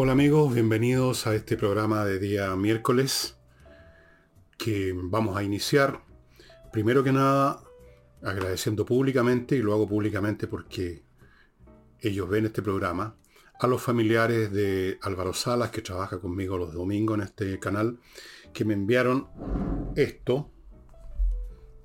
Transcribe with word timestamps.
Hola 0.00 0.12
amigos, 0.12 0.54
bienvenidos 0.54 1.26
a 1.26 1.34
este 1.34 1.56
programa 1.56 2.04
de 2.04 2.20
día 2.20 2.54
miércoles 2.54 3.36
que 4.56 4.94
vamos 4.94 5.36
a 5.36 5.42
iniciar. 5.42 6.04
Primero 6.72 7.02
que 7.02 7.12
nada, 7.12 7.64
agradeciendo 8.22 8.86
públicamente, 8.86 9.56
y 9.56 9.62
lo 9.62 9.72
hago 9.74 9.88
públicamente 9.88 10.46
porque 10.46 11.02
ellos 12.00 12.28
ven 12.28 12.46
este 12.46 12.62
programa, 12.62 13.16
a 13.58 13.66
los 13.66 13.82
familiares 13.82 14.52
de 14.52 14.98
Álvaro 15.02 15.34
Salas, 15.34 15.70
que 15.70 15.82
trabaja 15.82 16.20
conmigo 16.20 16.56
los 16.58 16.72
domingos 16.72 17.18
en 17.18 17.24
este 17.24 17.58
canal, 17.58 17.98
que 18.52 18.64
me 18.64 18.74
enviaron 18.74 19.28
esto, 19.96 20.52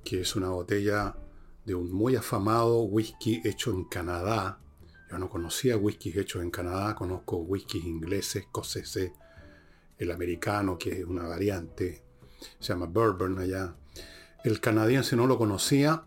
que 0.04 0.21
es 0.21 0.36
una 0.36 0.50
botella 0.50 1.16
de 1.66 1.75
un 1.75 1.91
muy 1.91 2.16
afamado 2.16 2.82
whisky 2.84 3.42
hecho 3.43 3.71
en 3.71 3.86
Canadá, 3.86 4.60
yo 5.14 5.19
no 5.19 5.29
conocía 5.29 5.78
whiskies 5.78 6.18
hechos 6.18 6.42
en 6.42 6.50
Canadá, 6.50 6.96
conozco 6.96 7.37
whiskies 7.37 7.86
ingleses, 7.86 8.37
escoceses, 8.37 9.11
el 10.00 10.10
americano, 10.10 10.75
que 10.79 11.01
es 11.01 11.06
una 11.06 11.28
variante, 11.28 12.04
se 12.60 12.73
llama 12.73 12.87
bourbon 12.87 13.37
allá. 13.37 13.75
El 14.43 14.60
canadiense 14.60 15.15
no 15.15 15.28
lo 15.28 15.37
conocía, 15.37 16.06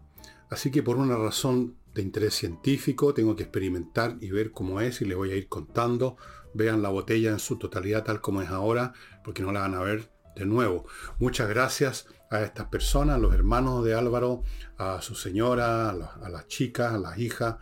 así 0.50 0.72
que 0.72 0.82
por 0.82 0.96
una 0.96 1.16
razón 1.16 1.76
de 1.94 2.02
interés 2.02 2.34
científico 2.34 3.14
tengo 3.14 3.36
que 3.36 3.44
experimentar 3.44 4.16
y 4.20 4.32
ver 4.32 4.50
cómo 4.50 4.80
es 4.80 5.00
y 5.00 5.04
le 5.04 5.14
voy 5.14 5.30
a 5.30 5.36
ir 5.36 5.48
contando. 5.48 6.16
Vean 6.52 6.82
la 6.82 6.88
botella 6.88 7.30
en 7.30 7.38
su 7.38 7.58
totalidad 7.58 8.02
tal 8.02 8.20
como 8.20 8.42
es 8.42 8.48
ahora, 8.48 8.92
porque 9.22 9.42
no 9.42 9.52
la 9.52 9.60
van 9.60 9.74
a 9.76 9.82
ver 9.82 10.10
de 10.34 10.46
nuevo. 10.46 10.84
Muchas 11.20 11.48
gracias 11.48 12.08
a 12.30 12.42
estas 12.42 12.66
personas, 12.66 13.16
a 13.16 13.18
los 13.18 13.34
hermanos 13.34 13.84
de 13.84 13.94
Álvaro, 13.94 14.42
a 14.78 15.00
su 15.00 15.14
señora, 15.14 15.90
a, 15.90 16.28
las 16.28 16.48
chicas, 16.48 16.92
a 16.92 16.98
las 16.98 17.18
hijas 17.18 17.56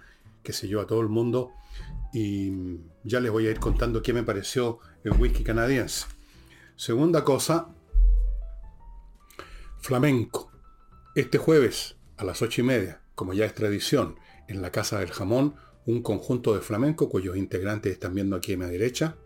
qué 0.44 0.52
sé 0.52 0.68
yo, 0.68 0.80
a 0.80 0.86
todo 0.86 1.00
el 1.00 1.08
mundo. 1.08 1.52
Y 2.12 2.52
ya 3.02 3.18
les 3.18 3.32
voy 3.32 3.48
a 3.48 3.50
ir 3.50 3.58
contando 3.58 4.02
qué 4.02 4.12
me 4.12 4.22
pareció 4.22 4.78
el 5.02 5.12
whisky 5.12 5.42
canadiense. 5.42 6.06
Segunda 6.76 7.24
cosa, 7.24 7.68
flamenco. 9.80 10.52
Este 11.16 11.38
jueves 11.38 11.96
a 12.16 12.24
las 12.24 12.42
ocho 12.42 12.60
y 12.60 12.64
media, 12.64 13.00
como 13.16 13.32
ya 13.32 13.46
es 13.46 13.54
tradición, 13.54 14.16
en 14.46 14.62
la 14.62 14.70
Casa 14.70 15.00
del 15.00 15.10
Jamón, 15.10 15.56
un 15.86 16.02
conjunto 16.02 16.54
de 16.54 16.60
flamenco 16.60 17.08
cuyos 17.08 17.36
integrantes 17.36 17.92
están 17.92 18.14
viendo 18.14 18.36
aquí 18.36 18.52
a 18.52 18.58
mi 18.58 18.66
derecha. 18.66 19.16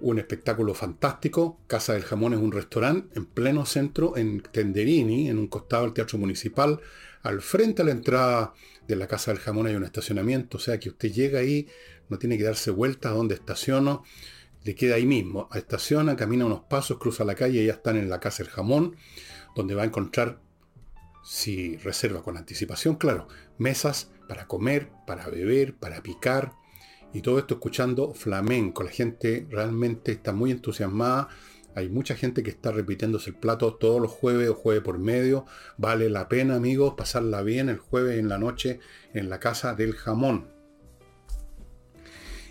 Un 0.00 0.18
espectáculo 0.18 0.74
fantástico. 0.74 1.58
Casa 1.66 1.94
del 1.94 2.04
Jamón 2.04 2.34
es 2.34 2.40
un 2.40 2.52
restaurante 2.52 3.18
en 3.18 3.26
pleno 3.26 3.64
centro, 3.64 4.16
en 4.16 4.40
Tenderini, 4.40 5.28
en 5.28 5.38
un 5.38 5.48
costado 5.48 5.84
del 5.84 5.94
Teatro 5.94 6.18
Municipal, 6.18 6.80
al 7.26 7.42
frente 7.42 7.82
a 7.82 7.84
la 7.84 7.90
entrada 7.90 8.54
de 8.86 8.94
la 8.94 9.08
Casa 9.08 9.32
del 9.32 9.40
Jamón 9.40 9.66
hay 9.66 9.74
un 9.74 9.82
estacionamiento, 9.82 10.58
o 10.58 10.60
sea 10.60 10.78
que 10.78 10.90
usted 10.90 11.10
llega 11.10 11.40
ahí, 11.40 11.66
no 12.08 12.18
tiene 12.18 12.38
que 12.38 12.44
darse 12.44 12.70
vueltas 12.70 13.10
a 13.10 13.14
donde 13.16 13.34
estaciono, 13.34 14.04
le 14.62 14.76
queda 14.76 14.94
ahí 14.94 15.06
mismo, 15.06 15.48
estaciona, 15.52 16.14
camina 16.14 16.46
unos 16.46 16.60
pasos, 16.60 16.98
cruza 16.98 17.24
la 17.24 17.34
calle 17.34 17.62
y 17.62 17.66
ya 17.66 17.72
están 17.72 17.96
en 17.96 18.08
la 18.08 18.20
Casa 18.20 18.44
del 18.44 18.52
Jamón, 18.52 18.94
donde 19.56 19.74
va 19.74 19.82
a 19.82 19.86
encontrar, 19.86 20.40
si 21.24 21.76
reserva 21.78 22.22
con 22.22 22.36
anticipación, 22.36 22.94
claro, 22.94 23.26
mesas 23.58 24.12
para 24.28 24.46
comer, 24.46 24.90
para 25.04 25.28
beber, 25.28 25.74
para 25.74 26.04
picar, 26.04 26.52
y 27.16 27.22
todo 27.22 27.38
esto 27.38 27.54
escuchando 27.54 28.14
flamenco. 28.14 28.82
La 28.82 28.90
gente 28.90 29.46
realmente 29.50 30.12
está 30.12 30.32
muy 30.32 30.50
entusiasmada 30.50 31.28
hay 31.76 31.90
mucha 31.90 32.16
gente 32.16 32.42
que 32.42 32.48
está 32.48 32.72
repitiéndose 32.72 33.28
el 33.28 33.36
plato 33.36 33.74
todos 33.74 34.00
los 34.00 34.10
jueves 34.10 34.48
o 34.48 34.54
jueves 34.54 34.82
por 34.82 34.98
medio. 34.98 35.44
Vale 35.76 36.08
la 36.08 36.26
pena, 36.26 36.56
amigos, 36.56 36.94
pasarla 36.96 37.42
bien 37.42 37.68
el 37.68 37.76
jueves 37.76 38.18
en 38.18 38.30
la 38.30 38.38
noche 38.38 38.80
en 39.12 39.28
la 39.28 39.40
casa 39.40 39.74
del 39.74 39.92
jamón. 39.92 40.48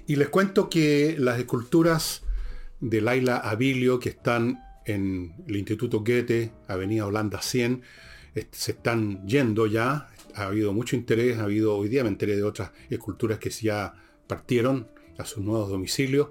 Y 0.05 0.17
les 0.17 0.29
cuento 0.29 0.69
que 0.69 1.15
las 1.17 1.39
esculturas 1.39 2.21
de 2.79 3.01
Laila 3.01 3.37
Abilio 3.37 3.99
que 3.99 4.09
están 4.09 4.59
en 4.85 5.33
el 5.47 5.55
Instituto 5.55 6.01
Goethe, 6.01 6.51
Avenida 6.67 7.07
Holanda 7.07 7.41
100, 7.41 7.81
se 8.51 8.73
están 8.73 9.25
yendo 9.25 9.65
ya. 9.65 10.07
Ha 10.35 10.43
habido 10.43 10.71
mucho 10.71 10.95
interés, 10.95 11.39
ha 11.39 11.45
habido, 11.45 11.75
hoy 11.75 11.89
día 11.89 12.03
me 12.03 12.09
enteré 12.09 12.35
de 12.35 12.43
otras 12.43 12.69
esculturas 12.91 13.39
que 13.39 13.49
ya 13.49 14.04
partieron 14.27 14.87
a 15.17 15.25
sus 15.25 15.43
nuevos 15.43 15.69
domicilios 15.69 16.29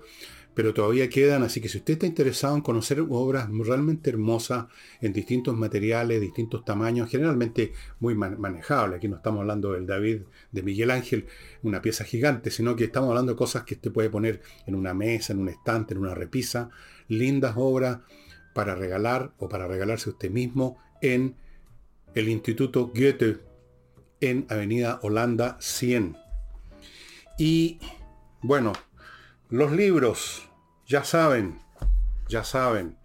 pero 0.55 0.73
todavía 0.73 1.09
quedan, 1.09 1.43
así 1.43 1.61
que 1.61 1.69
si 1.69 1.79
usted 1.79 1.95
está 1.95 2.07
interesado 2.07 2.55
en 2.55 2.63
conocer 2.63 3.01
obras 3.01 3.49
realmente 3.51 4.11
hermosas 4.11 4.67
en 5.01 5.13
distintos 5.13 5.57
materiales, 5.57 6.21
distintos 6.21 6.65
tamaños, 6.65 7.11
generalmente 7.11 7.73
muy 7.99 8.15
manejables, 8.15 8.99
aquí 8.99 9.09
no 9.09 9.17
estamos 9.17 9.41
hablando 9.41 9.73
del 9.73 9.87
David 9.87 10.23
de 10.53 10.63
Miguel 10.63 10.91
Ángel, 10.93 11.27
una 11.63 11.83
pieza 11.83 12.05
gigante, 12.05 12.51
sino 12.51 12.77
que 12.77 12.85
estamos 12.85 13.11
hablando 13.11 13.33
de 13.33 13.37
cosas 13.37 13.65
que 13.65 13.75
usted 13.75 13.93
puede 13.93 14.11
poner 14.11 14.43
en 14.67 14.77
una 14.77 14.95
mesa, 14.95 15.33
en 15.33 15.41
un 15.41 15.49
estante, 15.49 15.95
en 15.95 16.01
una 16.01 16.15
repisa, 16.15 16.71
lindas 17.09 17.55
obras 17.57 17.99
para 18.55 18.77
regalar 18.77 19.33
o 19.39 19.49
para 19.49 19.67
regalarse 19.67 20.11
usted 20.11 20.31
mismo 20.31 20.79
en 21.03 21.35
el 22.15 22.29
Instituto 22.29 22.93
Goethe 22.95 23.41
en 24.21 24.47
Avenida 24.49 25.01
Holanda 25.03 25.57
100. 25.61 26.24
Y 27.39 27.81
bueno, 28.43 28.73
los 29.49 29.73
libros, 29.73 30.49
ya 30.87 31.05
saben, 31.05 31.61
ya 32.29 32.45
saben, 32.45 32.97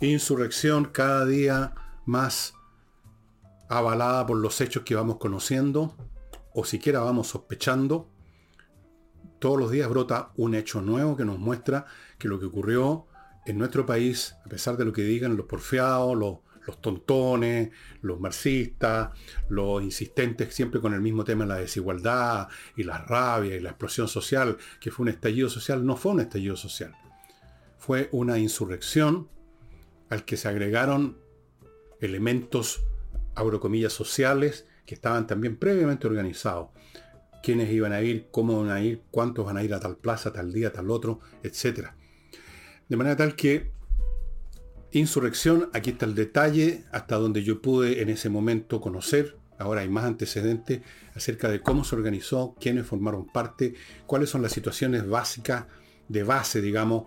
insurrección 0.00 0.86
cada 0.86 1.24
día 1.24 1.74
más 2.06 2.54
avalada 3.68 4.26
por 4.26 4.36
los 4.36 4.60
hechos 4.60 4.84
que 4.84 4.94
vamos 4.94 5.16
conociendo 5.16 5.96
o 6.52 6.64
siquiera 6.64 7.00
vamos 7.00 7.28
sospechando. 7.28 8.08
Todos 9.38 9.58
los 9.58 9.70
días 9.70 9.88
brota 9.88 10.32
un 10.36 10.54
hecho 10.54 10.80
nuevo 10.80 11.16
que 11.16 11.24
nos 11.24 11.38
muestra 11.38 11.86
que 12.18 12.28
lo 12.28 12.38
que 12.38 12.46
ocurrió 12.46 13.06
en 13.46 13.58
nuestro 13.58 13.84
país, 13.84 14.36
a 14.44 14.48
pesar 14.48 14.76
de 14.76 14.84
lo 14.84 14.92
que 14.92 15.02
digan 15.02 15.36
los 15.36 15.46
porfiados, 15.46 16.16
los 16.16 16.38
los 16.66 16.80
tontones, 16.80 17.70
los 18.02 18.20
marxistas, 18.20 19.10
los 19.48 19.82
insistentes 19.82 20.54
siempre 20.54 20.80
con 20.80 20.94
el 20.94 21.00
mismo 21.00 21.24
tema, 21.24 21.46
la 21.46 21.56
desigualdad 21.56 22.48
y 22.76 22.84
la 22.84 22.98
rabia 22.98 23.56
y 23.56 23.60
la 23.60 23.70
explosión 23.70 24.08
social, 24.08 24.56
que 24.80 24.90
fue 24.90 25.04
un 25.04 25.10
estallido 25.10 25.48
social, 25.48 25.84
no 25.84 25.96
fue 25.96 26.12
un 26.12 26.20
estallido 26.20 26.56
social. 26.56 26.94
Fue 27.78 28.08
una 28.12 28.38
insurrección 28.38 29.28
al 30.08 30.24
que 30.24 30.36
se 30.36 30.48
agregaron 30.48 31.18
elementos, 32.00 32.84
abro 33.34 33.60
comillas, 33.60 33.92
sociales, 33.92 34.66
que 34.86 34.94
estaban 34.94 35.26
también 35.26 35.56
previamente 35.56 36.06
organizados. 36.06 36.68
Quiénes 37.42 37.70
iban 37.70 37.92
a 37.92 38.00
ir, 38.00 38.28
cómo 38.30 38.62
van 38.62 38.70
a 38.70 38.80
ir, 38.80 39.02
cuántos 39.10 39.44
van 39.44 39.58
a 39.58 39.62
ir 39.62 39.74
a 39.74 39.80
tal 39.80 39.96
plaza, 39.96 40.32
tal 40.32 40.52
día, 40.52 40.72
tal 40.72 40.90
otro, 40.90 41.20
etc. 41.42 41.90
De 42.88 42.96
manera 42.96 43.16
tal 43.16 43.36
que 43.36 43.73
Insurrección, 44.94 45.70
aquí 45.72 45.90
está 45.90 46.06
el 46.06 46.14
detalle, 46.14 46.84
hasta 46.92 47.16
donde 47.16 47.42
yo 47.42 47.60
pude 47.60 48.00
en 48.00 48.10
ese 48.10 48.28
momento 48.28 48.80
conocer, 48.80 49.36
ahora 49.58 49.80
hay 49.80 49.88
más 49.88 50.04
antecedentes 50.04 50.82
acerca 51.16 51.48
de 51.48 51.60
cómo 51.60 51.82
se 51.82 51.96
organizó, 51.96 52.54
quiénes 52.60 52.86
formaron 52.86 53.26
parte, 53.26 53.74
cuáles 54.06 54.30
son 54.30 54.40
las 54.40 54.52
situaciones 54.52 55.08
básicas, 55.08 55.66
de 56.06 56.22
base, 56.22 56.60
digamos, 56.60 57.06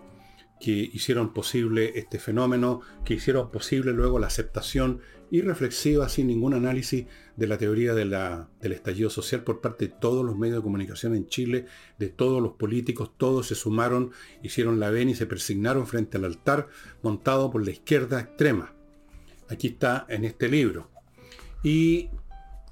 que 0.60 0.70
hicieron 0.70 1.32
posible 1.32 1.92
este 1.94 2.18
fenómeno, 2.18 2.82
que 3.06 3.14
hicieron 3.14 3.50
posible 3.50 3.94
luego 3.94 4.18
la 4.18 4.26
aceptación 4.26 5.00
irreflexiva, 5.30 6.08
sin 6.08 6.26
ningún 6.26 6.54
análisis 6.54 7.06
de 7.36 7.46
la 7.46 7.58
teoría 7.58 7.94
del 7.94 8.72
estallido 8.72 9.10
social 9.10 9.44
por 9.44 9.60
parte 9.60 9.88
de 9.88 9.94
todos 10.00 10.24
los 10.24 10.36
medios 10.36 10.56
de 10.56 10.62
comunicación 10.62 11.14
en 11.14 11.26
Chile, 11.26 11.66
de 11.98 12.08
todos 12.08 12.42
los 12.42 12.52
políticos, 12.52 13.12
todos 13.16 13.46
se 13.46 13.54
sumaron, 13.54 14.12
hicieron 14.42 14.80
la 14.80 14.90
vena 14.90 15.12
y 15.12 15.14
se 15.14 15.26
persignaron 15.26 15.86
frente 15.86 16.18
al 16.18 16.24
altar 16.24 16.68
montado 17.02 17.50
por 17.50 17.64
la 17.64 17.70
izquierda 17.70 18.20
extrema. 18.20 18.74
Aquí 19.48 19.68
está 19.68 20.06
en 20.08 20.24
este 20.24 20.48
libro. 20.48 20.90
Y 21.62 22.10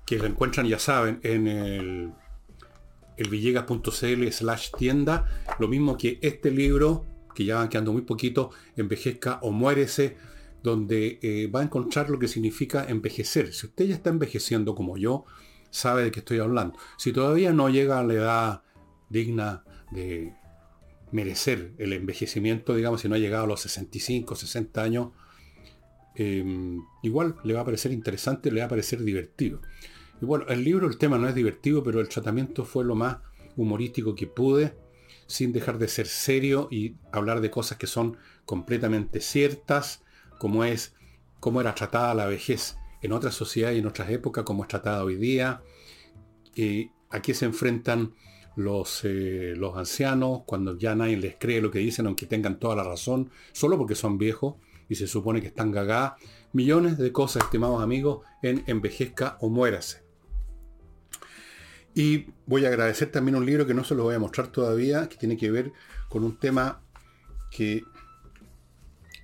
que 0.05 0.19
lo 0.19 0.27
encuentran, 0.27 0.67
ya 0.67 0.79
saben, 0.79 1.21
en 1.23 1.47
el, 1.47 2.13
el 3.17 3.29
villegas.cl 3.29 4.29
slash 4.31 4.71
tienda, 4.77 5.27
lo 5.59 5.69
mismo 5.69 5.97
que 5.97 6.19
este 6.23 6.51
libro 6.51 7.05
que 7.37 7.45
ya 7.45 7.57
van 7.57 7.69
quedando 7.69 7.93
muy 7.93 8.03
poquito, 8.03 8.51
envejezca 8.77 9.39
o 9.43 9.53
muérese, 9.53 10.17
donde 10.67 11.21
eh, 11.23 11.47
va 11.47 11.61
a 11.61 11.63
encontrar 11.63 12.11
lo 12.11 12.19
que 12.19 12.27
significa 12.27 12.85
envejecer. 12.89 13.55
Si 13.55 13.67
usted 13.67 13.87
ya 13.87 13.95
está 13.95 14.11
envejeciendo 14.11 14.75
como 14.75 14.97
yo, 14.97 15.25
sabe 15.71 16.03
de 16.03 16.11
qué 16.11 16.19
estoy 16.19 16.41
hablando. 16.41 16.77
Si 16.99 17.13
todavía 17.13 17.53
no 17.53 17.69
llega 17.69 18.01
a 18.01 18.03
la 18.03 18.15
edad 18.15 18.63
digna 19.09 19.63
de 19.93 20.35
merecer 21.13 21.73
el 21.79 21.93
envejecimiento, 21.93 22.75
digamos, 22.75 23.01
si 23.01 23.09
no 23.09 23.15
ha 23.15 23.19
llegado 23.19 23.45
a 23.45 23.47
los 23.47 23.61
65, 23.61 24.35
60 24.35 24.83
años, 24.83 25.13
em, 26.17 26.83
igual 27.05 27.37
le 27.45 27.55
va 27.55 27.61
a 27.61 27.65
parecer 27.65 27.93
interesante, 27.93 28.51
le 28.51 28.59
va 28.59 28.67
a 28.67 28.71
parecer 28.71 29.05
divertido. 29.05 29.61
Y 30.21 30.25
bueno, 30.25 30.47
el 30.49 30.65
libro, 30.65 30.89
el 30.89 30.99
tema 30.99 31.17
no 31.17 31.29
es 31.29 31.35
divertido, 31.37 31.85
pero 31.85 32.01
el 32.01 32.09
tratamiento 32.09 32.65
fue 32.65 32.85
lo 32.85 32.97
más 32.97 33.19
humorístico 33.57 34.17
que 34.17 34.27
pude 34.27 34.75
sin 35.29 35.53
dejar 35.53 35.79
de 35.79 35.87
ser 35.87 36.09
serio 36.09 36.67
y 36.73 36.97
hablar 37.13 37.41
de 37.41 37.53
cosas 37.53 37.79
que 37.79 37.87
son 37.87 38.17
completamente 38.45 39.21
ciertas, 39.21 40.03
como 40.39 40.65
es 40.65 40.95
cómo 41.41 41.61
era 41.61 41.75
tratada 41.75 42.15
la 42.15 42.27
vejez 42.27 42.77
en 43.03 43.13
otras 43.13 43.35
sociedades 43.35 43.77
y 43.77 43.81
en 43.81 43.87
otras 43.87 44.11
épocas, 44.11 44.45
como 44.45 44.63
es 44.63 44.69
tratada 44.69 45.05
hoy 45.05 45.17
día. 45.17 45.63
Y 46.55 46.91
aquí 47.11 47.35
se 47.35 47.45
enfrentan 47.45 48.15
los, 48.57 49.03
eh, 49.05 49.55
los 49.57 49.77
ancianos 49.77 50.43
cuando 50.47 50.77
ya 50.79 50.95
nadie 50.95 51.17
les 51.17 51.37
cree 51.37 51.61
lo 51.61 51.71
que 51.71 51.79
dicen, 51.79 52.07
aunque 52.07 52.27
tengan 52.27 52.59
toda 52.59 52.75
la 52.75 52.85
razón, 52.85 53.31
solo 53.53 53.79
porque 53.79 53.95
son 53.95 54.19
viejos 54.19 54.57
y 54.89 54.95
se 54.95 55.07
supone 55.07 55.41
que 55.41 55.49
están 55.49 55.71
gagadas. 55.71 56.15
Millones 56.53 56.97
de 56.99 57.13
cosas, 57.13 57.45
estimados 57.45 57.83
amigos, 57.83 58.25
en 58.43 58.65
Envejezca 58.67 59.37
o 59.41 59.51
Muérase. 59.51 60.05
Y 61.95 62.27
voy 62.47 62.65
a 62.65 62.69
agradecer 62.69 63.11
también 63.11 63.37
un 63.37 63.47
libro 63.47 63.67
que 63.67 63.75
no 63.75 63.85
se 63.85 63.95
lo 63.95 64.05
voy 64.05 64.15
a 64.15 64.19
mostrar 64.19 64.49
todavía, 64.49 65.09
que 65.09 65.17
tiene 65.17 65.37
que 65.37 65.51
ver 65.51 65.73
con 66.09 66.25
un 66.25 66.39
tema 66.39 66.83
que 67.51 67.85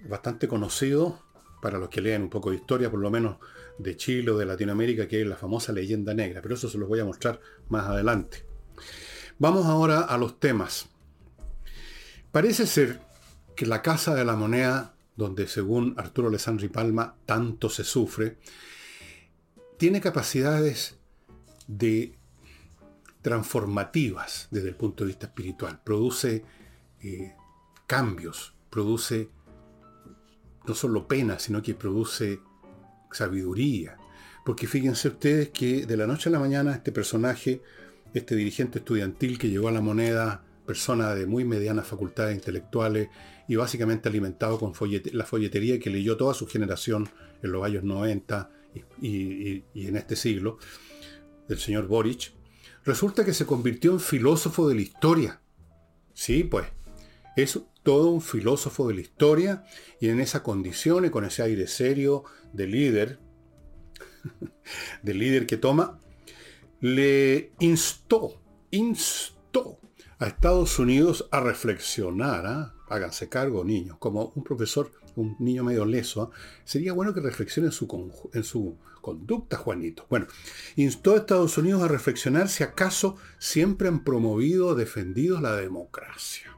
bastante 0.08 0.48
conocido 0.48 1.20
para 1.60 1.78
los 1.78 1.88
que 1.88 2.00
leen 2.00 2.22
un 2.22 2.30
poco 2.30 2.50
de 2.50 2.56
historia, 2.56 2.90
por 2.90 3.00
lo 3.00 3.10
menos 3.10 3.36
de 3.78 3.96
Chile 3.96 4.30
o 4.32 4.38
de 4.38 4.46
Latinoamérica, 4.46 5.06
que 5.06 5.20
es 5.20 5.26
la 5.26 5.36
famosa 5.36 5.72
leyenda 5.72 6.12
negra. 6.12 6.42
Pero 6.42 6.54
eso 6.54 6.68
se 6.68 6.78
los 6.78 6.88
voy 6.88 7.00
a 7.00 7.04
mostrar 7.04 7.40
más 7.68 7.86
adelante. 7.86 8.44
Vamos 9.38 9.66
ahora 9.66 10.00
a 10.00 10.18
los 10.18 10.40
temas. 10.40 10.88
Parece 12.32 12.66
ser 12.66 13.00
que 13.54 13.66
la 13.66 13.82
Casa 13.82 14.14
de 14.14 14.24
la 14.24 14.36
Moneda, 14.36 14.94
donde 15.16 15.46
según 15.46 15.94
Arturo 15.98 16.28
Alessandri 16.28 16.68
Palma 16.68 17.16
tanto 17.26 17.68
se 17.68 17.84
sufre, 17.84 18.38
tiene 19.76 20.00
capacidades 20.00 20.96
de 21.66 22.16
transformativas 23.20 24.48
desde 24.50 24.70
el 24.70 24.76
punto 24.76 25.04
de 25.04 25.08
vista 25.08 25.26
espiritual. 25.26 25.80
Produce 25.84 26.44
eh, 27.02 27.34
cambios, 27.86 28.54
produce 28.70 29.30
no 30.66 30.74
solo 30.74 31.08
pena, 31.08 31.38
sino 31.38 31.62
que 31.62 31.74
produce 31.74 32.40
sabiduría. 33.10 33.96
Porque 34.44 34.66
fíjense 34.66 35.08
ustedes 35.08 35.50
que 35.50 35.86
de 35.86 35.96
la 35.96 36.06
noche 36.06 36.28
a 36.28 36.32
la 36.32 36.38
mañana 36.38 36.72
este 36.72 36.92
personaje, 36.92 37.62
este 38.14 38.34
dirigente 38.34 38.78
estudiantil 38.78 39.38
que 39.38 39.48
llegó 39.48 39.68
a 39.68 39.72
la 39.72 39.80
moneda, 39.80 40.44
persona 40.66 41.14
de 41.14 41.26
muy 41.26 41.44
medianas 41.44 41.86
facultades 41.86 42.34
intelectuales 42.34 43.08
y 43.48 43.56
básicamente 43.56 44.08
alimentado 44.08 44.58
con 44.58 44.72
la 45.12 45.24
folletería 45.24 45.78
que 45.78 45.90
leyó 45.90 46.16
toda 46.16 46.34
su 46.34 46.46
generación 46.46 47.08
en 47.42 47.52
los 47.52 47.64
años 47.64 47.84
90 47.84 48.50
y, 49.00 49.64
en 49.74 49.96
este 49.96 50.16
siglo, 50.16 50.58
del 51.48 51.58
señor 51.58 51.86
Boric, 51.86 52.32
resulta 52.84 53.24
que 53.24 53.34
se 53.34 53.46
convirtió 53.46 53.92
en 53.92 54.00
filósofo 54.00 54.68
de 54.68 54.76
la 54.76 54.80
historia. 54.82 55.40
Sí, 56.14 56.44
pues, 56.44 56.66
es 57.36 57.58
todo 57.82 58.10
un 58.10 58.20
filósofo 58.20 58.88
de 58.88 58.94
la 58.94 59.00
historia 59.00 59.64
y 60.00 60.08
en 60.08 60.20
esa 60.20 60.42
condición 60.42 61.04
y 61.04 61.10
con 61.10 61.24
ese 61.24 61.42
aire 61.42 61.66
serio 61.66 62.24
de 62.52 62.66
líder, 62.66 63.18
de 65.02 65.14
líder 65.14 65.46
que 65.46 65.56
toma, 65.56 65.98
le 66.80 67.52
instó, 67.60 68.40
instó 68.70 69.78
a 70.18 70.26
Estados 70.26 70.78
Unidos 70.78 71.28
a 71.30 71.40
reflexionar, 71.40 72.46
¿ah? 72.46 72.74
háganse 72.88 73.28
cargo 73.28 73.64
niños, 73.64 73.98
como 73.98 74.32
un 74.34 74.44
profesor, 74.44 74.92
un 75.16 75.36
niño 75.40 75.64
medio 75.64 75.84
leso, 75.84 76.22
¿ah? 76.22 76.30
sería 76.64 76.92
bueno 76.92 77.12
que 77.12 77.20
reflexione 77.20 77.70
su, 77.72 78.30
en 78.32 78.44
su 78.44 78.76
conducta, 79.00 79.56
Juanito. 79.56 80.06
Bueno, 80.08 80.26
instó 80.76 81.14
a 81.14 81.18
Estados 81.18 81.58
Unidos 81.58 81.82
a 81.82 81.88
reflexionar 81.88 82.48
si 82.48 82.62
acaso 82.62 83.16
siempre 83.38 83.88
han 83.88 84.04
promovido 84.04 84.68
o 84.68 84.74
defendido 84.74 85.40
la 85.40 85.56
democracia. 85.56 86.51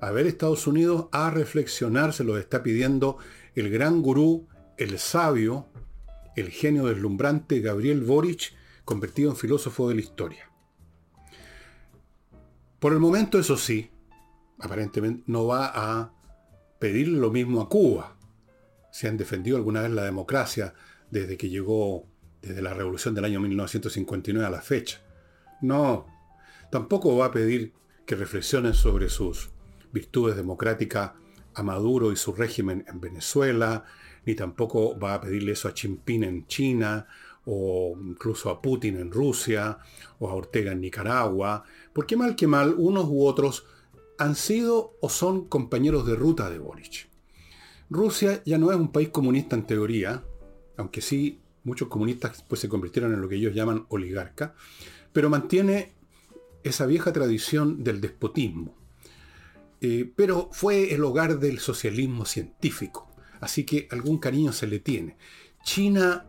A 0.00 0.10
ver, 0.10 0.26
Estados 0.26 0.66
Unidos 0.66 1.06
a 1.12 1.30
reflexionar, 1.30 2.12
se 2.12 2.24
lo 2.24 2.36
está 2.38 2.62
pidiendo 2.62 3.18
el 3.54 3.70
gran 3.70 4.02
gurú, 4.02 4.46
el 4.76 4.98
sabio, 4.98 5.68
el 6.36 6.50
genio 6.50 6.86
deslumbrante 6.86 7.60
Gabriel 7.60 8.02
Boric, 8.02 8.52
convertido 8.84 9.30
en 9.30 9.36
filósofo 9.36 9.88
de 9.88 9.94
la 9.94 10.00
historia. 10.02 10.50
Por 12.78 12.92
el 12.92 12.98
momento, 12.98 13.38
eso 13.38 13.56
sí, 13.56 13.90
aparentemente 14.58 15.24
no 15.26 15.46
va 15.46 15.72
a 15.74 16.12
pedir 16.78 17.08
lo 17.08 17.30
mismo 17.30 17.62
a 17.62 17.68
Cuba. 17.68 18.16
Si 18.92 19.06
han 19.06 19.16
defendido 19.16 19.56
alguna 19.56 19.82
vez 19.82 19.90
la 19.90 20.04
democracia 20.04 20.74
desde 21.10 21.38
que 21.38 21.48
llegó, 21.48 22.06
desde 22.42 22.62
la 22.62 22.74
revolución 22.74 23.14
del 23.14 23.24
año 23.24 23.40
1959 23.40 24.46
a 24.46 24.50
la 24.50 24.60
fecha. 24.60 25.00
No, 25.62 26.06
tampoco 26.70 27.16
va 27.16 27.26
a 27.26 27.32
pedir 27.32 27.72
que 28.04 28.14
reflexionen 28.14 28.74
sobre 28.74 29.08
sus 29.08 29.50
virtudes 29.96 30.36
democráticas 30.36 31.12
a 31.54 31.62
Maduro 31.62 32.12
y 32.12 32.16
su 32.16 32.32
régimen 32.32 32.84
en 32.86 33.00
Venezuela, 33.00 33.84
ni 34.26 34.34
tampoco 34.34 34.98
va 34.98 35.14
a 35.14 35.20
pedirle 35.20 35.52
eso 35.52 35.68
a 35.68 35.72
Jinping 35.72 36.24
en 36.24 36.46
China, 36.46 37.06
o 37.46 37.96
incluso 38.04 38.50
a 38.50 38.60
Putin 38.60 38.96
en 38.96 39.10
Rusia, 39.10 39.78
o 40.18 40.28
a 40.28 40.34
Ortega 40.34 40.72
en 40.72 40.80
Nicaragua, 40.80 41.64
porque 41.92 42.16
mal 42.16 42.36
que 42.36 42.46
mal, 42.46 42.74
unos 42.76 43.06
u 43.08 43.24
otros 43.24 43.64
han 44.18 44.34
sido 44.34 44.96
o 45.00 45.08
son 45.08 45.46
compañeros 45.46 46.06
de 46.06 46.16
ruta 46.16 46.50
de 46.50 46.58
Boric. 46.58 47.08
Rusia 47.88 48.42
ya 48.44 48.58
no 48.58 48.70
es 48.70 48.76
un 48.76 48.90
país 48.90 49.08
comunista 49.10 49.56
en 49.56 49.66
teoría, 49.66 50.24
aunque 50.76 51.00
sí 51.00 51.40
muchos 51.64 51.88
comunistas 51.88 52.44
pues, 52.48 52.60
se 52.60 52.68
convirtieron 52.68 53.14
en 53.14 53.20
lo 53.20 53.28
que 53.28 53.36
ellos 53.36 53.54
llaman 53.54 53.86
oligarca, 53.88 54.54
pero 55.12 55.30
mantiene 55.30 55.94
esa 56.64 56.84
vieja 56.84 57.12
tradición 57.12 57.84
del 57.84 58.00
despotismo. 58.00 58.74
Eh, 59.80 60.10
pero 60.16 60.48
fue 60.52 60.94
el 60.94 61.04
hogar 61.04 61.38
del 61.38 61.58
socialismo 61.58 62.24
científico, 62.24 63.08
así 63.40 63.64
que 63.64 63.88
algún 63.90 64.18
cariño 64.18 64.52
se 64.52 64.66
le 64.66 64.78
tiene. 64.78 65.16
China 65.62 66.26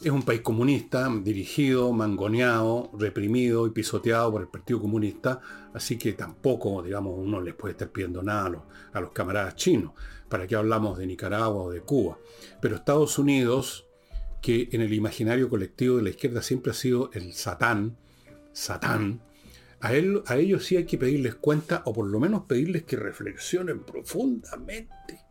es 0.00 0.10
un 0.10 0.22
país 0.22 0.40
comunista, 0.42 1.08
dirigido, 1.22 1.92
mangoneado, 1.92 2.90
reprimido 2.96 3.66
y 3.66 3.70
pisoteado 3.70 4.30
por 4.32 4.42
el 4.42 4.48
Partido 4.48 4.80
Comunista, 4.80 5.40
así 5.74 5.98
que 5.98 6.12
tampoco, 6.12 6.82
digamos, 6.82 7.14
uno 7.18 7.40
les 7.40 7.54
puede 7.54 7.72
estar 7.72 7.90
pidiendo 7.90 8.22
nada 8.22 8.46
a 8.46 8.48
los, 8.48 8.62
a 8.92 9.00
los 9.00 9.10
camaradas 9.10 9.56
chinos. 9.56 9.92
¿Para 10.28 10.46
qué 10.46 10.56
hablamos 10.56 10.98
de 10.98 11.06
Nicaragua 11.06 11.62
o 11.62 11.70
de 11.70 11.80
Cuba? 11.80 12.18
Pero 12.60 12.76
Estados 12.76 13.18
Unidos, 13.18 13.86
que 14.40 14.68
en 14.72 14.82
el 14.82 14.92
imaginario 14.92 15.48
colectivo 15.48 15.96
de 15.96 16.02
la 16.02 16.10
izquierda 16.10 16.42
siempre 16.42 16.72
ha 16.72 16.74
sido 16.74 17.10
el 17.12 17.32
Satán, 17.32 17.96
Satán, 18.52 19.22
a, 19.80 19.94
ellos 19.94 20.64
sí 20.64 20.76
hay 20.76 20.84
que 20.84 20.98
pedirles 20.98 21.36
cuenta 21.36 21.82
o 21.84 21.92
por 21.92 22.06
lo 22.06 22.18
menos 22.18 22.44
pedirles 22.44 22.82
que 22.82 22.96
reflexionen 22.96 23.84
profundamente. 23.84 25.24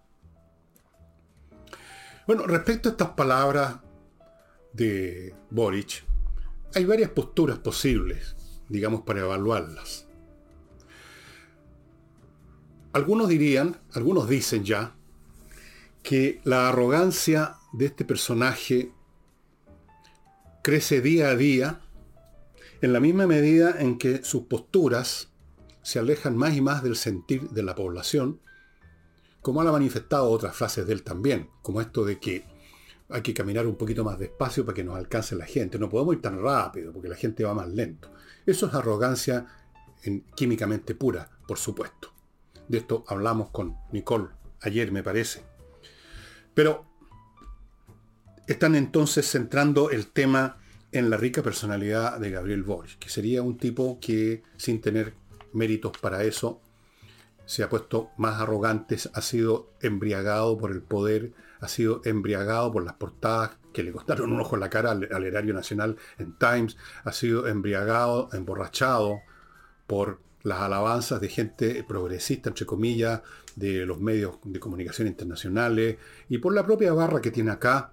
Bueno, 2.25 2.45
respecto 2.45 2.89
a 2.89 2.91
estas 2.93 3.09
palabras 3.09 3.77
de 4.73 5.35
Boric, 5.49 6.03
hay 6.75 6.85
varias 6.85 7.09
posturas 7.11 7.59
posibles, 7.59 8.35
digamos, 8.69 9.01
para 9.01 9.21
evaluarlas. 9.21 10.07
Algunos 12.93 13.29
dirían, 13.29 13.77
algunos 13.93 14.27
dicen 14.27 14.63
ya, 14.63 14.95
que 16.03 16.41
la 16.43 16.69
arrogancia 16.69 17.57
de 17.73 17.85
este 17.87 18.05
personaje 18.05 18.91
crece 20.63 21.01
día 21.01 21.29
a 21.29 21.35
día 21.35 21.81
en 22.81 22.93
la 22.93 22.99
misma 22.99 23.27
medida 23.27 23.75
en 23.79 23.97
que 23.97 24.23
sus 24.23 24.43
posturas 24.43 25.29
se 25.81 25.99
alejan 25.99 26.35
más 26.35 26.55
y 26.55 26.61
más 26.61 26.83
del 26.83 26.95
sentir 26.95 27.49
de 27.49 27.63
la 27.63 27.75
población, 27.75 28.39
como 29.41 29.61
ha 29.61 29.71
manifestado 29.71 30.29
otras 30.29 30.55
frases 30.55 30.85
de 30.85 30.93
él 30.93 31.03
también, 31.03 31.49
como 31.61 31.79
esto 31.79 32.03
de 32.03 32.19
que 32.19 32.45
hay 33.09 33.21
que 33.21 33.33
caminar 33.33 33.65
un 33.65 33.75
poquito 33.75 34.03
más 34.03 34.19
despacio 34.19 34.65
para 34.65 34.75
que 34.75 34.83
nos 34.83 34.97
alcance 34.97 35.35
la 35.35 35.45
gente, 35.45 35.79
no 35.79 35.89
podemos 35.89 36.15
ir 36.15 36.21
tan 36.21 36.41
rápido 36.41 36.91
porque 36.91 37.07
la 37.07 37.15
gente 37.15 37.43
va 37.45 37.53
más 37.53 37.69
lento. 37.69 38.11
Eso 38.45 38.67
es 38.67 38.73
arrogancia 38.73 39.45
químicamente 40.35 40.95
pura, 40.95 41.29
por 41.47 41.57
supuesto. 41.57 42.13
De 42.67 42.79
esto 42.79 43.05
hablamos 43.07 43.49
con 43.49 43.77
Nicole 43.91 44.27
ayer, 44.61 44.91
me 44.91 45.03
parece. 45.03 45.43
Pero 46.53 46.85
están 48.47 48.75
entonces 48.75 49.29
centrando 49.29 49.89
el 49.89 50.07
tema 50.07 50.57
en 50.91 51.09
la 51.09 51.17
rica 51.17 51.43
personalidad 51.43 52.19
de 52.19 52.31
Gabriel 52.31 52.63
Boric, 52.63 52.97
que 52.99 53.09
sería 53.09 53.41
un 53.41 53.57
tipo 53.57 53.99
que, 53.99 54.43
sin 54.57 54.81
tener 54.81 55.13
méritos 55.53 55.97
para 55.97 56.23
eso, 56.23 56.61
se 57.45 57.63
ha 57.63 57.69
puesto 57.69 58.11
más 58.17 58.41
arrogante, 58.41 58.97
ha 59.13 59.21
sido 59.21 59.71
embriagado 59.81 60.57
por 60.57 60.71
el 60.71 60.81
poder, 60.81 61.33
ha 61.59 61.67
sido 61.67 62.01
embriagado 62.05 62.71
por 62.71 62.83
las 62.83 62.95
portadas 62.95 63.51
que 63.73 63.83
le 63.83 63.91
costaron 63.91 64.33
un 64.33 64.41
ojo 64.41 64.55
en 64.55 64.61
la 64.61 64.69
cara 64.69 64.91
al, 64.91 65.07
al 65.11 65.23
erario 65.23 65.53
nacional 65.53 65.97
en 66.17 66.37
Times, 66.37 66.77
ha 67.03 67.11
sido 67.11 67.47
embriagado, 67.47 68.29
emborrachado 68.33 69.19
por 69.87 70.19
las 70.43 70.59
alabanzas 70.59 71.19
de 71.21 71.29
gente 71.29 71.83
progresista, 71.87 72.49
entre 72.49 72.65
comillas, 72.65 73.21
de 73.55 73.85
los 73.85 73.99
medios 73.99 74.37
de 74.43 74.59
comunicación 74.59 75.07
internacionales 75.07 75.97
y 76.29 76.37
por 76.37 76.53
la 76.53 76.65
propia 76.65 76.93
barra 76.93 77.21
que 77.21 77.31
tiene 77.31 77.51
acá, 77.51 77.91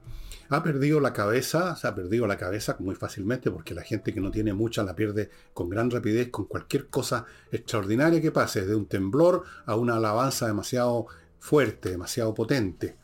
ha 0.48 0.62
perdido 0.62 1.00
la 1.00 1.12
cabeza, 1.12 1.76
se 1.76 1.86
ha 1.86 1.94
perdido 1.94 2.26
la 2.26 2.36
cabeza 2.36 2.76
muy 2.78 2.94
fácilmente 2.94 3.50
porque 3.50 3.74
la 3.74 3.82
gente 3.82 4.12
que 4.12 4.20
no 4.20 4.30
tiene 4.30 4.52
mucha 4.52 4.82
la 4.82 4.94
pierde 4.94 5.30
con 5.52 5.68
gran 5.68 5.90
rapidez 5.90 6.30
con 6.30 6.46
cualquier 6.46 6.88
cosa 6.88 7.24
extraordinaria 7.50 8.20
que 8.20 8.32
pase, 8.32 8.66
de 8.66 8.74
un 8.74 8.86
temblor 8.86 9.44
a 9.66 9.76
una 9.76 9.96
alabanza 9.96 10.46
demasiado 10.46 11.06
fuerte, 11.38 11.90
demasiado 11.90 12.34
potente. 12.34 12.96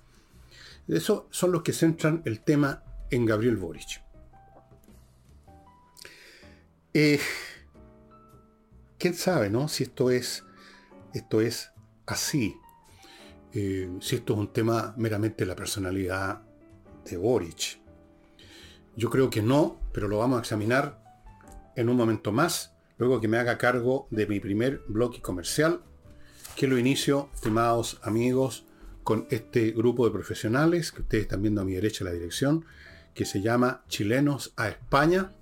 Esos 0.88 1.25
son 1.30 1.52
los 1.52 1.62
que 1.62 1.73
centran 1.73 2.23
el 2.25 2.40
tema 2.40 2.82
en 3.11 3.26
Gabriel 3.26 3.56
Boric. 3.56 4.02
Eh, 6.92 7.20
¿Quién 8.99 9.14
sabe, 9.14 9.49
no? 9.49 9.68
Si 9.68 9.85
esto 9.85 10.11
es, 10.11 10.44
esto 11.14 11.40
es 11.40 11.70
así. 12.06 12.56
Eh, 13.52 13.88
si 14.00 14.16
esto 14.16 14.35
es 14.35 14.38
un 14.38 14.52
tema 14.52 14.94
meramente 14.97 15.44
de 15.44 15.49
la 15.49 15.56
personalidad 15.56 16.42
de 17.04 17.16
Boric. 17.16 17.80
Yo 18.97 19.11
creo 19.11 19.30
que 19.30 19.42
no, 19.42 19.80
pero 19.92 20.09
lo 20.09 20.19
vamos 20.19 20.38
a 20.38 20.40
examinar 20.40 21.02
en 21.76 21.88
un 21.88 21.97
momento 21.97 22.33
más, 22.33 22.75
luego 22.99 23.21
que 23.21 23.28
me 23.28 23.38
haga 23.38 23.59
cargo 23.59 24.09
de 24.11 24.26
mi 24.26 24.40
primer 24.40 24.83
bloque 24.88 25.21
comercial, 25.21 25.80
que 26.57 26.66
lo 26.66 26.78
inicio, 26.78 27.30
estimados 27.35 27.99
amigos, 28.02 28.66
con 29.02 29.26
este 29.30 29.71
grupo 29.71 30.04
de 30.04 30.12
profesionales, 30.12 30.92
que 30.92 31.02
ustedes 31.02 31.23
están 31.23 31.42
viendo 31.42 31.61
a 31.61 31.64
mi 31.64 31.75
derecha 31.75 32.04
la 32.04 32.12
dirección, 32.12 32.64
que 33.14 33.25
se 33.25 33.40
llama 33.40 33.85
Chilenos 33.88 34.52
a 34.57 34.69
España, 34.69 35.33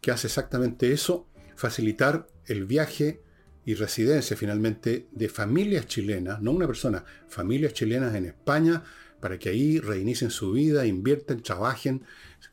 que 0.00 0.10
hace 0.10 0.26
exactamente 0.26 0.92
eso, 0.92 1.26
facilitar 1.54 2.26
el 2.46 2.66
viaje 2.66 3.22
y 3.64 3.74
residencia 3.74 4.36
finalmente 4.36 5.06
de 5.12 5.28
familias 5.28 5.86
chilenas, 5.86 6.40
no 6.40 6.50
una 6.50 6.66
persona, 6.66 7.04
familias 7.28 7.74
chilenas 7.74 8.14
en 8.14 8.26
España, 8.26 8.82
para 9.20 9.38
que 9.38 9.50
ahí 9.50 9.78
reinicien 9.78 10.30
su 10.30 10.52
vida, 10.52 10.86
invierten, 10.86 11.42
trabajen, 11.42 12.04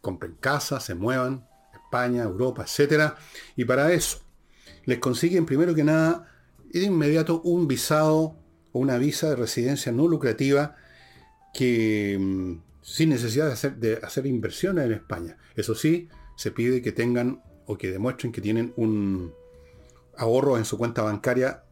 compren 0.02 0.36
casas, 0.40 0.84
se 0.84 0.96
muevan, 0.96 1.48
España, 1.74 2.24
Europa, 2.24 2.66
etc. 2.66 3.14
Y 3.56 3.66
para 3.66 3.92
eso 3.94 4.20
les 4.86 5.00
consiguen 5.00 5.46
primero 5.46 5.76
que 5.76 5.84
nada 5.84 6.28
de 6.72 6.84
inmediato 6.84 7.42
un 7.42 7.68
visado 7.68 8.38
o 8.72 8.80
una 8.80 8.98
visa 8.98 9.30
de 9.30 9.36
residencia 9.36 9.92
no 9.92 10.08
lucrativa 10.08 10.76
que 11.54 12.18
mm, 12.20 12.54
sin 12.82 13.10
necesidad 13.10 13.48
de 13.48 13.54
hacer, 13.54 13.76
de 13.78 14.00
hacer 14.04 14.26
inversiones 14.26 14.86
en 14.86 14.94
España. 14.94 15.38
Eso 15.56 15.76
sí, 15.76 16.10
se 16.38 16.52
pide 16.52 16.82
que 16.82 16.92
tengan 16.92 17.42
o 17.66 17.78
que 17.78 17.92
demuestren 17.92 18.32
que 18.32 18.42
tienen 18.42 18.74
un 18.78 19.34
ahorro 20.16 20.58
en 20.58 20.66
su 20.66 20.78
cuenta 20.78 21.02
bancaria 21.02 21.64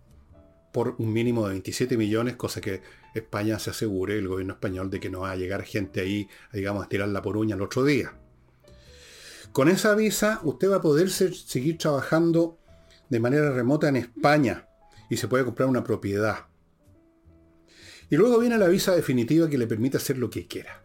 por 0.73 0.95
un 0.97 1.13
mínimo 1.13 1.45
de 1.45 1.53
27 1.53 1.95
millones, 1.95 2.35
cosa 2.35 2.59
que 2.59 2.81
España 3.15 3.57
se 3.59 3.71
asegure, 3.71 4.17
el 4.17 4.27
gobierno 4.27 4.53
español, 4.53 4.89
de 4.89 4.99
que 4.99 5.09
no 5.09 5.21
va 5.21 5.31
a 5.31 5.35
llegar 5.35 5.63
gente 5.63 6.01
ahí, 6.01 6.29
digamos, 6.53 6.85
a 6.85 6.89
tirarla 6.89 7.21
por 7.21 7.37
uña 7.37 7.55
el 7.55 7.61
otro 7.61 7.83
día. 7.83 8.13
Con 9.51 9.69
esa 9.69 9.95
visa 9.95 10.41
usted 10.43 10.69
va 10.69 10.77
a 10.77 10.81
poder 10.81 11.09
seguir 11.09 11.77
trabajando 11.77 12.59
de 13.09 13.19
manera 13.19 13.51
remota 13.51 13.87
en 13.87 13.95
España 13.95 14.67
y 15.09 15.17
se 15.17 15.27
puede 15.27 15.45
comprar 15.45 15.69
una 15.69 15.83
propiedad. 15.83 16.47
Y 18.09 18.17
luego 18.17 18.39
viene 18.39 18.57
la 18.57 18.67
visa 18.67 18.95
definitiva 18.95 19.49
que 19.49 19.57
le 19.57 19.65
permite 19.65 19.97
hacer 19.97 20.17
lo 20.17 20.29
que 20.29 20.45
quiera. 20.45 20.83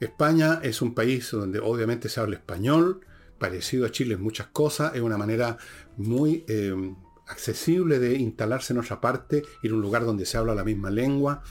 España 0.00 0.60
es 0.62 0.82
un 0.82 0.94
país 0.94 1.30
donde 1.30 1.58
obviamente 1.58 2.08
se 2.08 2.20
habla 2.20 2.36
español, 2.36 3.00
parecido 3.38 3.86
a 3.86 3.90
Chile 3.90 4.14
en 4.14 4.22
muchas 4.22 4.46
cosas, 4.48 4.94
es 4.94 5.00
una 5.00 5.18
manera 5.18 5.58
muy 5.96 6.44
eh, 6.48 6.94
accesible 7.26 7.98
de 7.98 8.16
instalarse 8.16 8.72
en 8.72 8.80
otra 8.80 9.00
parte, 9.00 9.42
ir 9.62 9.72
a 9.72 9.74
un 9.74 9.80
lugar 9.80 10.04
donde 10.04 10.26
se 10.26 10.36
habla 10.36 10.54
la 10.54 10.64
misma 10.64 10.90
lengua. 10.90 11.42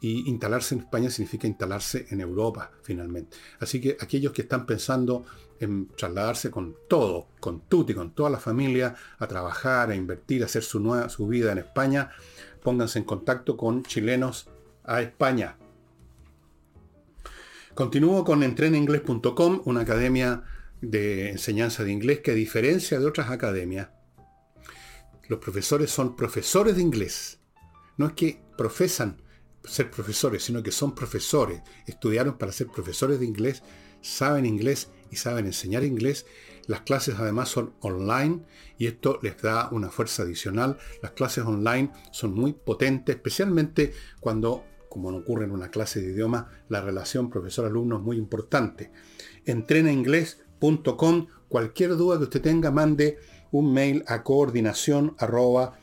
Y 0.00 0.28
instalarse 0.28 0.74
en 0.74 0.80
España 0.80 1.10
significa 1.10 1.46
instalarse 1.46 2.06
en 2.10 2.20
Europa, 2.20 2.72
finalmente. 2.82 3.36
Así 3.60 3.80
que 3.80 3.96
aquellos 4.00 4.32
que 4.32 4.42
están 4.42 4.66
pensando 4.66 5.24
en 5.60 5.86
trasladarse 5.88 6.50
con 6.50 6.74
todo, 6.88 7.28
con 7.38 7.60
Tuti, 7.68 7.94
con 7.94 8.12
toda 8.12 8.28
la 8.28 8.40
familia, 8.40 8.96
a 9.18 9.28
trabajar, 9.28 9.90
a 9.90 9.94
invertir, 9.94 10.42
a 10.42 10.46
hacer 10.46 10.64
su, 10.64 10.80
nueva, 10.80 11.08
su 11.08 11.28
vida 11.28 11.52
en 11.52 11.58
España, 11.58 12.10
pónganse 12.64 12.98
en 12.98 13.04
contacto 13.04 13.56
con 13.56 13.84
chilenos 13.84 14.48
a 14.82 15.02
España. 15.02 15.56
Continúo 17.74 18.24
con 18.24 18.42
entreningles.com, 18.42 19.62
una 19.64 19.82
academia 19.82 20.42
de 20.80 21.30
enseñanza 21.30 21.84
de 21.84 21.92
inglés 21.92 22.20
que 22.20 22.32
a 22.32 22.34
diferencia 22.34 22.98
de 22.98 23.06
otras 23.06 23.30
academias, 23.30 23.88
los 25.32 25.40
profesores 25.40 25.90
son 25.90 26.14
profesores 26.14 26.76
de 26.76 26.82
inglés. 26.82 27.38
No 27.96 28.08
es 28.08 28.12
que 28.12 28.42
profesan 28.58 29.22
ser 29.64 29.90
profesores, 29.90 30.44
sino 30.44 30.62
que 30.62 30.72
son 30.72 30.94
profesores. 30.94 31.62
Estudiaron 31.86 32.36
para 32.36 32.52
ser 32.52 32.66
profesores 32.66 33.18
de 33.18 33.24
inglés, 33.24 33.62
saben 34.02 34.44
inglés 34.44 34.90
y 35.10 35.16
saben 35.16 35.46
enseñar 35.46 35.84
inglés. 35.84 36.26
Las 36.66 36.82
clases 36.82 37.14
además 37.18 37.48
son 37.48 37.72
online 37.80 38.42
y 38.76 38.88
esto 38.88 39.20
les 39.22 39.40
da 39.40 39.70
una 39.72 39.88
fuerza 39.88 40.22
adicional. 40.22 40.76
Las 41.00 41.12
clases 41.12 41.46
online 41.46 41.90
son 42.10 42.34
muy 42.34 42.52
potentes, 42.52 43.16
especialmente 43.16 43.94
cuando, 44.20 44.66
como 44.90 45.10
no 45.10 45.16
ocurre 45.16 45.46
en 45.46 45.52
una 45.52 45.70
clase 45.70 46.02
de 46.02 46.12
idioma, 46.12 46.50
la 46.68 46.82
relación 46.82 47.30
profesor-alumno 47.30 47.96
es 47.96 48.02
muy 48.02 48.18
importante. 48.18 48.92
Entrena 49.46 49.90
inglés 49.90 50.42
Cualquier 51.52 51.96
duda 51.96 52.16
que 52.18 52.24
usted 52.24 52.40
tenga, 52.40 52.70
mande 52.70 53.18
un 53.52 53.72
mail 53.72 54.02
a 54.08 54.24
coordinación 54.24 55.14
arroba 55.18 55.78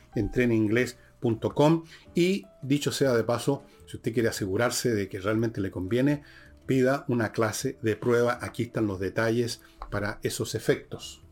y 2.14 2.46
dicho 2.62 2.92
sea 2.92 3.12
de 3.12 3.24
paso, 3.24 3.62
si 3.86 3.96
usted 3.96 4.12
quiere 4.12 4.28
asegurarse 4.28 4.94
de 4.94 5.08
que 5.08 5.20
realmente 5.20 5.60
le 5.60 5.70
conviene, 5.70 6.22
pida 6.66 7.04
una 7.08 7.32
clase 7.32 7.78
de 7.82 7.96
prueba. 7.96 8.38
Aquí 8.42 8.64
están 8.64 8.86
los 8.86 9.00
detalles 9.00 9.60
para 9.90 10.20
esos 10.22 10.54
efectos. 10.54 11.22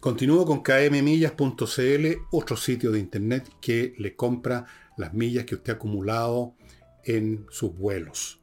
Continúo 0.00 0.44
con 0.44 0.62
kmmillas.cl, 0.62 2.06
otro 2.32 2.56
sitio 2.56 2.90
de 2.90 2.98
internet 2.98 3.48
que 3.60 3.94
le 3.98 4.16
compra 4.16 4.66
las 4.96 5.14
millas 5.14 5.44
que 5.44 5.54
usted 5.54 5.72
ha 5.72 5.76
acumulado 5.76 6.54
en 7.04 7.46
sus 7.50 7.76
vuelos 7.76 8.42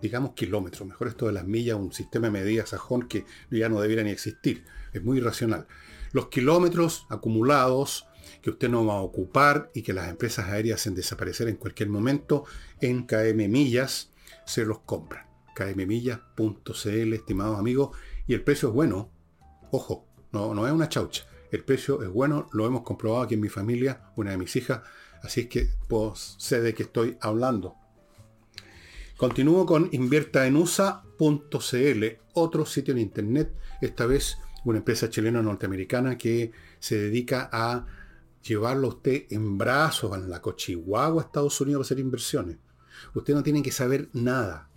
digamos, 0.00 0.32
kilómetros. 0.32 0.88
Mejor 0.88 1.08
esto 1.08 1.26
de 1.26 1.32
las 1.32 1.46
millas, 1.46 1.76
un 1.76 1.92
sistema 1.92 2.28
de 2.28 2.32
medidas 2.32 2.70
sajón 2.70 3.06
que 3.06 3.24
ya 3.50 3.68
no 3.68 3.80
debiera 3.80 4.02
ni 4.02 4.10
existir. 4.10 4.64
Es 4.92 5.02
muy 5.02 5.18
irracional. 5.18 5.66
Los 6.12 6.28
kilómetros 6.28 7.06
acumulados 7.08 8.06
que 8.42 8.50
usted 8.50 8.68
no 8.68 8.86
va 8.86 8.94
a 8.94 9.02
ocupar 9.02 9.70
y 9.74 9.82
que 9.82 9.92
las 9.92 10.08
empresas 10.08 10.48
aéreas 10.48 10.80
hacen 10.80 10.94
desaparecer 10.94 11.48
en 11.48 11.56
cualquier 11.56 11.88
momento, 11.88 12.44
en 12.80 13.06
KM 13.06 13.48
Millas 13.48 14.10
se 14.44 14.64
los 14.64 14.80
compran. 14.80 15.26
kmmillas.cl, 15.54 17.12
estimados 17.12 17.58
amigos, 17.58 17.96
y 18.26 18.34
el 18.34 18.42
precio 18.42 18.68
es 18.68 18.74
bueno. 18.74 19.10
Ojo, 19.70 20.06
no, 20.32 20.54
no 20.54 20.66
es 20.66 20.72
una 20.72 20.88
chaucha. 20.88 21.24
El 21.50 21.64
precio 21.64 22.02
es 22.02 22.08
bueno, 22.08 22.48
lo 22.52 22.66
hemos 22.66 22.82
comprobado 22.82 23.22
aquí 23.22 23.34
en 23.34 23.40
mi 23.40 23.48
familia, 23.48 24.12
una 24.16 24.30
de 24.30 24.38
mis 24.38 24.54
hijas, 24.56 24.82
así 25.22 25.42
es 25.42 25.48
que 25.48 25.68
pues, 25.88 26.36
sé 26.38 26.60
de 26.60 26.74
qué 26.74 26.84
estoy 26.84 27.18
hablando. 27.20 27.74
Continúo 29.16 29.66
con 29.66 29.88
inviertaenusa.cl, 29.92 32.04
otro 32.32 32.64
sitio 32.64 32.92
en 32.92 32.98
internet, 32.98 33.52
esta 33.82 34.06
vez 34.06 34.38
una 34.64 34.78
empresa 34.78 35.08
chilena 35.08 35.42
norteamericana 35.42 36.18
que 36.18 36.52
se 36.78 36.96
dedica 36.96 37.48
a 37.52 37.86
llevarlo 38.42 38.88
a 38.88 38.90
usted 38.90 39.24
en 39.30 39.58
brazos 39.58 40.16
en 40.16 40.30
la 40.30 40.40
Cochihuahua 40.40 41.22
a 41.22 41.26
Estados 41.26 41.60
Unidos 41.60 41.80
para 41.80 41.86
hacer 41.86 41.98
inversiones. 42.00 42.56
Usted 43.14 43.34
no 43.34 43.42
tiene 43.42 43.62
que 43.62 43.72
saber 43.72 44.08
nada. 44.12 44.70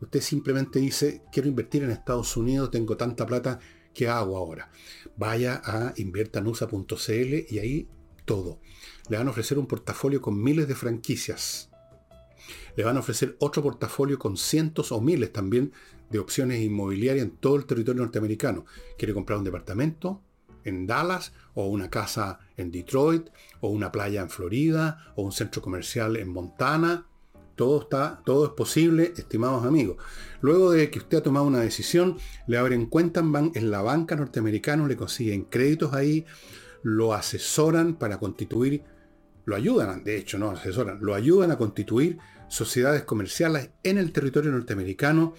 Usted 0.00 0.20
simplemente 0.20 0.80
dice, 0.80 1.22
quiero 1.32 1.48
invertir 1.48 1.84
en 1.84 1.90
Estados 1.90 2.36
Unidos, 2.36 2.70
tengo 2.70 2.96
tanta 2.96 3.24
plata, 3.24 3.60
¿qué 3.94 4.08
hago 4.08 4.36
ahora? 4.36 4.70
Vaya 5.16 5.62
a 5.64 5.92
inviertanusa.cl 5.96 7.46
y 7.48 7.58
ahí 7.58 7.88
todo. 8.24 8.60
Le 9.08 9.16
van 9.16 9.28
a 9.28 9.30
ofrecer 9.30 9.58
un 9.58 9.66
portafolio 9.66 10.20
con 10.20 10.42
miles 10.42 10.66
de 10.66 10.74
franquicias 10.74 11.72
le 12.76 12.84
van 12.84 12.96
a 12.96 13.00
ofrecer 13.00 13.36
otro 13.38 13.62
portafolio 13.62 14.18
con 14.18 14.36
cientos 14.36 14.92
o 14.92 15.00
miles 15.00 15.32
también 15.32 15.72
de 16.12 16.18
opciones 16.18 16.60
inmobiliarias 16.60 17.24
en 17.24 17.32
todo 17.32 17.56
el 17.56 17.64
territorio 17.64 18.02
norteamericano. 18.02 18.66
¿Quiere 18.98 19.14
comprar 19.14 19.38
un 19.38 19.44
departamento 19.44 20.20
en 20.64 20.86
Dallas 20.86 21.32
o 21.54 21.66
una 21.66 21.90
casa 21.90 22.38
en 22.56 22.70
Detroit 22.70 23.30
o 23.60 23.70
una 23.70 23.90
playa 23.90 24.20
en 24.20 24.30
Florida 24.30 25.12
o 25.16 25.22
un 25.22 25.32
centro 25.32 25.62
comercial 25.62 26.16
en 26.16 26.28
Montana? 26.28 27.06
Todo 27.56 27.82
está, 27.82 28.22
todo 28.24 28.46
es 28.46 28.52
posible, 28.52 29.12
estimados 29.16 29.64
amigos. 29.64 29.96
Luego 30.40 30.70
de 30.70 30.90
que 30.90 30.98
usted 30.98 31.18
ha 31.18 31.22
tomado 31.22 31.46
una 31.46 31.60
decisión, 31.60 32.18
le 32.46 32.58
abren 32.58 32.86
cuenta 32.86 33.20
en, 33.20 33.52
en 33.54 33.70
la 33.70 33.82
banca 33.82 34.14
norteamericana, 34.14 34.86
le 34.86 34.96
consiguen 34.96 35.44
créditos 35.44 35.92
ahí, 35.92 36.24
lo 36.82 37.14
asesoran 37.14 37.94
para 37.94 38.18
constituir, 38.18 38.84
lo 39.44 39.56
ayudan, 39.56 40.04
de 40.04 40.16
hecho, 40.18 40.38
no 40.38 40.50
asesoran, 40.50 40.98
lo 41.00 41.14
ayudan 41.14 41.50
a 41.50 41.58
constituir 41.58 42.18
sociedades 42.48 43.02
comerciales 43.04 43.70
en 43.82 43.98
el 43.98 44.12
territorio 44.12 44.50
norteamericano, 44.50 45.34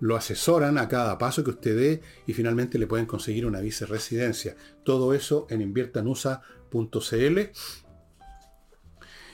lo 0.00 0.16
asesoran 0.16 0.78
a 0.78 0.88
cada 0.88 1.18
paso 1.18 1.44
que 1.44 1.50
usted 1.50 1.76
dé 1.76 2.02
y 2.26 2.32
finalmente 2.32 2.78
le 2.78 2.86
pueden 2.86 3.06
conseguir 3.06 3.46
una 3.46 3.60
residencia. 3.60 4.56
Todo 4.84 5.14
eso 5.14 5.46
en 5.50 5.60
inviertanusa.cl. 5.60 7.38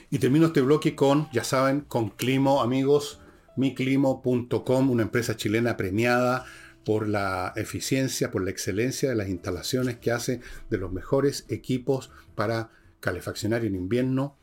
Y 0.09 0.19
termino 0.19 0.47
este 0.47 0.61
bloque 0.61 0.95
con, 0.95 1.29
ya 1.31 1.43
saben, 1.43 1.81
con 1.81 2.09
Climo, 2.09 2.61
amigos, 2.61 3.19
miclimo.com, 3.57 4.89
una 4.89 5.03
empresa 5.03 5.35
chilena 5.35 5.77
premiada 5.77 6.45
por 6.85 7.07
la 7.07 7.51
eficiencia, 7.55 8.31
por 8.31 8.43
la 8.43 8.51
excelencia 8.51 9.09
de 9.09 9.15
las 9.15 9.27
instalaciones 9.27 9.97
que 9.97 10.11
hace 10.11 10.41
de 10.69 10.77
los 10.77 10.91
mejores 10.91 11.45
equipos 11.49 12.11
para 12.35 12.69
calefaccionar 12.99 13.65
en 13.65 13.75
invierno 13.75 14.37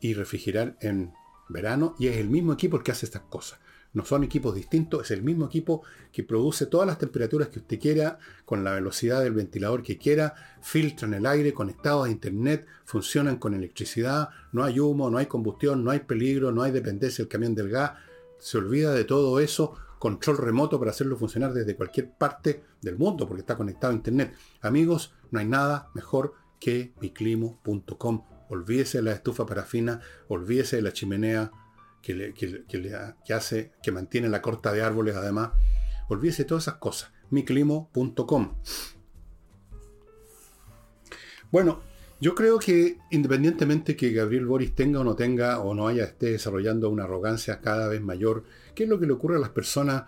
y 0.00 0.14
refrigerar 0.14 0.76
en 0.80 1.12
verano, 1.48 1.96
y 1.98 2.06
es 2.06 2.16
el 2.18 2.28
mismo 2.28 2.52
equipo 2.52 2.78
que 2.80 2.92
hace 2.92 3.06
estas 3.06 3.22
cosas. 3.22 3.58
No 3.94 4.04
son 4.04 4.22
equipos 4.22 4.54
distintos, 4.54 5.02
es 5.02 5.10
el 5.10 5.22
mismo 5.22 5.46
equipo 5.46 5.82
que 6.12 6.22
produce 6.22 6.66
todas 6.66 6.86
las 6.86 6.98
temperaturas 6.98 7.48
que 7.48 7.60
usted 7.60 7.80
quiera, 7.80 8.18
con 8.44 8.62
la 8.62 8.72
velocidad 8.72 9.22
del 9.22 9.32
ventilador 9.32 9.82
que 9.82 9.96
quiera, 9.96 10.34
filtran 10.60 11.14
el 11.14 11.26
aire, 11.26 11.54
conectados 11.54 12.06
a 12.06 12.10
internet, 12.10 12.66
funcionan 12.84 13.38
con 13.38 13.54
electricidad, 13.54 14.28
no 14.52 14.62
hay 14.62 14.78
humo, 14.78 15.10
no 15.10 15.18
hay 15.18 15.26
combustión, 15.26 15.84
no 15.84 15.90
hay 15.90 16.00
peligro, 16.00 16.52
no 16.52 16.62
hay 16.62 16.72
dependencia 16.72 17.22
del 17.22 17.30
camión 17.30 17.54
del 17.54 17.70
gas, 17.70 17.92
se 18.38 18.58
olvida 18.58 18.92
de 18.92 19.04
todo 19.04 19.40
eso, 19.40 19.74
control 19.98 20.38
remoto 20.38 20.78
para 20.78 20.90
hacerlo 20.90 21.16
funcionar 21.16 21.52
desde 21.52 21.74
cualquier 21.74 22.10
parte 22.10 22.62
del 22.80 22.96
mundo, 22.96 23.26
porque 23.26 23.40
está 23.40 23.56
conectado 23.56 23.92
a 23.92 23.96
internet. 23.96 24.34
Amigos, 24.60 25.14
no 25.30 25.40
hay 25.40 25.46
nada 25.46 25.90
mejor 25.94 26.34
que 26.60 26.92
miclimo.com. 27.00 28.24
Olvídese 28.50 28.98
de 28.98 29.04
la 29.04 29.12
estufa 29.12 29.44
parafina, 29.44 30.00
olvídese 30.28 30.76
de 30.76 30.82
la 30.82 30.92
chimenea 30.92 31.50
que, 32.02 32.14
le, 32.14 33.34
hace, 33.34 33.72
que 33.82 33.92
mantiene 33.92 34.28
la 34.28 34.42
corta 34.42 34.72
de 34.72 34.82
árboles 34.82 35.16
además. 35.16 35.50
Olvídese 36.08 36.44
todas 36.44 36.64
esas 36.64 36.76
cosas. 36.76 37.12
miclimo.com. 37.30 38.54
Bueno, 41.50 41.80
yo 42.20 42.34
creo 42.34 42.58
que 42.58 42.98
independientemente 43.10 43.96
que 43.96 44.12
Gabriel 44.12 44.46
Boris 44.46 44.74
tenga 44.74 45.00
o 45.00 45.04
no 45.04 45.14
tenga 45.14 45.60
o 45.60 45.74
no 45.74 45.86
haya 45.86 46.04
esté 46.04 46.32
desarrollando 46.32 46.90
una 46.90 47.04
arrogancia 47.04 47.60
cada 47.60 47.88
vez 47.88 48.02
mayor, 48.02 48.44
¿qué 48.74 48.84
es 48.84 48.88
lo 48.88 48.98
que 48.98 49.06
le 49.06 49.12
ocurre 49.12 49.36
a 49.36 49.40
las 49.40 49.50
personas? 49.50 50.04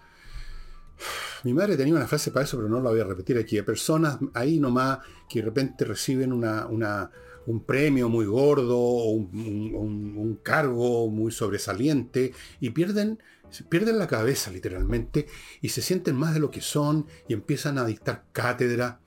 Mi 1.44 1.54
madre 1.54 1.76
tenía 1.76 1.94
una 1.94 2.06
frase 2.06 2.30
para 2.30 2.44
eso, 2.44 2.56
pero 2.56 2.68
no 2.68 2.80
la 2.80 2.90
voy 2.90 3.00
a 3.00 3.04
repetir 3.04 3.38
aquí. 3.38 3.56
Hay 3.56 3.62
personas 3.62 4.18
ahí 4.34 4.58
nomás 4.58 4.98
que 5.28 5.38
de 5.38 5.46
repente 5.46 5.84
reciben 5.84 6.32
una, 6.32 7.10
un 7.46 7.64
premio 7.64 8.08
muy 8.08 8.26
gordo 8.26 8.78
o 8.78 9.10
un, 9.10 10.38
cargo 10.42 11.08
muy 11.08 11.32
sobresaliente 11.32 12.32
y 12.60 12.70
pierden, 12.70 13.22
pierden 13.68 13.98
la 13.98 14.06
cabeza 14.06 14.50
literalmente 14.50 15.26
y 15.60 15.70
se 15.70 15.82
sienten 15.82 16.16
más 16.16 16.34
de 16.34 16.40
lo 16.40 16.50
que 16.50 16.60
son 16.60 17.06
y 17.28 17.34
empiezan 17.34 17.78
a 17.78 17.84
dictar 17.84 18.24
cátedra. 18.32 19.00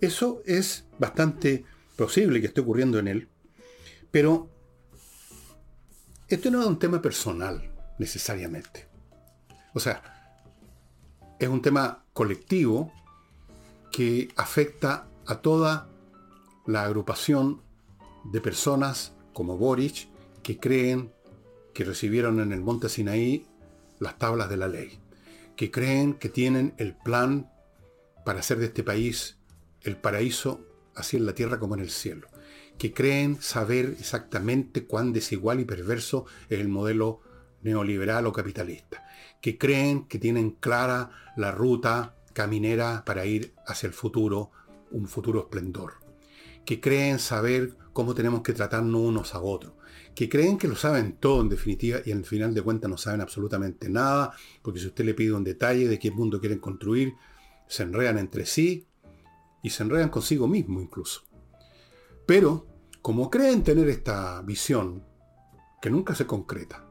Eso 0.00 0.42
es 0.44 0.86
bastante 0.98 1.64
posible 1.96 2.40
que 2.40 2.48
esté 2.48 2.60
ocurriendo 2.60 2.98
en 2.98 3.08
él, 3.08 3.28
pero 4.10 4.50
esto 6.28 6.50
no 6.50 6.60
es 6.60 6.66
un 6.66 6.78
tema 6.78 7.00
personal 7.00 7.70
necesariamente. 7.98 8.88
O 9.74 9.80
sea, 9.80 10.02
es 11.38 11.48
un 11.48 11.62
tema 11.62 12.04
colectivo 12.12 12.92
que 13.92 14.28
afecta 14.36 15.06
a 15.26 15.36
toda 15.36 15.88
la 16.66 16.84
agrupación 16.84 17.63
de 18.24 18.40
personas 18.40 19.12
como 19.32 19.56
Boric 19.56 20.08
que 20.42 20.58
creen 20.58 21.12
que 21.72 21.84
recibieron 21.84 22.40
en 22.40 22.52
el 22.52 22.60
monte 22.60 22.88
Sinaí 22.88 23.46
las 23.98 24.18
tablas 24.18 24.48
de 24.48 24.56
la 24.56 24.68
ley, 24.68 24.98
que 25.56 25.70
creen 25.70 26.14
que 26.14 26.28
tienen 26.28 26.74
el 26.78 26.94
plan 26.94 27.50
para 28.24 28.40
hacer 28.40 28.58
de 28.58 28.66
este 28.66 28.82
país 28.82 29.36
el 29.82 29.96
paraíso 29.96 30.60
así 30.94 31.16
en 31.16 31.26
la 31.26 31.34
tierra 31.34 31.58
como 31.58 31.74
en 31.74 31.80
el 31.80 31.90
cielo, 31.90 32.28
que 32.78 32.92
creen 32.92 33.40
saber 33.40 33.96
exactamente 33.98 34.86
cuán 34.86 35.12
desigual 35.12 35.60
y 35.60 35.64
perverso 35.64 36.26
es 36.48 36.60
el 36.60 36.68
modelo 36.68 37.20
neoliberal 37.62 38.26
o 38.26 38.32
capitalista, 38.32 39.06
que 39.40 39.58
creen 39.58 40.06
que 40.06 40.18
tienen 40.18 40.52
clara 40.52 41.10
la 41.36 41.50
ruta 41.50 42.16
caminera 42.32 43.04
para 43.04 43.26
ir 43.26 43.54
hacia 43.66 43.86
el 43.86 43.92
futuro, 43.92 44.50
un 44.90 45.08
futuro 45.08 45.40
esplendor, 45.40 45.94
que 46.64 46.80
creen 46.80 47.18
saber 47.18 47.76
cómo 47.94 48.14
tenemos 48.14 48.42
que 48.42 48.52
tratarnos 48.52 49.00
unos 49.00 49.34
a 49.34 49.40
otros, 49.40 49.72
que 50.14 50.28
creen 50.28 50.58
que 50.58 50.68
lo 50.68 50.76
saben 50.76 51.16
todo 51.18 51.40
en 51.40 51.48
definitiva 51.48 52.00
y 52.04 52.12
al 52.12 52.24
final 52.24 52.52
de 52.52 52.60
cuentas 52.60 52.90
no 52.90 52.98
saben 52.98 53.22
absolutamente 53.22 53.88
nada, 53.88 54.34
porque 54.60 54.80
si 54.80 54.88
usted 54.88 55.04
le 55.04 55.14
pide 55.14 55.32
un 55.32 55.44
detalle 55.44 55.88
de 55.88 55.98
qué 55.98 56.10
mundo 56.10 56.40
quieren 56.40 56.58
construir, 56.58 57.14
se 57.68 57.84
enredan 57.84 58.18
entre 58.18 58.44
sí 58.44 58.86
y 59.62 59.70
se 59.70 59.84
enredan 59.84 60.10
consigo 60.10 60.46
mismo 60.48 60.82
incluso. 60.82 61.22
Pero, 62.26 62.66
como 63.00 63.30
creen 63.30 63.62
tener 63.62 63.88
esta 63.88 64.42
visión, 64.42 65.04
que 65.80 65.88
nunca 65.88 66.14
se 66.14 66.26
concreta, 66.26 66.84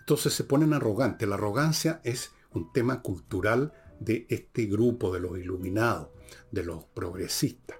entonces 0.00 0.32
se 0.32 0.44
ponen 0.44 0.74
arrogantes. 0.74 1.28
La 1.28 1.34
arrogancia 1.34 2.00
es 2.04 2.32
un 2.52 2.72
tema 2.72 3.02
cultural 3.02 3.72
de 3.98 4.26
este 4.28 4.66
grupo 4.66 5.12
de 5.12 5.20
los 5.20 5.38
iluminados, 5.38 6.08
de 6.52 6.64
los 6.64 6.84
progresistas. 6.84 7.78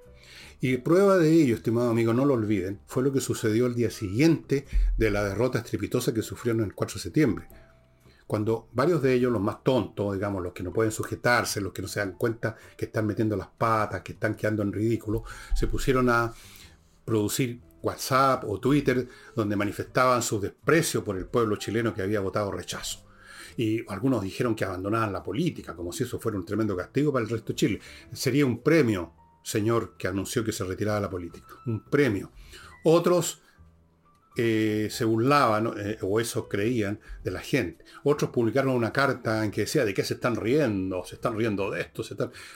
Y 0.61 0.79
prueba 0.79 1.19
de 1.19 1.33
ello, 1.33 1.55
estimado 1.55 1.91
amigo, 1.91 2.13
no 2.13 2.25
lo 2.25 2.35
olviden, 2.35 2.81
fue 2.87 3.05
lo 3.05 3.13
que 3.13 3.21
sucedió 3.21 3.67
el 3.67 3.77
día 3.77 3.91
siguiente 3.91 4.67
de 4.97 5.11
la 5.11 5.23
derrota 5.23 5.59
estrepitosa 5.59 6.13
que 6.13 6.23
sufrieron 6.23 6.65
el 6.65 6.75
4 6.75 6.95
de 6.95 7.01
septiembre. 7.01 7.49
Cuando 8.27 8.69
varios 8.73 9.01
de 9.01 9.15
ellos, 9.15 9.33
los 9.33 9.41
más 9.41 9.63
tontos, 9.63 10.15
digamos, 10.15 10.43
los 10.43 10.53
que 10.53 10.65
no 10.65 10.73
pueden 10.73 10.91
sujetarse, 10.91 11.61
los 11.61 11.73
que 11.73 11.81
no 11.81 11.89
se 11.89 12.01
dan 12.01 12.13
cuenta 12.13 12.57
que 12.77 12.87
están 12.87 13.07
metiendo 13.07 13.37
las 13.37 13.47
patas, 13.47 14.03
que 14.03 14.13
están 14.13 14.35
quedando 14.35 14.63
en 14.63 14.73
ridículo, 14.73 15.23
se 15.55 15.69
pusieron 15.69 16.11
a 16.11 16.35
producir 17.05 17.61
WhatsApp 17.81 18.45
o 18.47 18.59
Twitter 18.59 19.09
donde 19.35 19.57
manifestaban 19.57 20.23
su 20.23 20.41
desprecio 20.41 21.05
por 21.05 21.17
el 21.17 21.27
pueblo 21.27 21.57
chileno 21.57 21.95
que 21.95 22.03
había 22.03 22.21
votado 22.21 22.51
rechazo. 22.51 23.07
Y 23.57 23.83
algunos 23.89 24.23
dijeron 24.23 24.55
que 24.55 24.65
abandonaban 24.65 25.13
la 25.13 25.23
política, 25.23 25.75
como 25.75 25.93
si 25.93 26.03
eso 26.05 26.19
fuera 26.19 26.37
un 26.37 26.45
tremendo 26.45 26.77
castigo 26.77 27.13
para 27.13 27.25
el 27.25 27.31
resto 27.31 27.53
de 27.53 27.57
Chile. 27.57 27.81
Sería 28.13 28.45
un 28.45 28.61
premio 28.63 29.15
señor 29.49 29.95
que 29.97 30.09
anunció 30.09 30.45
que 30.45 30.53
se 30.53 30.63
retiraba 30.65 30.99
de 30.99 31.03
la 31.03 31.11
política. 31.11 31.47
Un 31.65 31.83
premio. 31.83 32.31
Otros 32.85 33.41
eh, 34.37 34.89
se 34.91 35.07
burlaban, 35.07 35.73
eh, 35.79 35.97
o 36.03 36.21
eso 36.21 36.49
creían, 36.49 37.01
de 37.25 37.31
la 37.31 37.41
gente. 37.41 37.83
Otros 38.05 38.31
publicaron 38.31 38.75
una 38.75 38.93
carta 38.93 39.43
en 39.43 39.51
que 39.51 39.63
decía 39.63 39.87
de 39.87 39.95
qué 39.95 40.05
se 40.05 40.15
están 40.15 40.37
riendo, 40.37 41.03
se 41.05 41.15
están 41.15 41.35
riendo 41.35 41.71
de 41.71 41.81
esto. 41.81 42.03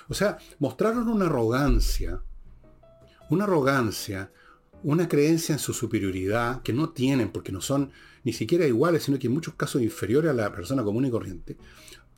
O 0.09 0.15
sea, 0.15 0.37
mostraron 0.59 1.09
una 1.09 1.27
arrogancia, 1.27 2.21
una 3.31 3.45
arrogancia, 3.45 4.31
una 4.83 5.09
creencia 5.09 5.55
en 5.55 5.61
su 5.61 5.73
superioridad 5.73 6.61
que 6.61 6.75
no 6.75 6.91
tienen 6.91 7.33
porque 7.33 7.53
no 7.53 7.63
son 7.63 7.91
ni 8.23 8.35
siquiera 8.35 8.67
iguales, 8.67 9.05
sino 9.05 9.19
que 9.19 9.29
en 9.29 9.33
muchos 9.33 9.55
casos 9.55 9.81
inferiores 9.81 10.31
a 10.31 10.35
la 10.35 10.53
persona 10.53 10.85
común 10.85 11.07
y 11.07 11.11
corriente, 11.11 11.57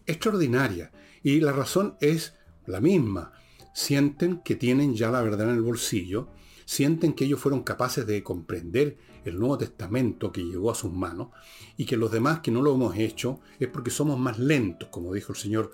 extraordinaria. 0.04 0.90
Y 1.22 1.38
la 1.38 1.52
razón 1.52 1.96
es 2.00 2.34
la 2.66 2.80
misma 2.80 3.32
sienten 3.74 4.40
que 4.40 4.54
tienen 4.54 4.94
ya 4.94 5.10
la 5.10 5.20
verdad 5.20 5.50
en 5.50 5.56
el 5.56 5.62
bolsillo, 5.62 6.28
sienten 6.64 7.12
que 7.12 7.26
ellos 7.26 7.40
fueron 7.40 7.62
capaces 7.62 8.06
de 8.06 8.22
comprender 8.22 8.96
el 9.24 9.38
Nuevo 9.38 9.58
Testamento 9.58 10.32
que 10.32 10.44
llegó 10.44 10.70
a 10.70 10.74
sus 10.74 10.92
manos 10.92 11.28
y 11.76 11.84
que 11.84 11.96
los 11.96 12.10
demás 12.10 12.40
que 12.40 12.50
no 12.50 12.62
lo 12.62 12.74
hemos 12.74 12.96
hecho 12.96 13.40
es 13.58 13.68
porque 13.68 13.90
somos 13.90 14.18
más 14.18 14.38
lentos, 14.38 14.88
como 14.90 15.12
dijo 15.12 15.32
el 15.32 15.38
señor, 15.38 15.72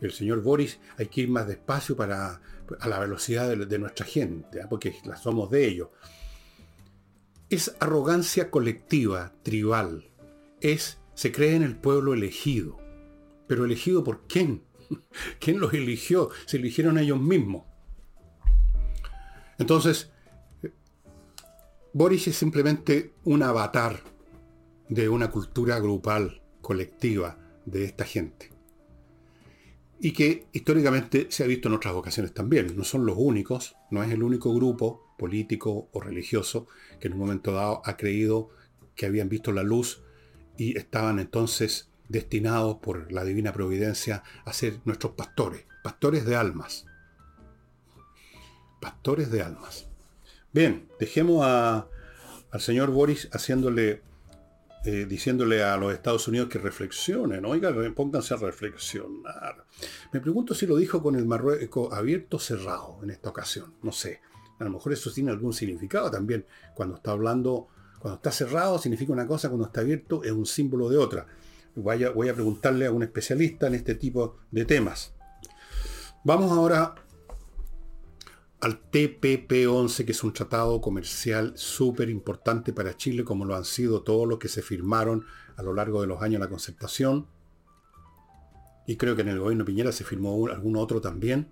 el 0.00 0.12
señor 0.12 0.42
Boris, 0.42 0.78
hay 0.96 1.08
que 1.08 1.22
ir 1.22 1.28
más 1.28 1.46
despacio 1.46 1.96
para, 1.96 2.40
a 2.78 2.88
la 2.88 2.98
velocidad 3.00 3.54
de, 3.54 3.78
nuestra 3.78 4.06
gente, 4.06 4.62
¿ah? 4.62 4.66
porque 4.70 4.94
la 5.04 5.16
somos 5.16 5.50
de 5.50 5.66
ellos. 5.66 5.88
Es 7.48 7.74
arrogancia 7.80 8.50
colectiva, 8.50 9.34
tribal. 9.42 10.08
Es, 10.60 10.98
se 11.14 11.32
cree 11.32 11.56
en 11.56 11.64
el 11.64 11.76
pueblo 11.76 12.14
elegido. 12.14 12.78
Pero 13.48 13.64
elegido 13.64 14.04
por 14.04 14.28
quién? 14.28 14.62
¿Quién 15.40 15.60
los 15.60 15.72
eligió? 15.74 16.30
Se 16.46 16.56
eligieron 16.56 16.98
ellos 16.98 17.20
mismos. 17.20 17.64
Entonces, 19.58 20.10
Boris 21.92 22.28
es 22.28 22.36
simplemente 22.36 23.14
un 23.24 23.42
avatar 23.42 24.02
de 24.88 25.08
una 25.08 25.30
cultura 25.30 25.78
grupal, 25.78 26.40
colectiva, 26.60 27.38
de 27.64 27.84
esta 27.84 28.04
gente. 28.04 28.50
Y 30.00 30.12
que 30.12 30.46
históricamente 30.52 31.26
se 31.30 31.44
ha 31.44 31.46
visto 31.46 31.68
en 31.68 31.74
otras 31.74 31.94
ocasiones 31.94 32.32
también. 32.32 32.74
No 32.76 32.84
son 32.84 33.04
los 33.04 33.16
únicos, 33.18 33.76
no 33.90 34.02
es 34.02 34.10
el 34.10 34.22
único 34.22 34.54
grupo 34.54 35.14
político 35.18 35.88
o 35.92 36.00
religioso 36.00 36.66
que 36.98 37.08
en 37.08 37.14
un 37.14 37.20
momento 37.20 37.52
dado 37.52 37.82
ha 37.84 37.96
creído 37.96 38.48
que 38.94 39.06
habían 39.06 39.28
visto 39.28 39.52
la 39.52 39.62
luz 39.62 40.02
y 40.56 40.76
estaban 40.78 41.18
entonces 41.18 41.89
destinados 42.10 42.78
por 42.78 43.12
la 43.12 43.24
divina 43.24 43.52
providencia 43.52 44.24
a 44.44 44.52
ser 44.52 44.80
nuestros 44.84 45.12
pastores, 45.12 45.64
pastores 45.82 46.26
de 46.26 46.34
almas. 46.34 46.84
Pastores 48.80 49.30
de 49.30 49.42
almas. 49.42 49.86
Bien, 50.52 50.88
dejemos 50.98 51.46
al 51.46 52.60
señor 52.60 52.90
Boris 52.90 53.28
haciéndole, 53.32 54.02
eh, 54.84 55.06
diciéndole 55.08 55.62
a 55.62 55.76
los 55.76 55.94
Estados 55.94 56.26
Unidos 56.26 56.48
que 56.48 56.58
reflexionen, 56.58 57.44
oiga, 57.44 57.72
pónganse 57.94 58.34
a 58.34 58.38
reflexionar. 58.38 59.64
Me 60.12 60.20
pregunto 60.20 60.52
si 60.52 60.66
lo 60.66 60.76
dijo 60.76 61.00
con 61.00 61.14
el 61.14 61.26
Marruecos 61.26 61.92
abierto 61.92 62.38
o 62.38 62.40
cerrado 62.40 62.98
en 63.04 63.10
esta 63.10 63.30
ocasión, 63.30 63.74
no 63.82 63.92
sé. 63.92 64.20
A 64.58 64.64
lo 64.64 64.70
mejor 64.70 64.92
eso 64.92 65.12
tiene 65.12 65.30
algún 65.30 65.52
significado 65.52 66.10
también. 66.10 66.44
Cuando 66.74 66.96
está 66.96 67.12
hablando, 67.12 67.68
cuando 68.00 68.16
está 68.16 68.32
cerrado 68.32 68.78
significa 68.78 69.12
una 69.12 69.28
cosa, 69.28 69.48
cuando 69.48 69.66
está 69.66 69.80
abierto 69.80 70.24
es 70.24 70.32
un 70.32 70.44
símbolo 70.44 70.88
de 70.88 70.98
otra 70.98 71.26
voy 71.74 72.04
a 72.04 72.34
preguntarle 72.34 72.86
a 72.86 72.92
un 72.92 73.02
especialista 73.02 73.66
en 73.66 73.74
este 73.74 73.94
tipo 73.94 74.38
de 74.50 74.64
temas. 74.64 75.14
Vamos 76.24 76.52
ahora 76.52 76.94
al 78.60 78.90
TPP-11, 78.90 80.04
que 80.04 80.12
es 80.12 80.22
un 80.22 80.32
tratado 80.32 80.80
comercial 80.80 81.52
súper 81.56 82.10
importante 82.10 82.72
para 82.72 82.96
Chile, 82.96 83.24
como 83.24 83.44
lo 83.44 83.56
han 83.56 83.64
sido 83.64 84.02
todos 84.02 84.28
los 84.28 84.38
que 84.38 84.48
se 84.48 84.60
firmaron 84.60 85.24
a 85.56 85.62
lo 85.62 85.72
largo 85.72 86.02
de 86.02 86.06
los 86.06 86.20
años 86.20 86.34
de 86.34 86.46
la 86.46 86.48
concertación. 86.50 87.26
Y 88.86 88.96
creo 88.96 89.16
que 89.16 89.22
en 89.22 89.28
el 89.28 89.38
gobierno 89.38 89.64
Piñera 89.64 89.92
se 89.92 90.04
firmó 90.04 90.46
algún 90.48 90.76
otro 90.76 91.00
también. 91.00 91.50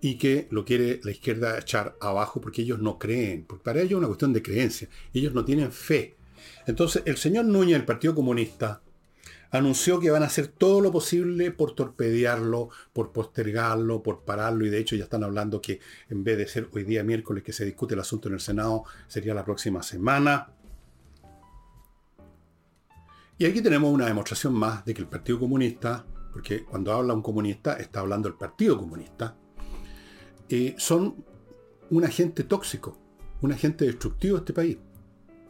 Y 0.00 0.16
que 0.16 0.46
lo 0.50 0.64
quiere 0.64 1.00
la 1.02 1.10
izquierda 1.10 1.58
echar 1.58 1.96
abajo 2.00 2.40
porque 2.40 2.62
ellos 2.62 2.78
no 2.78 2.98
creen. 2.98 3.44
Porque 3.46 3.64
para 3.64 3.80
ellos 3.80 3.92
es 3.92 3.98
una 3.98 4.06
cuestión 4.06 4.32
de 4.32 4.42
creencia. 4.42 4.88
Ellos 5.12 5.34
no 5.34 5.44
tienen 5.44 5.72
fe. 5.72 6.16
Entonces, 6.66 7.02
el 7.06 7.16
señor 7.16 7.46
Núñez 7.46 7.76
del 7.76 7.84
Partido 7.84 8.14
Comunista 8.14 8.82
anunció 9.50 10.00
que 10.00 10.10
van 10.10 10.22
a 10.22 10.26
hacer 10.26 10.48
todo 10.48 10.80
lo 10.80 10.92
posible 10.92 11.50
por 11.50 11.74
torpedearlo, 11.74 12.70
por 12.92 13.12
postergarlo, 13.12 14.02
por 14.02 14.20
pararlo, 14.24 14.66
y 14.66 14.70
de 14.70 14.78
hecho 14.78 14.96
ya 14.96 15.04
están 15.04 15.24
hablando 15.24 15.60
que 15.60 15.80
en 16.08 16.24
vez 16.24 16.38
de 16.38 16.48
ser 16.48 16.68
hoy 16.72 16.84
día 16.84 17.02
miércoles 17.02 17.42
que 17.42 17.52
se 17.52 17.64
discute 17.64 17.94
el 17.94 18.00
asunto 18.00 18.28
en 18.28 18.34
el 18.34 18.40
Senado, 18.40 18.84
sería 19.06 19.34
la 19.34 19.44
próxima 19.44 19.82
semana. 19.82 20.50
Y 23.38 23.44
aquí 23.44 23.60
tenemos 23.60 23.92
una 23.92 24.06
demostración 24.06 24.54
más 24.54 24.84
de 24.84 24.94
que 24.94 25.02
el 25.02 25.08
Partido 25.08 25.38
Comunista, 25.38 26.04
porque 26.32 26.64
cuando 26.64 26.92
habla 26.92 27.14
un 27.14 27.22
comunista 27.22 27.74
está 27.74 28.00
hablando 28.00 28.28
el 28.28 28.34
Partido 28.34 28.78
Comunista, 28.78 29.36
eh, 30.48 30.74
son 30.78 31.24
un 31.90 32.04
agente 32.04 32.44
tóxico, 32.44 32.96
un 33.42 33.52
agente 33.52 33.84
destructivo 33.84 34.36
de 34.36 34.40
este 34.40 34.52
país, 34.52 34.78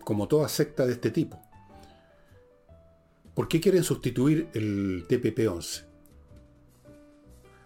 como 0.05 0.27
toda 0.27 0.49
secta 0.49 0.85
de 0.85 0.93
este 0.93 1.11
tipo. 1.11 1.46
¿Por 3.37 3.49
qué 3.49 3.61
quieren 3.61 3.85
sustituir 3.85 4.49
el 4.55 5.07
TPP-11? 5.07 5.85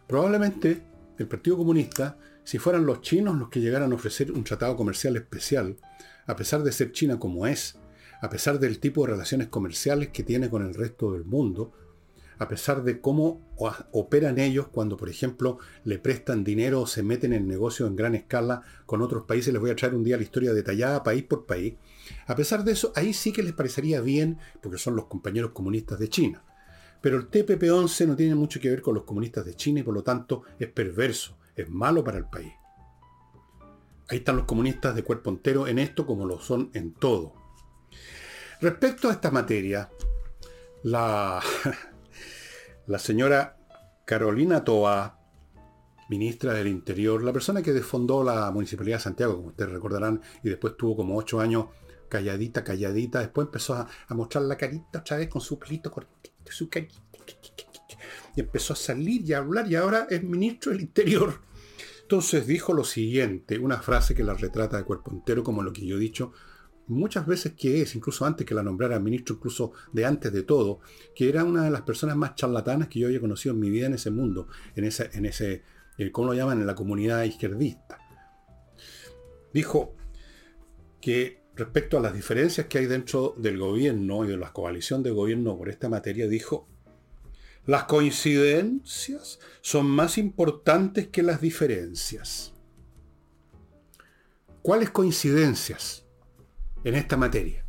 Probablemente 0.09 0.83
el 1.17 1.29
Partido 1.29 1.59
Comunista, 1.59 2.19
si 2.43 2.59
fueran 2.59 2.85
los 2.85 3.03
chinos 3.03 3.39
los 3.39 3.51
que 3.51 3.61
llegaran 3.61 3.93
a 3.93 3.95
ofrecer 3.95 4.33
un 4.33 4.43
tratado 4.43 4.75
comercial 4.75 5.15
especial, 5.15 5.77
a 6.27 6.35
pesar 6.35 6.65
de 6.65 6.73
ser 6.73 6.91
China 6.91 7.21
como 7.21 7.47
es, 7.47 7.79
a 8.21 8.29
pesar 8.29 8.59
del 8.59 8.81
tipo 8.81 9.07
de 9.07 9.13
relaciones 9.13 9.47
comerciales 9.47 10.09
que 10.09 10.25
tiene 10.25 10.51
con 10.51 10.67
el 10.67 10.75
resto 10.75 11.13
del 11.13 11.25
mundo, 11.25 11.73
a 12.39 12.49
pesar 12.49 12.83
de 12.83 13.01
cómo 13.01 13.41
operan 13.93 14.41
ellos 14.41 14.67
cuando, 14.73 14.97
por 14.97 15.09
ejemplo, 15.09 15.59
le 15.85 16.01
prestan 16.01 16.43
dinero 16.43 16.81
o 16.81 16.87
se 16.89 17.05
meten 17.05 17.33
en 17.33 17.47
negocios 17.47 17.89
en 17.89 17.95
gran 17.95 18.17
escala 18.17 18.63
con 18.87 19.03
otros 19.03 19.23
países. 19.23 19.53
Les 19.53 19.61
voy 19.61 19.71
a 19.71 19.77
traer 19.77 19.95
un 19.95 20.03
día 20.03 20.17
la 20.17 20.25
historia 20.25 20.53
detallada 20.53 21.05
país 21.05 21.23
por 21.23 21.47
país. 21.47 21.75
A 22.27 22.37
pesar 22.37 22.65
de 22.65 22.73
eso, 22.73 22.93
ahí 22.95 23.13
sí 23.13 23.33
que 23.33 23.43
les 23.43 23.53
parecería 23.53 24.01
bien, 24.01 24.39
porque 24.61 24.79
son 24.79 24.97
los 24.97 25.07
compañeros 25.07 25.51
comunistas 25.53 25.99
de 25.99 26.09
China. 26.09 26.45
Pero 27.01 27.17
el 27.17 27.31
TPP-11 27.31 28.07
no 28.07 28.17
tiene 28.17 28.35
mucho 28.35 28.61
que 28.61 28.71
ver 28.71 28.83
con 28.83 28.95
los 28.95 29.05
comunistas 29.05 29.45
de 29.45 29.55
China 29.55 29.81
y 29.81 29.83
por 29.83 29.95
lo 29.95 30.03
tanto 30.03 30.43
es 30.59 30.69
perverso, 30.69 31.39
es 31.57 31.69
malo 31.69 32.05
para 32.05 32.19
el 32.19 32.27
país. 32.27 32.53
Ahí 34.09 34.19
están 34.19 34.37
los 34.37 34.45
comunistas 34.45 34.95
de 34.95 35.05
cuerpo 35.05 35.31
entero 35.31 35.67
en 35.67 35.79
esto 35.79 36.05
como 36.05 36.27
lo 36.27 36.41
son 36.41 36.71
en 36.75 36.93
todo. 36.95 37.33
Respecto 38.61 39.09
a 39.09 39.13
esta 39.13 39.31
materia, 39.31 39.89
la, 40.83 41.41
señora 42.99 43.57
Carolina 44.05 44.65
Toa, 44.65 45.19
ministra 46.11 46.53
del 46.53 46.69
Interior, 46.69 47.23
la 47.23 47.33
persona 47.33 47.63
que 47.63 47.73
defondó 47.73 48.23
la 48.25 48.51
Municipalidad 48.51 48.97
de 48.99 49.05
Santiago, 49.05 49.37
como 49.37 49.49
ustedes 49.49 49.71
recordarán, 49.71 50.21
y 50.43 50.49
después 50.51 50.77
tuvo 50.77 50.97
como 50.97 51.17
ocho 51.17 51.41
años 51.41 51.67
calladita, 52.11 52.63
calladita, 52.63 53.21
después 53.21 53.47
empezó 53.47 53.75
a, 53.75 53.89
mostrar 54.11 54.45
la 54.45 54.59
carita 54.59 54.99
otra 54.99 55.17
vez 55.17 55.29
con 55.29 55.41
su 55.41 55.59
pelito 55.59 55.91
cortito, 55.91 56.31
su 56.51 56.69
carita, 56.69 57.01
y 58.37 58.41
empezó 58.41 58.75
a 58.75 58.77
salir 58.77 59.23
y 59.23 59.33
a 59.33 59.39
hablar, 59.39 59.71
y 59.71 59.77
ahora 59.77 60.07
es 60.11 60.23
ministro 60.23 60.73
del 60.73 60.83
Interior. 60.83 61.41
Entonces 62.03 62.47
dijo 62.47 62.75
lo 62.75 62.85
siguiente, 62.85 63.59
una 63.59 63.81
frase 63.81 64.15
que 64.15 64.25
la 64.25 64.35
retrata 64.35 64.77
de 64.77 64.85
cuerpo 64.85 65.11
entero, 65.13 65.43
como 65.43 65.63
lo 65.63 65.73
que 65.73 65.87
yo 65.87 65.97
he 65.97 66.01
dicho 66.01 66.33
muchas 66.89 67.25
veces 67.25 67.53
que 67.53 67.83
es, 67.83 67.95
incluso 67.95 68.27
antes 68.27 68.45
que 68.45 68.55
la 68.55 68.65
nombrara 68.65 68.99
ministro, 68.99 69.37
incluso 69.37 69.73
de 69.93 70.05
antes 70.05 70.33
de 70.33 70.43
todo, 70.43 70.81
que 71.15 71.29
era 71.29 71.45
una 71.45 71.63
de 71.63 71.71
las 71.71 71.83
personas 71.83 72.17
más 72.17 72.35
charlatanas 72.35 72.89
que 72.89 72.99
yo 72.99 73.07
había 73.07 73.21
conocido 73.21 73.55
en 73.55 73.61
mi 73.61 73.71
vida 73.71 73.87
en 73.87 73.95
ese 73.95 74.11
mundo, 74.11 74.49
en 74.75 74.85
ese, 74.85 75.09
en 75.13 75.25
ese 75.25 75.63
eh, 76.01 76.11
¿cómo 76.11 76.29
lo 76.29 76.35
llaman? 76.35 76.61
En 76.61 76.67
la 76.67 76.75
comunidad 76.75 77.25
izquierdista. 77.25 77.99
Dijo 79.53 79.95
que 81.01 81.40
respecto 81.57 81.99
a 81.99 82.01
las 82.01 82.15
diferencias 82.15 82.67
que 82.67 82.79
hay 82.79 82.87
dentro 82.87 83.35
del 83.37 83.59
gobierno 83.59 84.25
y 84.25 84.29
de 84.29 84.37
la 84.37 84.53
coalición 84.53 85.03
de 85.03 85.11
gobierno 85.11 85.57
por 85.57 85.69
esta 85.69 85.89
materia, 85.89 86.27
dijo, 86.27 86.69
las 87.67 87.85
coincidencias 87.85 89.39
son 89.61 89.87
más 89.87 90.19
importantes 90.19 91.09
que 91.09 91.23
las 91.23 91.41
diferencias. 91.41 92.53
¿Cuáles 94.63 94.91
coincidencias? 94.91 96.05
en 96.85 96.95
esta 96.95 97.17
materia. 97.17 97.65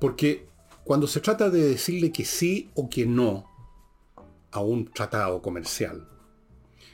Porque 0.00 0.48
cuando 0.84 1.06
se 1.06 1.20
trata 1.20 1.50
de 1.50 1.62
decirle 1.62 2.12
que 2.12 2.24
sí 2.24 2.70
o 2.74 2.88
que 2.88 3.06
no 3.06 3.46
a 4.50 4.60
un 4.60 4.90
tratado 4.90 5.42
comercial, 5.42 6.08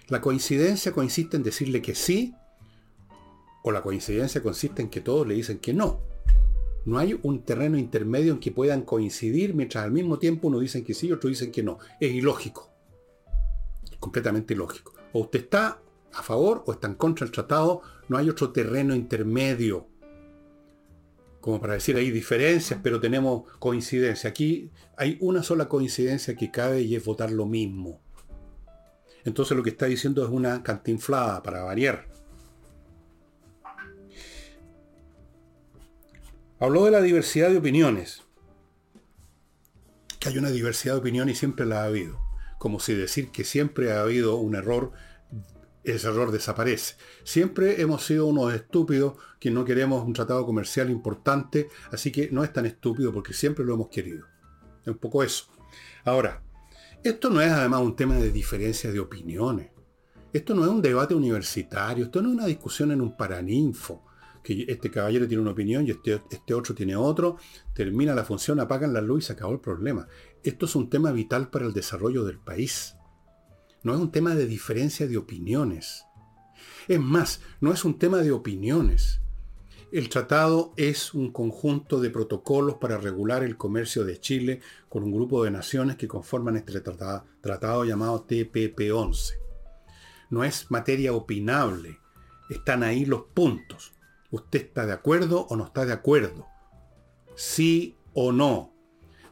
la 0.09 0.21
coincidencia 0.21 0.93
consiste 0.93 1.37
en 1.37 1.43
decirle 1.43 1.81
que 1.81 1.95
sí 1.95 2.35
o 3.65 3.73
la 3.73 3.83
coincidencia 3.83 4.43
consiste 4.43 4.83
en 4.83 4.91
que 4.91 5.01
todos 5.01 5.27
le 5.27 5.35
dicen 5.35 5.59
que 5.59 5.73
no. 5.73 6.03
No 6.85 6.99
hay 6.99 7.19
un 7.23 7.43
terreno 7.43 7.79
intermedio 7.79 8.35
en 8.35 8.39
que 8.39 8.53
puedan 8.53 8.83
coincidir 8.83 9.55
mientras 9.55 9.83
al 9.83 9.91
mismo 9.91 10.19
tiempo 10.19 10.49
uno 10.49 10.61
dicen 10.61 10.85
que 10.85 10.93
sí 10.93 11.09
y 11.09 11.13
otro 11.13 11.31
dicen 11.31 11.51
que 11.51 11.63
no. 11.63 11.79
Es 11.99 12.13
ilógico. 12.13 12.71
completamente 13.99 14.53
ilógico. 14.53 14.93
O 15.15 15.21
usted 15.21 15.41
está 15.41 15.81
a 16.13 16.23
favor 16.23 16.63
o 16.67 16.73
está 16.73 16.89
en 16.89 16.95
contra 16.95 17.25
del 17.25 17.33
tratado. 17.33 17.81
No 18.09 18.19
hay 18.19 18.29
otro 18.29 18.53
terreno 18.53 18.95
intermedio 18.95 19.89
como 21.41 21.61
para 21.61 21.75
decir 21.75 21.95
hay 21.97 22.11
diferencias, 22.11 22.81
pero 22.83 23.01
tenemos 23.01 23.43
coincidencia. 23.59 24.31
Aquí 24.31 24.71
hay 24.97 25.19
una 25.21 25.43
sola 25.43 25.69
coincidencia 25.69 26.37
que 26.37 26.51
cabe 26.51 26.81
y 26.81 26.97
es 26.97 27.05
votar 27.05 27.31
lo 27.31 27.45
mismo. 27.45 28.01
Entonces 29.27 29.55
lo 29.55 29.63
que 29.63 29.69
está 29.69 29.85
diciendo 29.85 30.25
es 30.25 30.31
una 30.31 30.63
cantinflada 30.63 31.43
para 31.43 31.63
variar. 31.63 32.14
Habló 36.65 36.87
de 36.87 36.93
la 36.93 37.03
diversidad 37.03 37.51
de 37.51 37.59
opiniones. 37.59 38.23
Que 40.19 40.31
hay 40.31 40.39
una 40.39 40.49
diversidad 40.49 40.95
de 40.95 41.01
opiniones 41.01 41.37
y 41.37 41.39
siempre 41.39 41.67
la 41.67 41.83
ha 41.83 41.85
habido. 41.85 42.19
Como 42.59 42.81
si 42.81 42.95
decir 42.95 43.31
que 43.31 43.45
siempre 43.45 43.93
ha 43.93 44.01
habido 44.01 44.37
un 44.37 44.55
error 44.55 44.93
ese 45.83 46.09
error 46.09 46.33
desaparece. 46.33 46.95
Siempre 47.23 47.83
hemos 47.83 48.07
sido 48.07 48.25
unos 48.25 48.55
estúpidos 48.55 49.19
que 49.39 49.51
no 49.51 49.67
queremos 49.67 50.07
un 50.07 50.15
tratado 50.15 50.47
comercial 50.47 50.89
importante, 50.89 51.69
así 51.93 52.11
que 52.11 52.31
no 52.33 52.43
es 52.43 52.51
tan 52.51 52.65
estúpido 52.65 53.13
porque 53.13 53.35
siempre 53.35 53.63
lo 53.63 53.75
hemos 53.75 53.89
querido. 53.91 54.25
Es 54.81 54.89
un 54.89 54.99
poco 54.99 55.23
eso. 55.23 55.45
Ahora, 56.03 56.43
esto 57.03 57.29
no 57.29 57.43
es 57.43 57.53
además 57.53 57.83
un 57.83 57.95
tema 57.95 58.17
de 58.17 58.33
diferencia 58.33 58.91
de 58.91 59.01
opiniones. 59.01 59.71
Esto 60.33 60.55
no 60.55 60.65
es 60.65 60.71
un 60.71 60.81
debate 60.81 61.15
universitario, 61.15 62.07
esto 62.07 62.23
no 62.23 62.31
es 62.31 62.35
una 62.37 62.47
discusión 62.47 62.91
en 62.91 63.03
un 63.03 63.19
paraninfo, 63.19 64.07
que 64.45 64.67
este 64.69 64.91
caballero 64.91 65.27
tiene 65.27 65.43
una 65.43 65.53
opinión 65.53 65.87
y 65.87 65.91
este, 65.91 66.23
este 66.31 66.55
otro 66.55 66.75
tiene 66.75 66.95
otro, 66.95 67.39
termina 67.73 68.15
la 68.15 68.25
función, 68.25 68.61
apagan 68.61 68.93
la 68.93 69.01
luz 69.01 69.25
y 69.25 69.27
se 69.27 69.33
acabó 69.33 69.55
el 69.55 69.61
problema. 69.61 70.07
Esto 70.45 70.67
es 70.67 70.77
un 70.77 70.91
tema 70.91 71.11
vital 71.11 71.49
para 71.49 71.65
el 71.65 71.73
desarrollo 71.73 72.25
del 72.25 72.39
país. 72.39 72.95
No 73.83 73.95
es 73.95 74.01
un 74.01 74.13
tema 74.13 74.35
de 74.35 74.47
diferencia 74.47 75.09
de 75.09 75.17
opiniones. 75.17 76.05
Es 76.87 77.01
más, 77.01 77.41
no 77.61 77.73
es 77.73 77.85
un 77.85 77.99
tema 77.99 78.19
de 78.19 78.33
opiniones. 78.33 79.21
El 79.91 80.11
tratado 80.11 80.75
es 80.77 81.15
un 81.15 81.33
conjunto 81.33 82.01
de 82.01 82.11
protocolos 82.11 82.77
para 82.77 82.99
regular 82.99 83.45
el 83.45 83.57
comercio 83.57 84.05
de 84.05 84.21
Chile 84.21 84.61
con 84.91 85.05
un 85.05 85.13
grupo 85.13 85.43
de 85.45 85.51
naciones 85.51 85.97
que 85.97 86.09
conforman 86.09 86.57
este 86.57 86.81
tratado, 86.81 87.25
tratado 87.41 87.85
llamado 87.85 88.27
TPP-11. 88.27 89.35
No 90.29 90.45
es 90.45 90.71
materia 90.71 91.15
opinable. 91.15 91.99
Están 92.51 92.83
ahí 92.83 93.07
los 93.07 93.23
puntos. 93.33 93.94
¿Usted 94.35 94.63
está 94.63 94.87
de 94.87 94.93
acuerdo 94.93 95.47
o 95.49 95.57
no 95.57 95.65
está 95.65 95.87
de 95.87 95.93
acuerdo? 95.93 96.47
Sí 97.37 97.97
o 98.13 98.33
no. 98.33 98.73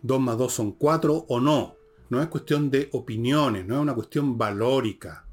Dos 0.03 0.21
más 0.21 0.39
dos 0.39 0.53
son 0.53 0.73
cuatro 0.73 1.25
o 1.29 1.41
no 1.41 1.77
no 2.13 2.21
es 2.21 2.29
cuestión 2.29 2.71
de 2.71 2.91
opiniones, 2.93 3.65
no 3.65 3.77
es 3.77 3.81
una 3.81 3.95
cuestión 3.95 4.37
valórica. 4.37 5.25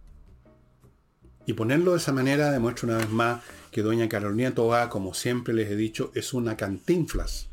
Y 1.46 1.52
ponerlo 1.52 1.92
de 1.92 1.98
esa 1.98 2.14
manera 2.14 2.52
demuestra 2.52 2.88
una 2.88 2.98
vez 3.00 3.10
más 3.10 3.44
que 3.70 3.82
doña 3.82 4.08
Carolina 4.08 4.56
Toa, 4.56 4.88
como 4.88 5.14
siempre 5.14 5.54
les 5.54 5.70
he 5.70 5.76
dicho, 5.76 6.10
es 6.16 6.34
una 6.34 6.56
cantinflas. 6.56 7.50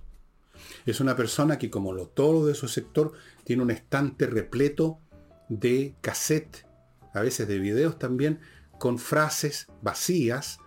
Es 0.86 1.00
una 1.00 1.16
persona 1.16 1.58
que, 1.58 1.70
como 1.70 1.92
lo, 1.92 2.06
todo 2.06 2.46
de 2.46 2.54
su 2.54 2.68
sector, 2.68 3.14
tiene 3.42 3.64
un 3.64 3.72
estante 3.72 4.28
repleto 4.28 5.00
de 5.48 5.96
cassette, 6.02 6.64
a 7.12 7.20
veces 7.20 7.48
de 7.48 7.58
videos 7.58 7.98
también, 7.98 8.38
con 8.78 8.96
frases 8.96 9.66
vacías, 9.82 10.60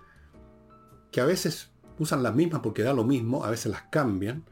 que 1.12 1.22
a 1.22 1.26
veces 1.26 1.70
usan 1.98 2.24
las 2.24 2.36
mismas 2.36 2.62
porque 2.62 2.84
da 2.84 2.94
lo 2.94 3.04
mismo, 3.04 3.44
a 3.44 3.50
veces 3.50 3.72
las 3.72 3.84
cambian, 3.84 4.46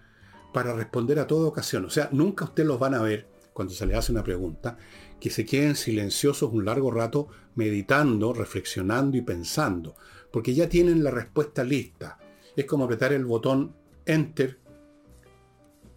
para 0.54 0.74
responder 0.74 1.20
a 1.20 1.28
toda 1.28 1.48
ocasión. 1.48 1.86
O 1.86 1.90
sea, 1.90 2.10
nunca 2.12 2.46
ustedes 2.46 2.68
los 2.68 2.80
van 2.80 2.94
a 2.94 3.02
ver 3.02 3.28
cuando 3.54 3.74
se 3.74 3.86
le 3.86 3.96
hace 3.96 4.12
una 4.12 4.24
pregunta, 4.24 4.78
que 5.20 5.32
se 5.32 5.46
queden 5.46 5.76
silenciosos 5.76 6.54
un 6.54 6.66
largo 6.66 6.92
rato 6.92 7.28
meditando, 7.56 8.32
reflexionando 8.32 9.18
y 9.18 9.22
pensando, 9.22 9.96
porque 10.32 10.54
ya 10.54 10.70
tienen 10.70 11.04
la 11.04 11.10
respuesta 11.10 11.64
lista. 11.64 12.20
Es 12.56 12.66
como 12.66 12.84
apretar 12.86 13.14
el 13.14 13.26
botón 13.26 13.76
Enter 14.06 14.60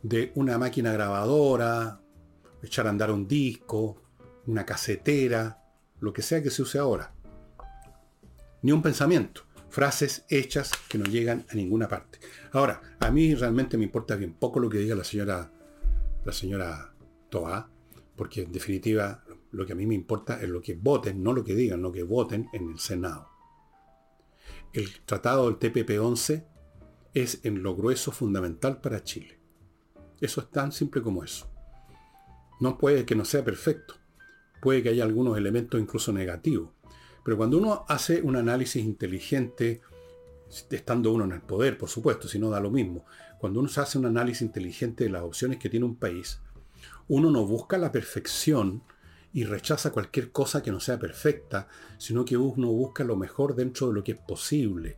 de 0.03 0.33
una 0.37 0.57
máquina 0.57 0.92
grabadora, 0.92 2.01
echar 2.62 2.87
a 2.87 2.90
andar 2.90 3.11
un 3.11 3.29
disco, 3.29 4.01
una 4.46 4.64
casetera, 4.64 5.62
lo 6.01 6.12
que 6.12 6.23
sea 6.23 6.42
que 6.42 6.51
se 6.51 6.62
use 6.62 6.79
ahora. 6.79 7.12
Ni 8.62 8.73
un 8.73 8.83
pensamiento, 8.83 9.42
frases 9.70 10.24
hechas 10.28 10.72
que 10.88 10.98
no 10.98 11.04
llegan 11.04 11.46
a 11.50 11.54
ninguna 11.54 11.88
parte. 11.88 12.18
Ahora, 12.52 12.83
a 12.98 13.11
mí 13.11 13.35
realmente 13.35 13.78
me 13.78 13.85
importa 13.85 14.16
bien 14.16 14.35
poco 14.35 14.61
lo 14.61 14.68
que 14.68 14.78
diga 14.78 14.94
la 14.94 15.04
señora, 15.04 15.50
la 16.24 16.33
señora 16.33 16.92
Toa, 17.30 17.70
porque 18.16 18.42
en 18.42 18.52
definitiva 18.52 19.24
lo 19.52 19.64
que 19.64 19.72
a 19.72 19.76
mí 19.76 19.87
me 19.87 19.94
importa 19.94 20.40
es 20.42 20.48
lo 20.48 20.61
que 20.61 20.74
voten, 20.74 21.22
no 21.22 21.33
lo 21.33 21.44
que 21.44 21.54
digan, 21.54 21.83
lo 21.83 21.92
que 21.92 22.02
voten 22.02 22.48
en 22.52 22.70
el 22.70 22.78
Senado. 22.78 23.28
El 24.72 25.00
tratado 25.04 25.50
del 25.50 25.59
TPP-11 25.59 26.44
es 27.14 27.40
en 27.44 27.62
lo 27.62 27.74
grueso 27.74 28.12
fundamental 28.12 28.80
para 28.80 29.02
Chile. 29.02 29.38
Eso 30.20 30.40
es 30.40 30.50
tan 30.50 30.70
simple 30.70 31.02
como 31.02 31.24
eso. 31.24 31.50
No 32.61 32.78
puede 32.78 33.04
que 33.04 33.16
no 33.16 33.24
sea 33.24 33.42
perfecto. 33.42 33.94
Puede 34.61 34.83
que 34.83 34.90
haya 34.90 35.04
algunos 35.04 35.38
elementos 35.38 35.80
incluso 35.80 36.12
negativos. 36.12 36.70
Pero 37.31 37.38
cuando 37.38 37.59
uno 37.59 37.85
hace 37.87 38.21
un 38.23 38.35
análisis 38.35 38.85
inteligente, 38.85 39.83
estando 40.69 41.12
uno 41.12 41.27
en 41.27 41.31
el 41.31 41.43
poder, 41.43 41.79
por 41.79 41.88
supuesto, 41.88 42.27
si 42.27 42.40
no 42.40 42.51
da 42.51 42.59
lo 42.59 42.73
mismo, 42.73 43.05
cuando 43.38 43.61
uno 43.61 43.71
hace 43.77 43.99
un 43.99 44.07
análisis 44.07 44.43
inteligente 44.43 45.05
de 45.05 45.11
las 45.11 45.23
opciones 45.23 45.61
que 45.61 45.71
tiene 45.71 45.87
un 45.87 45.95
país, 45.95 46.40
uno 47.07 47.31
no 47.31 47.47
busca 47.47 47.79
la 47.79 47.93
perfección 47.93 48.83
y 49.33 49.45
rechaza 49.45 49.93
cualquier 49.93 50.33
cosa 50.33 50.61
que 50.61 50.73
no 50.73 50.81
sea 50.81 50.99
perfecta, 50.99 51.69
sino 51.99 52.25
que 52.25 52.37
uno 52.37 52.66
busca 52.73 53.05
lo 53.05 53.14
mejor 53.14 53.55
dentro 53.55 53.87
de 53.87 53.95
lo 53.95 54.03
que 54.03 54.11
es 54.11 54.19
posible. 54.19 54.97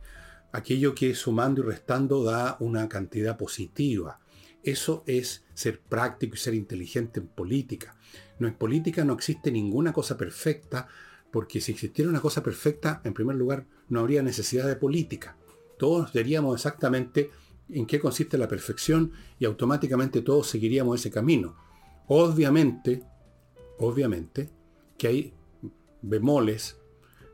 Aquello 0.53 0.95
que 0.95 1.13
sumando 1.13 1.61
y 1.61 1.65
restando 1.65 2.23
da 2.23 2.57
una 2.61 2.89
cantidad 2.89 3.37
positiva. 3.37 4.21
Eso 4.63 5.03
es 5.05 5.45
ser 5.53 5.81
práctico 5.81 6.33
y 6.33 6.39
ser 6.39 6.55
inteligente 6.55 7.19
en 7.19 7.27
política. 7.27 7.95
No 8.39 8.47
en 8.47 8.55
política 8.55 9.05
no 9.05 9.13
existe 9.13 9.51
ninguna 9.51 9.93
cosa 9.93 10.17
perfecta, 10.17 10.87
porque 11.33 11.59
si 11.61 11.71
existiera 11.71 12.11
una 12.11 12.21
cosa 12.21 12.43
perfecta, 12.43 13.01
en 13.03 13.15
primer 13.15 13.35
lugar, 13.35 13.65
no 13.89 14.01
habría 14.01 14.21
necesidad 14.21 14.67
de 14.67 14.75
política. 14.75 15.35
Todos 15.79 16.13
veríamos 16.13 16.55
exactamente 16.55 17.31
en 17.69 17.87
qué 17.87 17.99
consiste 17.99 18.37
la 18.37 18.47
perfección 18.47 19.11
y 19.39 19.45
automáticamente 19.45 20.21
todos 20.21 20.45
seguiríamos 20.45 20.99
ese 20.99 21.09
camino. 21.09 21.55
Obviamente, 22.07 23.01
obviamente, 23.79 24.51
que 24.95 25.07
hay 25.07 25.33
bemoles, 26.03 26.77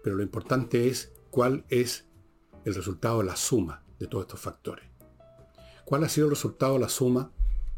pero 0.01 0.15
lo 0.15 0.23
importante 0.23 0.87
es 0.87 1.11
cuál 1.29 1.65
es 1.67 2.05
el 2.63 2.75
resultado 2.75 3.17
de 3.17 3.25
la 3.25 3.35
suma 3.35 3.83
de 3.99 4.07
todos 4.07 4.27
estos 4.27 4.39
factores. 4.39 4.85
¿Cuál 5.83 6.05
ha 6.05 6.09
sido 6.09 6.27
el 6.27 6.31
resultado 6.31 6.75
de 6.75 6.79
la 6.79 6.89
suma 6.89 7.33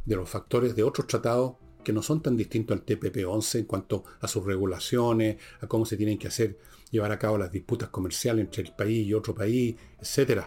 de 0.05 0.17
los 0.17 0.29
factores 0.29 0.75
de 0.75 0.83
otros 0.83 1.07
tratados 1.07 1.53
que 1.83 1.93
no 1.93 2.01
son 2.01 2.21
tan 2.21 2.37
distintos 2.37 2.77
al 2.77 2.85
TPP-11 2.85 3.59
en 3.59 3.65
cuanto 3.65 4.03
a 4.19 4.27
sus 4.27 4.45
regulaciones, 4.45 5.37
a 5.61 5.67
cómo 5.67 5.85
se 5.85 5.97
tienen 5.97 6.17
que 6.17 6.27
hacer, 6.27 6.57
llevar 6.91 7.11
a 7.11 7.19
cabo 7.19 7.37
las 7.37 7.51
disputas 7.51 7.89
comerciales 7.89 8.45
entre 8.45 8.63
el 8.63 8.73
país 8.73 9.07
y 9.07 9.13
otro 9.13 9.33
país, 9.33 9.75
etc. 9.99 10.43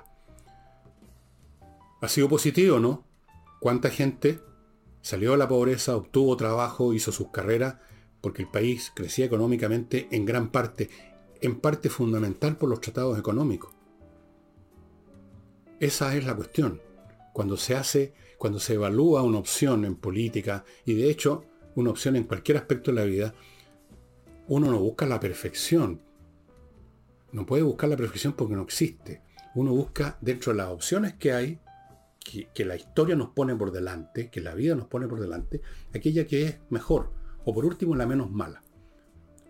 Ha 2.01 2.09
sido 2.09 2.29
positivo, 2.29 2.79
¿no? 2.79 3.05
¿Cuánta 3.61 3.91
gente 3.91 4.41
salió 5.01 5.33
de 5.33 5.39
la 5.39 5.49
pobreza, 5.49 5.97
obtuvo 5.97 6.37
trabajo, 6.37 6.93
hizo 6.93 7.13
sus 7.13 7.31
carreras, 7.31 7.77
porque 8.21 8.43
el 8.43 8.49
país 8.49 8.93
crecía 8.95 9.27
económicamente 9.27 10.09
en 10.11 10.25
gran 10.25 10.51
parte, 10.51 10.91
en 11.41 11.61
parte 11.61 11.91
fundamental 11.91 12.57
por 12.57 12.69
los 12.69 12.81
tratados 12.81 13.19
económicos? 13.19 13.75
Esa 15.81 16.15
es 16.17 16.25
la 16.25 16.35
cuestión. 16.35 16.81
Cuando 17.33 17.57
se 17.57 17.75
hace 17.75 18.15
cuando 18.39 18.59
se 18.59 18.75
evalúa 18.75 19.23
una 19.23 19.39
opción 19.39 19.85
en 19.85 19.97
política, 19.97 20.65
y 20.85 20.95
de 20.95 21.11
hecho 21.11 21.45
una 21.75 21.91
opción 21.91 22.17
en 22.17 22.25
cualquier 22.25 22.59
aspecto 22.59 22.91
de 22.91 22.97
la 22.97 23.05
vida, 23.05 23.35
uno 24.49 24.71
no 24.71 24.79
busca 24.79 25.07
la 25.07 25.21
perfección. 25.21 26.01
No 27.33 27.47
puede 27.47 27.63
buscar 27.63 27.89
la 27.89 27.97
perfección 27.97 28.35
porque 28.35 28.55
no 28.55 28.63
existe. 28.63 29.23
Uno 29.55 29.73
busca 29.73 30.19
dentro 30.21 30.53
de 30.53 30.59
las 30.59 30.69
opciones 30.69 31.15
que 31.15 31.33
hay, 31.33 31.61
que, 32.55 32.65
la 32.65 32.77
historia 32.77 33.17
nos 33.17 33.31
pone 33.31 33.55
por 33.55 33.71
delante, 33.71 34.31
que 34.31 34.41
la 34.41 34.55
vida 34.55 34.75
nos 34.75 34.87
pone 34.87 35.07
por 35.07 35.21
delante, 35.21 35.61
aquella 35.95 36.27
que 36.27 36.45
es 36.45 36.59
mejor, 36.71 37.13
o 37.45 37.55
por 37.55 37.65
último 37.65 37.95
la 37.95 38.07
menos 38.07 38.31
mala. 38.31 38.63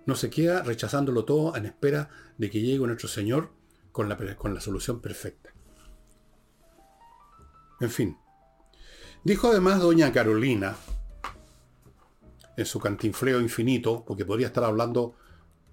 No 0.07 0.16
se 0.16 0.29
queda 0.29 0.62
rechazándolo 0.62 1.25
todo 1.25 1.57
en 1.57 1.66
espera 1.66 2.11
de 2.37 2.51
que 2.51 2.61
llegue 2.61 2.87
nuestro 2.87 3.09
Señor 3.09 3.51
con 3.92 4.09
la 4.09 4.61
solución 4.61 5.01
perfecta. 5.01 5.55
En 7.81 7.90
fin, 7.90 8.16
Dijo 9.25 9.49
además 9.49 9.81
doña 9.81 10.13
Carolina, 10.13 10.77
en 12.57 12.67
su 12.67 12.79
cantinfleo 12.79 13.41
infinito, 13.41 14.05
porque 14.07 14.27
podría 14.27 14.49
estar 14.49 14.65
hablando 14.65 15.17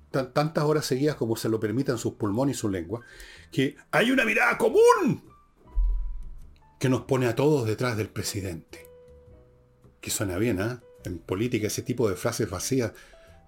tantas 0.09 0.63
horas 0.63 0.85
seguidas 0.85 1.15
como 1.15 1.35
se 1.35 1.49
lo 1.49 1.59
permitan 1.59 1.97
sus 1.97 2.13
pulmones 2.13 2.55
y 2.55 2.59
su 2.59 2.69
lengua, 2.69 3.01
que 3.51 3.75
hay 3.91 4.11
una 4.11 4.25
mirada 4.25 4.57
común 4.57 5.23
que 6.79 6.89
nos 6.89 7.01
pone 7.01 7.27
a 7.27 7.35
todos 7.35 7.65
detrás 7.67 7.97
del 7.97 8.09
presidente. 8.09 8.87
Que 9.99 10.09
suena 10.09 10.37
bien, 10.37 10.59
¿eh? 10.59 10.77
En 11.03 11.19
política 11.19 11.67
ese 11.67 11.81
tipo 11.81 12.09
de 12.09 12.15
frases 12.15 12.49
vacías, 12.49 12.93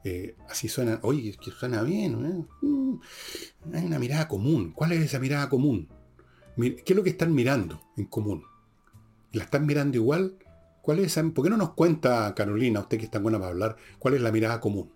eh, 0.04 0.36
así 0.50 0.68
suenan, 0.68 1.00
oye, 1.02 1.36
que 1.42 1.52
suena 1.52 1.82
bien, 1.82 2.26
¿eh? 2.26 2.66
Mm, 2.66 3.00
hay 3.74 3.86
una 3.86 4.00
mirada 4.00 4.28
común. 4.28 4.74
¿Cuál 4.74 4.92
es 4.92 5.02
esa 5.02 5.20
mirada 5.20 5.50
común? 5.50 5.88
¿Qué 6.58 6.84
es 6.86 6.96
lo 6.96 7.04
que 7.04 7.10
están 7.10 7.34
mirando 7.34 7.82
en 7.98 8.06
común? 8.06 8.44
¿La 9.34 9.44
están 9.44 9.66
mirando 9.66 9.98
igual? 9.98 10.38
¿Cuál 10.82 11.00
es 11.00 11.20
¿Por 11.34 11.44
qué 11.44 11.50
no 11.50 11.58
nos 11.58 11.74
cuenta, 11.74 12.34
Carolina, 12.36 12.82
usted 12.82 13.00
que 13.00 13.06
es 13.06 13.12
tan 13.12 13.24
buena 13.24 13.40
para 13.40 13.52
hablar, 13.52 13.78
cuál 14.00 14.14
es 14.14 14.22
la 14.22 14.32
mirada 14.32 14.60
común? 14.60 14.94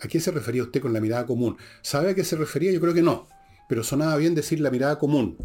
¿A 0.00 0.08
qué 0.08 0.18
se 0.18 0.30
refería 0.30 0.62
usted 0.62 0.80
con 0.80 0.92
la 0.92 1.00
mirada 1.00 1.26
común? 1.26 1.56
¿Sabe 1.82 2.10
a 2.10 2.14
qué 2.14 2.24
se 2.24 2.36
refería? 2.36 2.72
Yo 2.72 2.80
creo 2.80 2.94
que 2.94 3.02
no. 3.02 3.26
Pero 3.68 3.84
sonaba 3.84 4.16
bien 4.16 4.34
decir 4.34 4.60
la 4.60 4.70
mirada 4.70 4.98
común. 4.98 5.36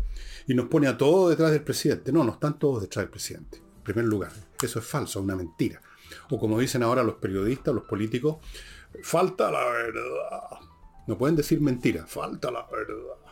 Y 0.48 0.54
nos 0.54 0.68
pone 0.68 0.88
a 0.88 0.98
todos 0.98 1.30
detrás 1.30 1.52
del 1.52 1.64
presidente. 1.64 2.12
No, 2.12 2.24
no 2.24 2.34
están 2.34 2.58
todos 2.58 2.82
detrás 2.82 3.04
del 3.04 3.12
presidente. 3.12 3.58
En 3.58 3.84
primer 3.84 4.06
lugar. 4.06 4.32
Eso 4.62 4.80
es 4.80 4.86
falso, 4.86 5.22
una 5.22 5.36
mentira. 5.36 5.82
O 6.30 6.40
como 6.40 6.60
dicen 6.60 6.84
ahora 6.84 7.04
los 7.04 7.16
periodistas, 7.16 7.74
los 7.74 7.84
políticos, 7.84 8.38
falta 9.04 9.52
la 9.52 9.66
verdad. 9.66 10.42
No 11.08 11.18
pueden 11.18 11.36
decir 11.36 11.60
mentira, 11.62 12.06
falta 12.08 12.52
la 12.52 12.66
verdad. 12.72 13.25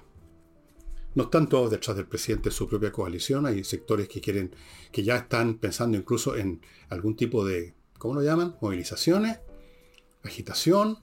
No 1.15 1.23
están 1.23 1.47
todos 1.47 1.71
detrás 1.71 1.95
del 1.95 2.07
presidente 2.07 2.49
de 2.49 2.55
su 2.55 2.67
propia 2.67 2.91
coalición. 2.91 3.45
Hay 3.45 3.63
sectores 3.63 4.07
que 4.07 4.21
quieren, 4.21 4.55
que 4.91 5.03
ya 5.03 5.17
están 5.17 5.59
pensando 5.59 5.97
incluso 5.97 6.35
en 6.35 6.61
algún 6.89 7.15
tipo 7.15 7.45
de, 7.45 7.75
¿cómo 7.97 8.15
lo 8.15 8.21
llaman? 8.21 8.57
Movilizaciones, 8.61 9.39
agitación, 10.23 10.99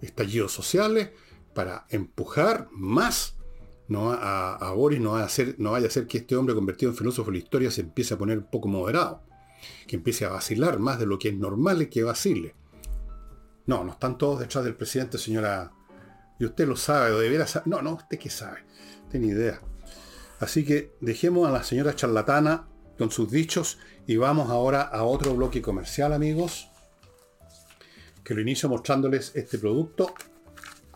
estallidos 0.00 0.52
sociales 0.52 1.10
para 1.54 1.86
empujar 1.90 2.68
más 2.72 3.38
no 3.88 4.12
a, 4.12 4.72
Boris 4.72 5.00
no, 5.00 5.16
a 5.16 5.28
no 5.56 5.70
vaya 5.72 5.86
a 5.86 5.90
ser 5.90 6.06
que 6.06 6.18
este 6.18 6.36
hombre 6.36 6.54
convertido 6.54 6.92
en 6.92 6.96
filósofo 6.96 7.30
de 7.30 7.38
la 7.38 7.42
historia 7.42 7.70
se 7.70 7.80
empiece 7.80 8.14
a 8.14 8.18
poner 8.18 8.38
un 8.38 8.50
poco 8.50 8.68
moderado, 8.68 9.22
que 9.86 9.96
empiece 9.96 10.26
a 10.26 10.28
vacilar 10.28 10.78
más 10.78 10.98
de 10.98 11.06
lo 11.06 11.18
que 11.18 11.30
es 11.30 11.34
normal 11.34 11.88
que 11.88 12.04
vacile. 12.04 12.54
No, 13.66 13.84
no 13.84 13.92
están 13.92 14.18
todos 14.18 14.40
detrás 14.40 14.64
del 14.64 14.74
presidente, 14.74 15.16
señora 15.16 15.72
y 16.38 16.44
usted 16.44 16.68
lo 16.68 16.76
sabe, 16.76 17.12
o 17.12 17.18
debería 17.18 17.46
saber. 17.46 17.68
No, 17.68 17.82
no, 17.82 17.94
usted 17.94 18.18
qué 18.18 18.30
sabe. 18.30 18.64
Tiene 19.10 19.28
idea. 19.28 19.60
Así 20.40 20.64
que 20.64 20.92
dejemos 21.00 21.48
a 21.48 21.50
la 21.50 21.64
señora 21.64 21.96
charlatana 21.96 22.68
con 22.96 23.10
sus 23.10 23.30
dichos 23.30 23.78
y 24.06 24.16
vamos 24.16 24.50
ahora 24.50 24.82
a 24.82 25.02
otro 25.02 25.34
bloque 25.34 25.60
comercial, 25.60 26.12
amigos. 26.12 26.68
Que 28.22 28.34
lo 28.34 28.40
inicio 28.40 28.68
mostrándoles 28.68 29.32
este 29.34 29.58
producto. 29.58 30.14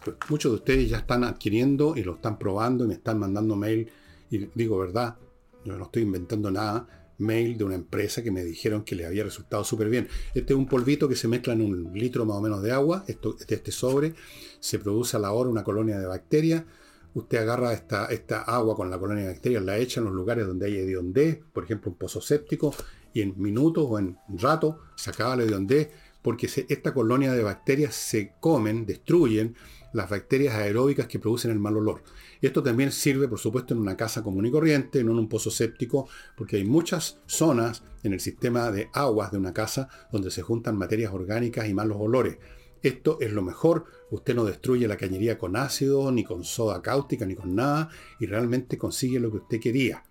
Pues 0.04 0.16
muchos 0.28 0.52
de 0.52 0.56
ustedes 0.56 0.90
ya 0.90 0.98
están 0.98 1.24
adquiriendo 1.24 1.96
y 1.96 2.02
lo 2.02 2.14
están 2.14 2.38
probando 2.38 2.84
y 2.84 2.88
me 2.88 2.94
están 2.94 3.18
mandando 3.18 3.56
mail. 3.56 3.90
Y 4.30 4.48
digo 4.54 4.78
verdad, 4.78 5.16
yo 5.64 5.76
no 5.76 5.84
estoy 5.84 6.02
inventando 6.02 6.50
nada 6.50 6.86
mail 7.22 7.56
de 7.56 7.64
una 7.64 7.74
empresa 7.74 8.22
que 8.22 8.30
me 8.30 8.44
dijeron 8.44 8.84
que 8.84 8.94
le 8.94 9.06
había 9.06 9.24
resultado 9.24 9.64
súper 9.64 9.88
bien. 9.88 10.08
Este 10.34 10.52
es 10.52 10.58
un 10.58 10.66
polvito 10.66 11.08
que 11.08 11.16
se 11.16 11.28
mezcla 11.28 11.54
en 11.54 11.62
un 11.62 11.92
litro 11.94 12.26
más 12.26 12.36
o 12.36 12.42
menos 12.42 12.62
de 12.62 12.72
agua, 12.72 13.04
este, 13.06 13.28
este 13.48 13.72
sobre, 13.72 14.14
se 14.60 14.78
produce 14.78 15.16
a 15.16 15.20
la 15.20 15.32
hora 15.32 15.48
una 15.48 15.64
colonia 15.64 15.98
de 15.98 16.06
bacterias. 16.06 16.64
Usted 17.14 17.38
agarra 17.38 17.72
esta, 17.72 18.06
esta 18.06 18.42
agua 18.42 18.74
con 18.74 18.90
la 18.90 18.98
colonia 18.98 19.24
de 19.24 19.32
bacterias, 19.32 19.62
la 19.62 19.78
echa 19.78 20.00
en 20.00 20.06
los 20.06 20.14
lugares 20.14 20.46
donde 20.46 20.66
hay 20.66 20.76
hedionde, 20.76 21.42
por 21.52 21.64
ejemplo 21.64 21.90
un 21.90 21.96
pozo 21.96 22.20
séptico, 22.20 22.74
y 23.14 23.20
en 23.20 23.34
minutos 23.36 23.86
o 23.88 23.98
en 23.98 24.16
rato 24.28 24.78
se 24.96 25.10
acaba 25.10 25.34
el 25.34 25.42
hedionde, 25.42 25.90
porque 26.22 26.48
esta 26.68 26.94
colonia 26.94 27.32
de 27.32 27.42
bacterias 27.42 27.94
se 27.94 28.34
comen, 28.40 28.86
destruyen 28.86 29.56
las 29.92 30.10
bacterias 30.10 30.54
aeróbicas 30.54 31.06
que 31.06 31.18
producen 31.18 31.50
el 31.50 31.58
mal 31.58 31.76
olor. 31.76 32.02
Esto 32.40 32.62
también 32.62 32.92
sirve, 32.92 33.28
por 33.28 33.38
supuesto, 33.38 33.74
en 33.74 33.80
una 33.80 33.96
casa 33.96 34.22
común 34.22 34.46
y 34.46 34.50
corriente, 34.50 35.04
no 35.04 35.12
en 35.12 35.18
un 35.18 35.28
pozo 35.28 35.50
séptico, 35.50 36.08
porque 36.36 36.56
hay 36.56 36.64
muchas 36.64 37.20
zonas 37.26 37.84
en 38.02 38.12
el 38.12 38.20
sistema 38.20 38.70
de 38.70 38.88
aguas 38.92 39.30
de 39.30 39.38
una 39.38 39.52
casa 39.52 39.88
donde 40.10 40.30
se 40.30 40.42
juntan 40.42 40.76
materias 40.76 41.12
orgánicas 41.12 41.68
y 41.68 41.74
malos 41.74 41.98
olores. 42.00 42.38
Esto 42.82 43.18
es 43.20 43.32
lo 43.32 43.42
mejor, 43.42 43.84
usted 44.10 44.34
no 44.34 44.44
destruye 44.44 44.88
la 44.88 44.96
cañería 44.96 45.38
con 45.38 45.54
ácido, 45.54 46.10
ni 46.10 46.24
con 46.24 46.42
soda 46.42 46.82
cáustica, 46.82 47.24
ni 47.24 47.36
con 47.36 47.54
nada, 47.54 47.90
y 48.18 48.26
realmente 48.26 48.76
consigue 48.76 49.20
lo 49.20 49.30
que 49.30 49.36
usted 49.36 49.60
quería. 49.60 50.02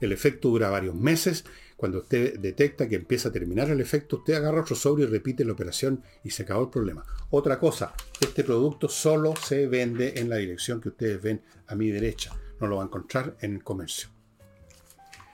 El 0.00 0.12
efecto 0.12 0.48
dura 0.48 0.70
varios 0.70 0.94
meses. 0.94 1.44
Cuando 1.76 1.98
usted 1.98 2.38
detecta 2.38 2.88
que 2.88 2.96
empieza 2.96 3.28
a 3.28 3.32
terminar 3.32 3.70
el 3.70 3.80
efecto, 3.80 4.16
usted 4.16 4.34
agarra 4.34 4.62
otro 4.62 4.74
sobre 4.74 5.04
y 5.04 5.06
repite 5.06 5.44
la 5.44 5.52
operación 5.52 6.02
y 6.24 6.30
se 6.30 6.42
acabó 6.42 6.64
el 6.64 6.70
problema. 6.70 7.04
Otra 7.30 7.58
cosa, 7.58 7.94
este 8.20 8.42
producto 8.42 8.88
solo 8.88 9.34
se 9.36 9.66
vende 9.66 10.14
en 10.16 10.28
la 10.28 10.36
dirección 10.36 10.80
que 10.80 10.88
ustedes 10.88 11.22
ven 11.22 11.42
a 11.66 11.74
mi 11.74 11.90
derecha. 11.90 12.36
No 12.60 12.66
lo 12.66 12.76
va 12.76 12.82
a 12.82 12.86
encontrar 12.86 13.36
en 13.40 13.54
el 13.54 13.62
comercio. 13.62 14.08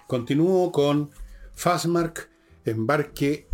Continúo 0.07 0.71
con 0.71 1.11
Fastmark, 1.55 2.29
embarque 2.65 3.47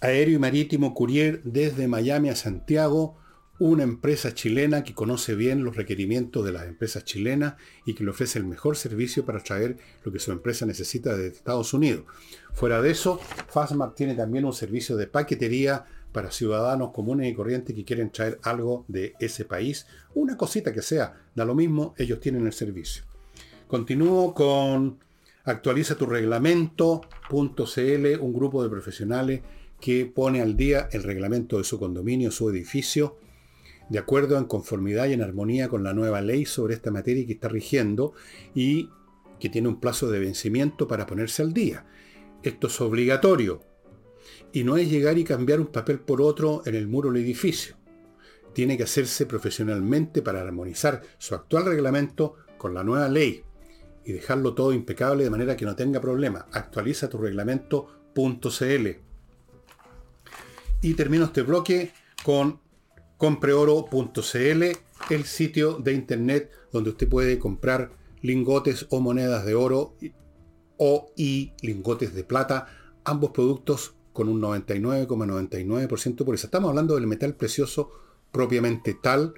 aéreo 0.00 0.36
y 0.36 0.38
marítimo 0.38 0.94
Courier 0.94 1.42
desde 1.42 1.88
Miami 1.88 2.28
a 2.28 2.36
Santiago, 2.36 3.16
una 3.58 3.84
empresa 3.84 4.34
chilena 4.34 4.82
que 4.82 4.94
conoce 4.94 5.34
bien 5.34 5.62
los 5.62 5.76
requerimientos 5.76 6.44
de 6.44 6.52
las 6.52 6.66
empresas 6.66 7.04
chilenas 7.04 7.54
y 7.86 7.94
que 7.94 8.02
le 8.02 8.10
ofrece 8.10 8.38
el 8.38 8.46
mejor 8.46 8.76
servicio 8.76 9.24
para 9.24 9.40
traer 9.40 9.76
lo 10.02 10.10
que 10.10 10.18
su 10.18 10.32
empresa 10.32 10.66
necesita 10.66 11.16
de 11.16 11.28
Estados 11.28 11.72
Unidos. 11.72 12.04
Fuera 12.52 12.82
de 12.82 12.90
eso, 12.90 13.20
Fastmark 13.48 13.94
tiene 13.94 14.14
también 14.14 14.44
un 14.44 14.52
servicio 14.52 14.96
de 14.96 15.06
paquetería 15.06 15.84
para 16.12 16.30
ciudadanos 16.30 16.92
comunes 16.92 17.30
y 17.30 17.34
corrientes 17.34 17.74
que 17.74 17.84
quieren 17.84 18.10
traer 18.10 18.38
algo 18.42 18.84
de 18.88 19.14
ese 19.18 19.44
país, 19.44 19.86
una 20.14 20.36
cosita 20.36 20.72
que 20.72 20.82
sea, 20.82 21.14
da 21.34 21.44
lo 21.44 21.54
mismo, 21.54 21.94
ellos 21.98 22.20
tienen 22.20 22.46
el 22.46 22.52
servicio. 22.52 23.04
Continúo 23.66 24.34
con 24.34 24.98
actualiza 25.44 25.96
tu 25.96 26.06
reglamento.cl, 26.06 28.20
un 28.20 28.32
grupo 28.32 28.62
de 28.62 28.70
profesionales 28.70 29.40
que 29.80 30.06
pone 30.06 30.40
al 30.40 30.56
día 30.56 30.88
el 30.92 31.02
reglamento 31.02 31.58
de 31.58 31.64
su 31.64 31.78
condominio, 31.78 32.30
su 32.30 32.48
edificio, 32.48 33.18
de 33.88 33.98
acuerdo 33.98 34.38
en 34.38 34.44
conformidad 34.44 35.06
y 35.06 35.12
en 35.12 35.22
armonía 35.22 35.68
con 35.68 35.82
la 35.82 35.92
nueva 35.92 36.20
ley 36.20 36.46
sobre 36.46 36.74
esta 36.74 36.90
materia 36.90 37.26
que 37.26 37.34
está 37.34 37.48
rigiendo 37.48 38.12
y 38.54 38.90
que 39.38 39.48
tiene 39.48 39.68
un 39.68 39.80
plazo 39.80 40.10
de 40.10 40.20
vencimiento 40.20 40.88
para 40.88 41.06
ponerse 41.06 41.42
al 41.42 41.52
día. 41.52 41.86
Esto 42.42 42.66
es 42.68 42.80
obligatorio 42.80 43.60
y 44.52 44.64
no 44.64 44.76
es 44.76 44.90
llegar 44.90 45.18
y 45.18 45.24
cambiar 45.24 45.60
un 45.60 45.66
papel 45.66 45.98
por 45.98 46.22
otro 46.22 46.62
en 46.64 46.74
el 46.74 46.88
muro 46.88 47.10
del 47.10 47.22
edificio. 47.22 47.76
Tiene 48.52 48.76
que 48.76 48.84
hacerse 48.84 49.26
profesionalmente 49.26 50.22
para 50.22 50.40
armonizar 50.40 51.02
su 51.18 51.34
actual 51.34 51.66
reglamento 51.66 52.36
con 52.56 52.72
la 52.72 52.84
nueva 52.84 53.08
ley 53.08 53.42
y 54.04 54.12
dejarlo 54.12 54.54
todo 54.54 54.72
impecable 54.72 55.24
de 55.24 55.30
manera 55.30 55.56
que 55.56 55.64
no 55.64 55.74
tenga 55.74 56.00
problema. 56.00 56.46
Actualiza 56.52 57.08
tu 57.08 57.18
reglamento.cl. 57.18 58.88
Y 60.82 60.94
termino 60.94 61.24
este 61.24 61.42
bloque 61.42 61.92
con 62.22 62.60
compreoro.cl, 63.18 64.62
el 65.10 65.24
sitio 65.24 65.78
de 65.78 65.92
internet 65.92 66.50
donde 66.72 66.90
usted 66.90 67.08
puede 67.08 67.38
comprar 67.38 67.92
lingotes 68.22 68.86
o 68.90 69.00
monedas 69.00 69.44
de 69.44 69.54
oro 69.54 69.94
o 70.76 71.12
y 71.16 71.52
lingotes 71.60 72.14
de 72.14 72.24
plata, 72.24 72.66
ambos 73.04 73.30
productos 73.30 73.94
con 74.12 74.28
un 74.28 74.40
99,99% 74.40 76.24
por 76.24 76.34
eso. 76.34 76.46
Estamos 76.46 76.70
hablando 76.70 76.94
del 76.94 77.06
metal 77.06 77.34
precioso 77.34 77.90
propiamente 78.32 78.94
tal, 78.94 79.34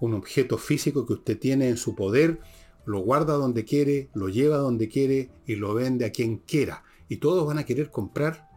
un 0.00 0.14
objeto 0.14 0.58
físico 0.58 1.06
que 1.06 1.12
usted 1.14 1.38
tiene 1.38 1.68
en 1.68 1.76
su 1.76 1.94
poder, 1.94 2.40
lo 2.84 3.00
guarda 3.00 3.34
donde 3.34 3.64
quiere, 3.64 4.10
lo 4.14 4.28
lleva 4.28 4.56
donde 4.56 4.88
quiere 4.88 5.30
y 5.46 5.56
lo 5.56 5.74
vende 5.74 6.04
a 6.04 6.10
quien 6.12 6.38
quiera. 6.38 6.84
Y 7.08 7.18
todos 7.18 7.46
van 7.46 7.58
a 7.58 7.64
querer 7.64 7.90
comprar 7.90 8.48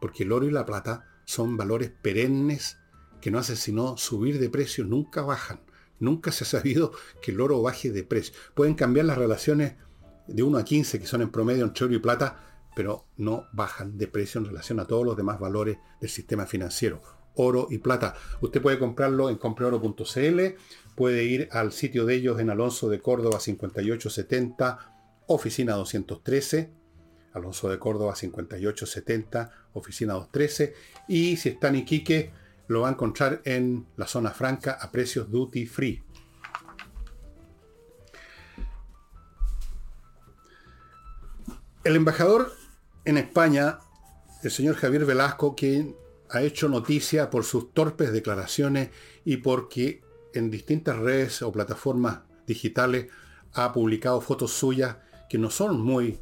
porque 0.00 0.24
el 0.24 0.32
oro 0.32 0.46
y 0.46 0.50
la 0.50 0.66
plata 0.66 1.06
son 1.24 1.56
valores 1.56 1.90
perennes 1.90 2.78
que 3.24 3.30
no 3.30 3.38
hacen 3.38 3.56
sino 3.56 3.96
subir 3.96 4.38
de 4.38 4.50
precio, 4.50 4.84
nunca 4.84 5.22
bajan. 5.22 5.60
Nunca 5.98 6.30
se 6.30 6.44
ha 6.44 6.46
sabido 6.46 6.92
que 7.22 7.30
el 7.30 7.40
oro 7.40 7.62
baje 7.62 7.90
de 7.90 8.04
precio. 8.04 8.34
Pueden 8.52 8.74
cambiar 8.74 9.06
las 9.06 9.16
relaciones 9.16 9.76
de 10.26 10.42
1 10.42 10.58
a 10.58 10.62
15, 10.62 11.00
que 11.00 11.06
son 11.06 11.22
en 11.22 11.30
promedio 11.30 11.64
entre 11.64 11.86
oro 11.86 11.94
y 11.94 12.00
plata, 12.00 12.68
pero 12.76 13.06
no 13.16 13.46
bajan 13.54 13.96
de 13.96 14.08
precio 14.08 14.40
en 14.40 14.44
relación 14.44 14.78
a 14.78 14.84
todos 14.84 15.06
los 15.06 15.16
demás 15.16 15.40
valores 15.40 15.78
del 16.02 16.10
sistema 16.10 16.44
financiero. 16.44 17.00
Oro 17.34 17.66
y 17.70 17.78
plata. 17.78 18.14
Usted 18.42 18.60
puede 18.60 18.78
comprarlo 18.78 19.30
en 19.30 19.38
compreoro.cl, 19.38 20.40
puede 20.94 21.24
ir 21.24 21.48
al 21.50 21.72
sitio 21.72 22.04
de 22.04 22.16
ellos 22.16 22.38
en 22.40 22.50
Alonso 22.50 22.90
de 22.90 23.00
Córdoba 23.00 23.40
5870, 23.40 25.24
oficina 25.28 25.76
213 25.76 26.74
Alonso 27.32 27.70
de 27.70 27.78
Córdoba 27.78 28.14
5870, 28.14 29.50
oficina 29.72 30.12
213. 30.12 30.74
Y 31.08 31.36
si 31.36 31.48
está 31.48 31.68
en 31.68 31.76
Iquique, 31.76 32.43
lo 32.66 32.82
va 32.82 32.88
a 32.88 32.92
encontrar 32.92 33.42
en 33.44 33.86
la 33.96 34.06
zona 34.06 34.30
franca 34.30 34.78
a 34.80 34.90
precios 34.90 35.30
duty 35.30 35.66
free. 35.66 36.02
El 41.84 41.96
embajador 41.96 42.50
en 43.04 43.18
España, 43.18 43.78
el 44.42 44.50
señor 44.50 44.76
Javier 44.76 45.04
Velasco, 45.04 45.54
que 45.54 45.94
ha 46.30 46.42
hecho 46.42 46.68
noticia 46.68 47.28
por 47.28 47.44
sus 47.44 47.72
torpes 47.74 48.12
declaraciones 48.12 48.90
y 49.24 49.36
porque 49.38 50.02
en 50.32 50.50
distintas 50.50 50.96
redes 50.98 51.42
o 51.42 51.52
plataformas 51.52 52.20
digitales 52.46 53.08
ha 53.52 53.72
publicado 53.72 54.20
fotos 54.20 54.52
suyas 54.52 54.96
que 55.28 55.38
no 55.38 55.50
son 55.50 55.80
muy 55.80 56.20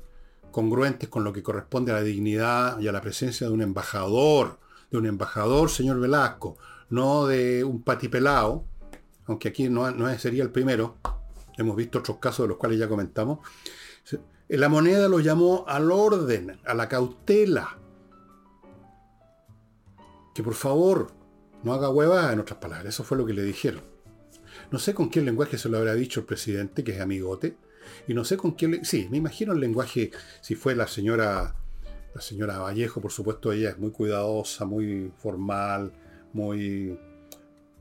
congruentes 0.50 1.09
con 1.09 1.24
lo 1.24 1.33
que 1.33 1.42
corresponde 1.42 1.92
a 1.92 1.96
la 1.96 2.02
dignidad 2.02 2.78
y 2.81 2.88
a 2.88 2.92
la 2.92 3.00
presencia 3.00 3.46
de 3.46 3.52
un 3.52 3.62
embajador, 3.62 4.59
de 4.92 4.98
un 4.98 5.07
embajador, 5.07 5.70
señor 5.70 5.98
Velasco, 5.98 6.59
no 6.90 7.26
de 7.26 7.64
un 7.64 7.83
patipelao, 7.83 8.64
aunque 9.26 9.48
aquí 9.48 9.68
no, 9.68 9.90
no 9.90 10.18
sería 10.18 10.42
el 10.42 10.50
primero, 10.50 10.98
hemos 11.57 11.74
visto 11.74 11.98
otros 11.98 12.18
casos 12.18 12.44
de 12.44 12.48
los 12.48 12.59
cuales 12.59 12.78
ya 12.78 12.88
comentamos. 12.88 13.40
La 14.48 14.68
moneda 14.68 15.09
lo 15.09 15.20
llamó 15.20 15.64
al 15.66 15.90
orden, 15.90 16.61
a 16.66 16.74
la 16.74 16.88
cautela. 16.88 17.78
Que 20.35 20.42
por 20.42 20.55
favor 20.55 21.12
no 21.62 21.72
haga 21.72 21.88
hueva 21.88 22.33
en 22.33 22.40
otras 22.40 22.59
palabras. 22.59 22.94
Eso 22.94 23.05
fue 23.05 23.16
lo 23.16 23.24
que 23.24 23.33
le 23.33 23.42
dijeron. 23.42 23.83
No 24.70 24.78
sé 24.78 24.92
con 24.92 25.09
qué 25.09 25.22
lenguaje 25.22 25.57
se 25.57 25.70
lo 25.70 25.78
habrá 25.78 25.94
dicho 25.94 26.20
el 26.20 26.26
presidente, 26.26 26.85
que 26.85 26.92
es 26.92 27.00
amigote, 27.00 27.57
y 28.07 28.14
no 28.14 28.24
sé 28.24 28.37
con 28.37 28.52
quién... 28.52 28.85
Sí, 28.85 29.09
me 29.11 29.16
imagino 29.16 29.52
el 29.52 29.61
lenguaje, 29.61 30.11
si 30.42 30.55
fue 30.55 30.74
la 30.74 30.87
señora, 30.87 31.57
la 32.14 32.20
señora 32.20 32.59
Vallejo, 32.59 33.01
por 33.01 33.11
supuesto, 33.11 33.53
ella 33.53 33.70
es 33.70 33.79
muy 33.79 33.90
cuidadosa, 33.90 34.64
muy 34.64 35.12
formal, 35.16 35.92
muy, 36.33 36.98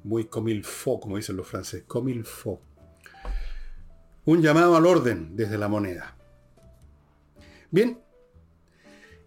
muy 0.04 0.26
comilfo, 0.26 1.00
como 1.00 1.18
dicen 1.18 1.36
los 1.36 1.48
franceses, 1.48 1.86
comilfo. 1.86 2.62
Un 4.26 4.42
llamado 4.42 4.76
al 4.76 4.86
orden 4.86 5.36
desde 5.36 5.58
la 5.58 5.68
moneda. 5.68 6.16
Bien, 7.72 8.00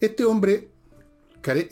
este 0.01 0.25
hombre, 0.25 0.71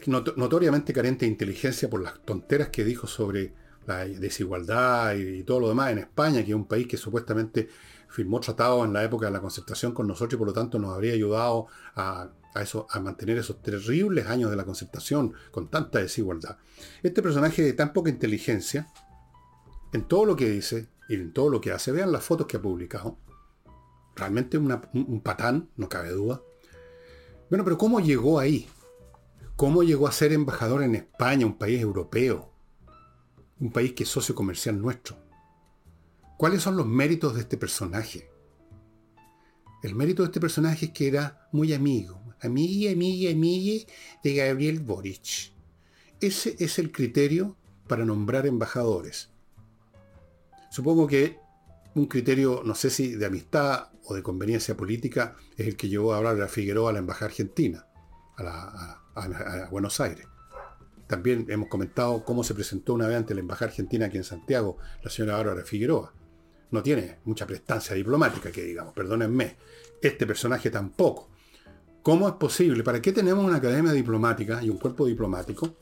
notoriamente 0.07 0.93
carente 0.93 1.25
de 1.25 1.33
inteligencia 1.33 1.89
por 1.89 2.03
las 2.03 2.21
tonteras 2.25 2.69
que 2.69 2.85
dijo 2.85 3.07
sobre 3.07 3.55
la 3.87 4.05
desigualdad 4.05 5.15
y 5.15 5.43
todo 5.45 5.61
lo 5.61 5.69
demás 5.69 5.93
en 5.93 5.99
España, 5.99 6.45
que 6.45 6.51
es 6.51 6.57
un 6.57 6.67
país 6.67 6.87
que 6.87 6.97
supuestamente 6.97 7.69
firmó 8.09 8.41
tratados 8.41 8.85
en 8.85 8.93
la 8.93 9.03
época 9.03 9.27
de 9.27 9.33
la 9.33 9.41
concertación 9.41 9.93
con 9.93 10.07
nosotros 10.07 10.35
y 10.35 10.37
por 10.37 10.47
lo 10.47 10.53
tanto 10.53 10.79
nos 10.79 10.95
habría 10.95 11.15
ayudado 11.15 11.67
a, 11.95 12.29
eso, 12.61 12.87
a 12.91 13.01
mantener 13.01 13.39
esos 13.39 13.63
terribles 13.63 14.27
años 14.27 14.51
de 14.51 14.57
la 14.57 14.65
concertación 14.65 15.33
con 15.51 15.71
tanta 15.71 16.01
desigualdad. 16.01 16.59
Este 17.03 17.23
personaje 17.23 17.63
de 17.63 17.73
tan 17.73 17.95
poca 17.95 18.11
inteligencia, 18.11 18.89
en 19.95 20.07
todo 20.07 20.27
lo 20.27 20.37
que 20.37 20.51
dice 20.51 20.89
y 21.09 21.15
en 21.15 21.33
todo 21.33 21.49
lo 21.49 21.63
que 21.63 21.73
hace, 21.73 21.93
vean 21.93 22.13
las 22.13 22.25
fotos 22.25 22.47
que 22.47 22.59
ha 22.59 22.63
publicado, 22.63 23.17
realmente 24.15 24.59
un 24.59 25.21
patán, 25.25 25.71
no 25.77 25.89
cabe 25.89 26.11
duda. 26.11 26.43
Bueno, 27.49 27.65
pero 27.65 27.79
¿cómo 27.79 28.01
llegó 28.01 28.39
ahí? 28.39 28.69
¿Cómo 29.57 29.83
llegó 29.83 30.09
a 30.09 30.13
ser 30.13 30.33
embajador 30.33 30.83
en 30.83 30.95
España, 30.95 31.47
un 31.47 31.57
país 31.57 31.81
europeo? 31.81 32.51
Un 33.61 33.73
país 33.73 33.93
que 33.93 34.03
es 34.03 34.09
socio 34.09 34.35
comercial 34.35 34.81
nuestro. 34.81 35.17
¿Cuáles 36.37 36.63
son 36.63 36.77
los 36.77 36.87
méritos 36.87 37.35
de 37.35 37.43
este 37.43 37.57
personaje? 37.57 38.29
El 39.83 39.95
mérito 39.95 40.23
de 40.23 40.27
este 40.29 40.41
personaje 40.41 40.87
es 40.87 40.93
que 40.93 41.09
era 41.09 41.49
muy 41.53 41.73
amigo, 41.73 42.22
amiga, 42.43 42.93
amiga, 42.93 43.31
amiga 43.31 43.85
de 44.23 44.35
Gabriel 44.35 44.81
Boric. 44.81 45.53
Ese 46.21 46.57
es 46.59 46.79
el 46.79 46.93
criterio 46.93 47.57
para 47.87 48.05
nombrar 48.05 48.47
embajadores. 48.47 49.31
Supongo 50.71 51.07
que 51.07 51.39
un 51.95 52.07
criterio, 52.07 52.63
no 52.65 52.75
sé 52.75 52.91
si 52.91 53.15
de 53.15 53.27
amistad 53.27 53.89
o 54.05 54.15
de 54.15 54.23
conveniencia 54.23 54.77
política, 54.77 55.37
es 55.57 55.67
el 55.67 55.77
que 55.77 55.89
llevó 55.89 56.15
a 56.15 56.19
hablar 56.19 56.41
a 56.41 56.49
Figueroa 56.49 56.91
a 56.91 56.93
la 56.93 57.01
embajada 57.01 57.27
argentina, 57.27 57.87
a, 58.39 59.03
a 59.15 59.69
Buenos 59.71 60.01
Aires. 60.01 60.27
también 61.13 61.45
hemos 61.51 61.69
comentado 61.69 62.25
cómo 62.25 62.43
se 62.43 62.55
presentó 62.55 62.95
una 62.95 63.07
vez 63.07 63.19
ante 63.19 63.35
la 63.35 63.41
Embajada 63.41 63.71
Argentina 63.71 64.07
aquí 64.07 64.17
en 64.17 64.25
Santiago, 64.25 64.79
la 65.03 65.11
señora 65.11 65.37
Bárbara 65.37 65.63
Figueroa. 65.63 66.15
No 66.71 66.83
tiene 66.83 67.19
mucha 67.27 67.47
prestancia 67.47 67.95
diplomática, 67.95 68.51
que 68.51 68.63
digamos, 68.63 68.95
perdónenme. 68.95 69.57
Este 70.01 70.27
personaje 70.27 70.71
tampoco. 70.71 71.32
¿Cómo 72.03 72.27
es 72.27 72.35
posible? 72.35 72.83
¿Para 72.83 73.01
qué 73.01 73.13
tenemos 73.13 73.45
una 73.45 73.57
academia 73.57 73.93
diplomática 73.93 74.63
y 74.63 74.69
un 74.69 74.79
cuerpo 74.79 75.07
diplomático 75.07 75.77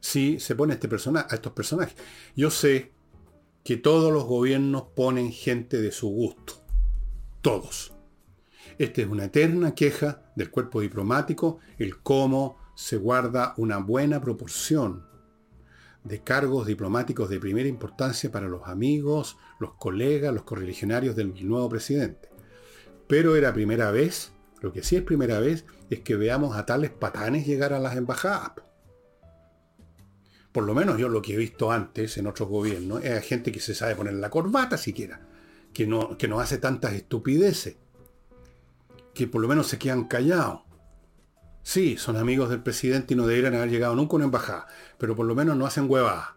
si 0.00 0.40
se 0.40 0.56
pone 0.56 0.74
este 0.74 0.88
a 0.88 1.34
estos 1.34 1.52
personajes? 1.52 1.94
Yo 2.34 2.50
sé 2.50 2.92
que 3.62 3.76
todos 3.76 4.12
los 4.12 4.24
gobiernos 4.24 4.86
ponen 4.96 5.30
gente 5.30 5.80
de 5.80 5.92
su 5.92 6.08
gusto. 6.08 6.54
Todos. 7.42 7.92
Esta 8.76 9.02
es 9.02 9.08
una 9.08 9.26
eterna 9.26 9.74
queja 9.74 10.32
del 10.34 10.50
cuerpo 10.50 10.80
diplomático, 10.80 11.58
el 11.78 11.98
cómo 11.98 12.56
se 12.74 12.96
guarda 12.96 13.54
una 13.56 13.78
buena 13.78 14.20
proporción 14.20 15.06
de 16.02 16.24
cargos 16.24 16.66
diplomáticos 16.66 17.28
de 17.28 17.38
primera 17.38 17.68
importancia 17.68 18.32
para 18.32 18.48
los 18.48 18.66
amigos, 18.66 19.36
los 19.60 19.74
colegas, 19.74 20.34
los 20.34 20.42
correligionarios 20.42 21.14
del 21.14 21.34
nuevo 21.46 21.68
presidente. 21.68 22.30
Pero 23.06 23.36
era 23.36 23.52
primera 23.52 23.90
vez, 23.90 24.32
lo 24.60 24.72
que 24.72 24.82
sí 24.82 24.96
es 24.96 25.02
primera 25.02 25.40
vez, 25.40 25.64
es 25.88 26.00
que 26.00 26.16
veamos 26.16 26.56
a 26.56 26.66
tales 26.66 26.90
patanes 26.90 27.46
llegar 27.46 27.72
a 27.72 27.78
las 27.78 27.96
embajadas. 27.96 28.52
Por 30.52 30.64
lo 30.64 30.74
menos 30.74 30.98
yo 30.98 31.08
lo 31.08 31.22
que 31.22 31.34
he 31.34 31.36
visto 31.36 31.70
antes 31.70 32.18
en 32.18 32.26
otros 32.26 32.48
gobiernos 32.48 33.04
es 33.04 33.24
gente 33.24 33.52
que 33.52 33.60
se 33.60 33.74
sabe 33.74 33.94
poner 33.94 34.14
la 34.14 34.30
corbata 34.30 34.76
siquiera, 34.76 35.20
que 35.72 35.86
no, 35.86 36.18
que 36.18 36.28
no 36.28 36.40
hace 36.40 36.58
tantas 36.58 36.92
estupideces, 36.94 37.76
que 39.14 39.26
por 39.28 39.40
lo 39.40 39.48
menos 39.48 39.68
se 39.68 39.78
quedan 39.78 40.04
callados. 40.04 40.62
Sí, 41.62 41.96
son 41.96 42.16
amigos 42.16 42.50
del 42.50 42.62
presidente 42.62 43.14
y 43.14 43.16
no 43.16 43.26
deberían 43.26 43.54
haber 43.54 43.70
llegado 43.70 43.94
nunca 43.94 44.14
a 44.14 44.16
una 44.16 44.24
embajada, 44.24 44.66
pero 44.98 45.14
por 45.14 45.26
lo 45.26 45.34
menos 45.34 45.56
no 45.56 45.66
hacen 45.66 45.88
huevadas. 45.88 46.30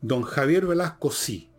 Don 0.00 0.22
Javier 0.22 0.66
Velasco 0.66 1.10
sí. 1.10 1.50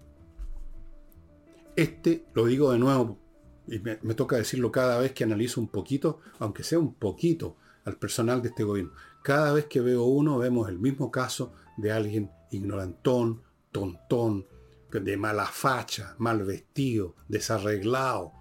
Este, 1.76 2.26
lo 2.34 2.46
digo 2.46 2.72
de 2.72 2.80
nuevo, 2.80 3.20
y 3.68 3.80
me, 3.80 4.14
toca 4.14 4.36
decirlo 4.36 4.72
cada 4.72 5.00
vez 5.00 5.14
que 5.14 5.24
analizo 5.24 5.60
un 5.60 5.68
poquito, 5.68 6.20
aunque 6.40 6.64
sea 6.64 6.80
un 6.80 6.94
poquito, 6.94 7.58
al 7.84 7.98
personal 7.98 8.42
de 8.42 8.50
este 8.50 8.64
gobierno. 8.64 8.94
Cada 9.24 9.54
vez 9.54 9.66
que 9.66 9.82
veo 9.82 10.04
uno, 10.04 10.38
vemos 10.38 10.70
el 10.70 10.80
mismo 10.80 11.12
caso 11.12 11.54
de 11.78 11.92
alguien 11.92 12.32
ignorantón, 12.52 13.42
tontón, 13.72 14.46
de 14.92 15.18
mala 15.18 15.46
facha, 15.46 16.16
mal 16.20 16.44
vestido, 16.44 17.16
desarreglado, 17.28 18.32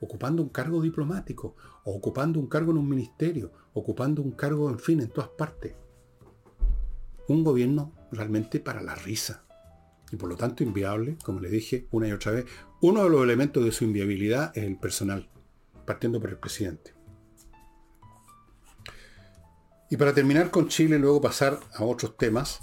ocupando 0.00 0.42
un 0.42 0.48
cargo 0.48 0.80
diplomático, 0.80 1.56
ocupando 1.84 2.40
un 2.40 2.46
cargo 2.46 2.72
en 2.72 2.78
un 2.78 2.88
ministerio, 2.88 3.52
ocupando 3.74 4.22
un 4.22 4.32
cargo, 4.32 4.70
en 4.70 4.78
fin, 4.78 5.00
en 5.00 5.10
todas 5.10 5.30
partes. 5.30 5.74
Un 7.28 7.44
gobierno 7.44 7.92
realmente 8.10 8.60
para 8.60 8.82
la 8.82 8.94
risa. 8.94 9.44
Y 10.10 10.16
por 10.16 10.30
lo 10.30 10.36
tanto 10.36 10.62
inviable, 10.62 11.18
como 11.22 11.40
le 11.40 11.50
dije 11.50 11.86
una 11.90 12.08
y 12.08 12.12
otra 12.12 12.32
vez, 12.32 12.46
uno 12.80 13.04
de 13.04 13.10
los 13.10 13.22
elementos 13.22 13.64
de 13.64 13.72
su 13.72 13.84
inviabilidad 13.84 14.56
es 14.56 14.64
el 14.64 14.76
personal, 14.76 15.28
partiendo 15.84 16.20
por 16.20 16.30
el 16.30 16.36
presidente. 16.36 16.94
Y 19.90 19.96
para 19.96 20.12
terminar 20.12 20.50
con 20.50 20.68
Chile, 20.68 20.98
luego 20.98 21.20
pasar 21.20 21.58
a 21.74 21.84
otros 21.84 22.16
temas, 22.16 22.60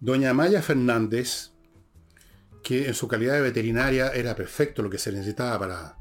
doña 0.00 0.34
Maya 0.34 0.62
Fernández, 0.62 1.52
que 2.62 2.88
en 2.88 2.94
su 2.94 3.06
calidad 3.06 3.34
de 3.34 3.40
veterinaria 3.42 4.08
era 4.08 4.34
perfecto 4.34 4.82
lo 4.82 4.90
que 4.90 4.98
se 4.98 5.12
necesitaba 5.12 5.58
para 5.58 5.98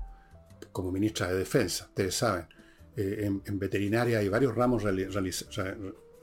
como 0.72 0.92
ministra 0.92 1.28
de 1.28 1.38
Defensa, 1.38 1.86
ustedes 1.86 2.16
saben. 2.16 2.48
Eh, 2.96 3.32
en, 3.46 3.60
veterinaria 3.60 4.20
hay 4.20 4.28
varios 4.28 4.56
ramos 4.56 4.84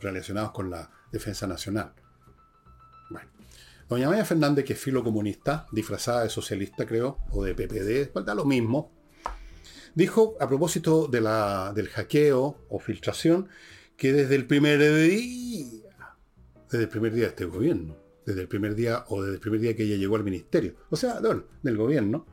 relacionados 0.01 0.51
con 0.53 0.71
la 0.71 0.91
defensa 1.11 1.47
nacional. 1.47 1.93
Bueno, 3.11 3.31
doña 3.89 4.09
Maya 4.09 4.25
Fernández, 4.25 4.65
que 4.65 4.73
es 4.73 4.79
filo 4.79 5.05
comunista, 5.05 5.67
disfrazada 5.73 6.23
de 6.23 6.31
socialista, 6.31 6.87
creo, 6.87 7.19
o 7.31 7.45
de 7.45 7.55
PPD, 7.55 8.13
pues 8.13 8.25
da 8.25 8.35
lo 8.35 8.45
mismo, 8.45 8.93
dijo 9.95 10.37
a 10.41 10.49
propósito 10.49 11.09
del 11.09 11.89
hackeo 11.89 12.67
o 12.69 12.79
filtración 12.79 13.49
que 13.97 14.13
desde 14.13 14.35
el 14.35 14.47
primer 14.47 14.81
día, 14.81 15.83
desde 16.71 16.85
el 16.85 16.89
primer 16.89 17.13
día 17.13 17.25
de 17.25 17.31
este 17.31 17.45
gobierno, 17.45 17.97
desde 18.27 18.41
el 18.41 18.49
primer 18.49 18.75
día 18.75 19.05
o 19.09 19.23
desde 19.23 19.35
el 19.35 19.41
primer 19.41 19.61
día 19.61 19.77
que 19.77 19.85
ella 19.85 19.97
llegó 19.97 20.17
al 20.17 20.25
ministerio, 20.25 20.75
o 20.91 20.97
sea, 20.97 21.21
bueno, 21.21 21.45
del 21.63 21.77
gobierno, 21.77 22.27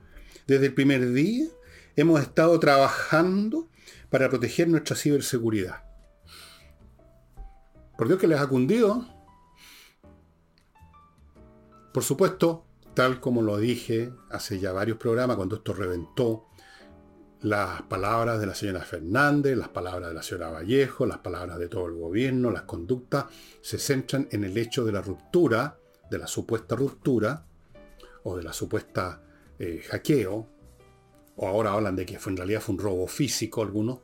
desde 0.48 0.68
el 0.68 0.74
primer 0.74 1.12
día 1.12 1.48
hemos 1.96 2.22
estado 2.22 2.60
trabajando 2.60 3.70
para 4.10 4.30
proteger 4.30 4.68
nuestra 4.68 4.96
ciberseguridad. 4.96 5.84
Por 7.98 8.08
Dios 8.08 8.20
que 8.20 8.28
les 8.28 8.40
ha 8.40 8.48
cundido. 8.48 9.08
Por 11.92 12.04
supuesto, 12.04 12.66
tal 12.94 13.20
como 13.20 13.42
lo 13.42 13.58
dije 13.58 14.14
hace 14.30 14.60
ya 14.60 14.72
varios 14.72 14.98
programas, 14.98 15.36
cuando 15.38 15.58
esto 15.58 15.74
reventó, 15.74 16.48
las 17.42 17.82
palabras 17.84 18.40
de 18.40 18.46
la 18.46 18.54
señora 18.54 18.82
Fernández, 18.82 19.58
las 19.58 19.70
palabras 19.70 20.10
de 20.10 20.16
la 20.16 20.22
señora 20.22 20.52
Vallejo, 20.52 21.06
las 21.06 21.18
palabras 21.18 21.58
de 21.58 21.68
todo 21.68 21.88
el 21.88 21.96
gobierno, 21.96 22.52
las 22.52 22.64
conductas, 22.64 23.26
se 23.62 23.80
centran 23.80 24.28
en 24.32 24.44
el 24.44 24.58
hecho 24.58 24.86
de 24.86 24.92
la 24.92 25.02
ruptura, 25.02 25.80
de 26.10 26.20
la 26.20 26.28
supuesta 26.28 26.76
ruptura, 26.76 27.46
o 28.24 28.38
de 28.38 28.44
la 28.44 28.54
supuesta 28.54 29.24
eh, 29.58 29.82
hackeo, 29.90 30.48
o 31.36 31.48
ahora 31.48 31.74
hablan 31.74 31.96
de 31.96 32.06
que 32.06 32.20
fue, 32.20 32.32
en 32.32 32.38
realidad 32.38 32.62
fue 32.62 32.76
un 32.76 32.82
robo 32.82 33.08
físico 33.08 33.64
alguno, 33.64 34.02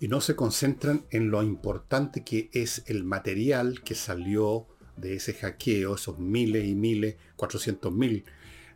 y 0.00 0.08
no 0.08 0.22
se 0.22 0.34
concentran 0.34 1.04
en 1.10 1.30
lo 1.30 1.42
importante 1.42 2.24
que 2.24 2.48
es 2.52 2.82
el 2.86 3.04
material 3.04 3.82
que 3.82 3.94
salió 3.94 4.68
de 5.00 5.16
ese 5.16 5.34
hackeo, 5.34 5.94
esos 5.94 6.18
miles 6.18 6.66
y 6.66 6.74
miles, 6.74 7.16
400 7.36 7.92
mil 7.92 8.24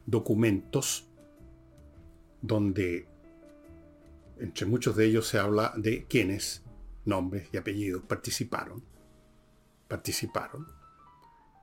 documentos, 0.07 1.07
donde 2.41 3.07
entre 4.39 4.67
muchos 4.67 4.97
de 4.97 5.07
ellos 5.07 5.27
se 5.27 5.39
habla 5.39 5.73
de 5.77 6.07
quienes, 6.07 6.63
nombres 7.05 7.49
y 7.53 7.57
apellidos, 7.57 8.03
participaron, 8.03 8.83
participaron 9.89 10.67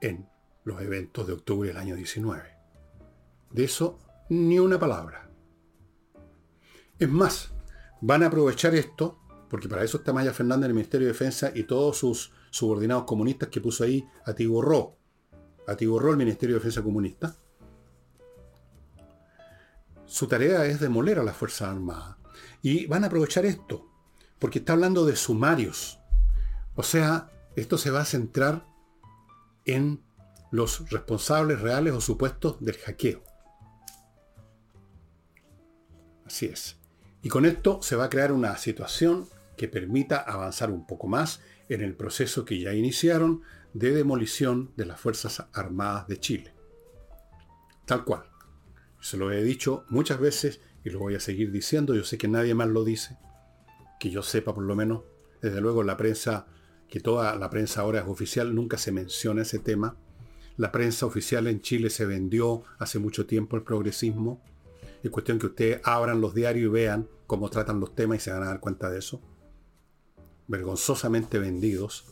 en 0.01 0.28
los 0.64 0.82
eventos 0.82 1.28
de 1.28 1.34
octubre 1.34 1.68
del 1.68 1.78
año 1.78 1.95
19. 1.95 2.43
De 3.51 3.64
eso 3.64 3.99
ni 4.30 4.60
una 4.60 4.80
palabra. 4.80 5.30
Es 6.99 7.10
más, 7.10 7.51
van 8.01 8.24
a 8.24 8.28
aprovechar 8.28 8.76
esto, 8.76 9.20
porque 9.50 9.68
para 9.68 9.84
eso 9.84 9.97
está 9.97 10.14
Maya 10.14 10.34
Fernández 10.34 10.66
en 10.66 10.72
el 10.72 10.76
Ministerio 10.76 11.08
de 11.08 11.14
Defensa 11.14 11.52
y 11.54 11.64
todos 11.64 11.97
sus 11.97 12.32
subordinados 12.52 13.06
comunistas 13.06 13.50
que 13.50 13.62
puso 13.62 13.84
ahí, 13.84 14.08
atiborró, 14.26 14.95
atiborró 15.68 16.12
el 16.12 16.18
Ministerio 16.18 16.56
de 16.56 16.60
Defensa 16.60 16.84
comunista. 16.84 17.36
Su 20.06 20.28
tarea 20.28 20.66
es 20.66 20.80
demoler 20.80 21.20
a 21.20 21.24
las 21.24 21.36
Fuerzas 21.36 21.70
Armadas. 21.70 22.18
Y 22.62 22.86
van 22.88 23.04
a 23.04 23.08
aprovechar 23.08 23.45
esto, 23.45 23.88
porque 24.38 24.60
está 24.60 24.74
hablando 24.74 25.06
de 25.06 25.16
sumarios. 25.16 26.00
O 26.76 26.84
sea, 26.84 27.32
esto 27.56 27.78
se 27.78 27.91
va 27.91 28.02
a 28.02 28.06
centrar 28.06 28.66
en 29.66 30.04
los 30.52 30.89
responsables 30.89 31.62
reales 31.62 31.93
o 31.93 32.02
supuestos 32.02 32.58
del 32.60 32.78
hackeo. 32.78 33.24
Así 36.26 36.45
es. 36.45 36.78
Y 37.22 37.30
con 37.30 37.45
esto 37.45 37.82
se 37.82 37.95
va 37.95 38.06
a 38.06 38.10
crear 38.10 38.32
una 38.32 38.58
situación 38.58 39.28
que 39.60 39.68
permita 39.68 40.22
avanzar 40.22 40.72
un 40.72 40.88
poco 40.88 41.10
más 41.10 41.41
en 41.68 41.82
el 41.82 41.93
proceso 41.93 42.45
que 42.45 42.62
ya 42.62 42.74
iniciaron 42.74 43.41
de 43.74 43.91
demolición 43.91 44.72
de 44.78 44.86
las 44.86 45.01
Fuerzas 45.01 45.47
Armadas 45.51 46.07
de 46.07 46.18
Chile. 46.18 46.53
Tal 47.86 48.05
cual. 48.05 48.24
Se 49.01 49.18
lo 49.18 49.34
he 49.34 49.43
dicho 49.43 49.84
muchas 49.89 50.18
veces 50.22 50.62
y 50.86 50.91
lo 50.91 50.99
voy 50.99 51.16
a 51.16 51.20
seguir 51.20 51.51
diciendo, 51.51 51.93
yo 51.93 52.05
sé 52.05 52.18
que 52.18 52.30
nadie 52.30 52.55
más 52.55 52.70
lo 52.70 52.86
dice, 52.86 53.18
que 53.99 54.10
yo 54.10 54.24
sepa 54.24 54.55
por 54.55 54.64
lo 54.64 54.78
menos, 54.78 55.01
desde 55.41 55.60
luego 55.60 55.84
la 55.84 55.97
prensa, 55.97 56.47
que 56.88 57.01
toda 57.01 57.36
la 57.36 57.49
prensa 57.49 57.82
ahora 57.82 57.99
es 57.99 58.07
oficial, 58.07 58.55
nunca 58.55 58.78
se 58.78 58.93
menciona 58.93 59.41
ese 59.41 59.60
tema. 59.60 59.97
La 60.55 60.72
prensa 60.72 61.05
oficial 61.05 61.47
en 61.47 61.60
Chile 61.60 61.89
se 61.89 62.05
vendió 62.05 62.64
hace 62.78 62.97
mucho 62.97 63.26
tiempo 63.26 63.57
el 63.57 63.64
progresismo. 63.64 64.41
Es 65.03 65.12
cuestión 65.12 65.38
que 65.38 65.47
ustedes 65.47 65.82
abran 65.84 66.22
los 66.22 66.34
diarios 66.34 66.68
y 66.68 66.72
vean 66.72 67.10
cómo 67.28 67.49
tratan 67.49 67.82
los 67.82 67.93
temas 67.93 68.20
y 68.20 68.22
se 68.22 68.32
van 68.32 68.43
a 68.43 68.47
dar 68.47 68.62
cuenta 68.62 68.89
de 68.89 68.99
eso. 68.99 69.22
Vergonzosamente 70.50 71.39
vendidos. 71.39 72.06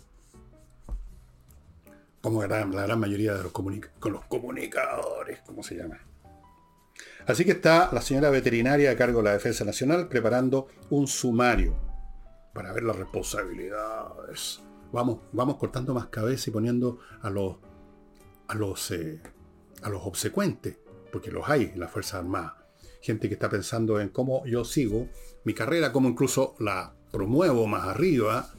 Como 2.21 2.41
la 2.45 2.65
gran, 2.65 2.99
mayoría 2.99 3.33
de 3.33 3.43
los, 3.43 3.51
con 3.51 4.13
los 4.13 4.25
comunicadores, 4.25 5.39
¿cómo 5.45 5.63
se 5.63 5.75
llama? 5.75 5.99
Así 7.25 7.43
que 7.43 7.51
está 7.51 7.89
la 7.91 8.01
señora 8.01 8.29
veterinaria 8.29 8.91
a 8.91 8.95
cargo 8.95 9.19
de 9.19 9.25
la 9.25 9.33
Defensa 9.33 9.65
Nacional 9.65 10.07
preparando 10.07 10.67
un 10.91 11.07
sumario 11.07 11.75
para 12.53 12.71
ver 12.73 12.83
las 12.83 12.95
responsabilidades. 12.95 14.61
Vamos, 14.91 15.19
vamos 15.33 15.57
cortando 15.57 15.93
más 15.93 16.05
cabeza 16.07 16.49
y 16.49 16.53
poniendo 16.53 16.99
a 17.21 17.29
los, 17.29 17.57
a 18.47 18.53
los, 18.55 18.91
eh, 18.91 19.19
a 19.81 19.89
los 19.89 20.03
obsecuentes, 20.05 20.77
porque 21.11 21.31
los 21.31 21.49
hay 21.49 21.71
en 21.73 21.79
la 21.79 21.87
Fuerza 21.87 22.19
Armada. 22.19 22.67
Gente 23.01 23.27
que 23.27 23.33
está 23.33 23.49
pensando 23.49 23.99
en 23.99 24.09
cómo 24.09 24.45
yo 24.45 24.63
sigo 24.63 25.09
mi 25.43 25.55
carrera, 25.55 25.91
cómo 25.91 26.07
incluso 26.09 26.55
la 26.59 26.93
promuevo 27.11 27.67
más 27.67 27.87
arriba 27.87 28.49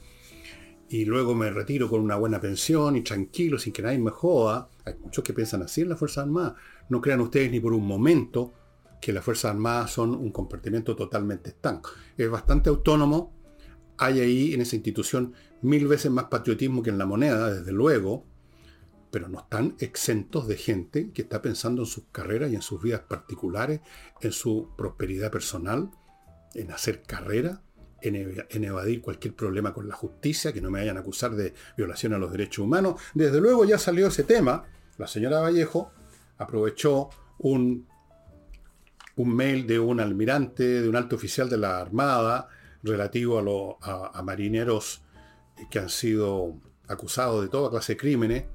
y 0.89 1.05
luego 1.05 1.35
me 1.35 1.51
retiro 1.51 1.87
con 1.87 2.01
una 2.01 2.15
buena 2.15 2.41
pensión 2.41 2.95
y 2.95 3.01
tranquilo, 3.01 3.59
sin 3.59 3.71
que 3.71 3.83
nadie 3.83 3.99
me 3.99 4.09
joda. 4.11 4.69
Hay 4.85 4.95
muchos 5.03 5.23
que 5.23 5.33
piensan 5.33 5.61
así 5.61 5.81
en 5.81 5.89
las 5.89 5.99
Fuerzas 5.99 6.25
Armadas. 6.25 6.53
No 6.89 6.99
crean 6.99 7.21
ustedes 7.21 7.51
ni 7.51 7.59
por 7.59 7.73
un 7.73 7.85
momento 7.85 8.53
que 8.99 9.13
las 9.13 9.23
Fuerzas 9.23 9.51
Armadas 9.51 9.91
son 9.91 10.15
un 10.15 10.31
comportamiento 10.31 10.95
totalmente 10.95 11.51
estanco. 11.51 11.91
Es 12.17 12.29
bastante 12.29 12.69
autónomo. 12.69 13.33
Hay 13.97 14.19
ahí 14.19 14.53
en 14.53 14.61
esa 14.61 14.75
institución 14.75 15.33
mil 15.61 15.87
veces 15.87 16.11
más 16.11 16.25
patriotismo 16.25 16.81
que 16.81 16.89
en 16.89 16.97
la 16.97 17.05
moneda, 17.05 17.53
desde 17.53 17.71
luego, 17.71 18.25
pero 19.11 19.27
no 19.27 19.39
están 19.39 19.75
exentos 19.79 20.47
de 20.47 20.57
gente 20.57 21.11
que 21.11 21.21
está 21.21 21.41
pensando 21.41 21.83
en 21.83 21.87
sus 21.87 22.05
carreras 22.11 22.51
y 22.51 22.55
en 22.55 22.61
sus 22.61 22.81
vidas 22.81 23.01
particulares, 23.01 23.81
en 24.21 24.31
su 24.31 24.69
prosperidad 24.77 25.31
personal, 25.31 25.91
en 26.53 26.71
hacer 26.71 27.03
carrera, 27.03 27.61
en, 28.01 28.63
evadir 28.63 29.01
cualquier 29.01 29.33
problema 29.33 29.73
con 29.73 29.87
la 29.87 29.95
justicia, 29.95 30.53
que 30.53 30.61
no 30.61 30.71
me 30.71 30.79
vayan 30.79 30.97
a 30.97 31.01
acusar 31.01 31.35
de 31.35 31.53
violación 31.77 32.13
a 32.13 32.17
los 32.17 32.31
derechos 32.31 32.59
humanos. 32.59 33.01
Desde 33.13 33.39
luego 33.41 33.65
ya 33.65 33.77
salió 33.77 34.07
ese 34.07 34.23
tema. 34.23 34.65
La 34.97 35.07
señora 35.07 35.39
Vallejo 35.39 35.91
aprovechó 36.37 37.09
un, 37.39 37.87
un 39.15 39.35
mail 39.35 39.67
de 39.67 39.79
un 39.79 39.99
almirante, 39.99 40.81
de 40.81 40.89
un 40.89 40.95
alto 40.95 41.15
oficial 41.15 41.49
de 41.49 41.57
la 41.57 41.79
Armada, 41.79 42.47
relativo 42.83 43.77
a, 43.81 44.17
a 44.17 44.23
marineros 44.23 45.03
que 45.69 45.79
han 45.79 45.89
sido 45.89 46.55
acusados 46.87 47.41
de 47.41 47.49
toda 47.49 47.69
clase 47.69 47.93
de 47.93 47.97
crímenes 47.97 48.45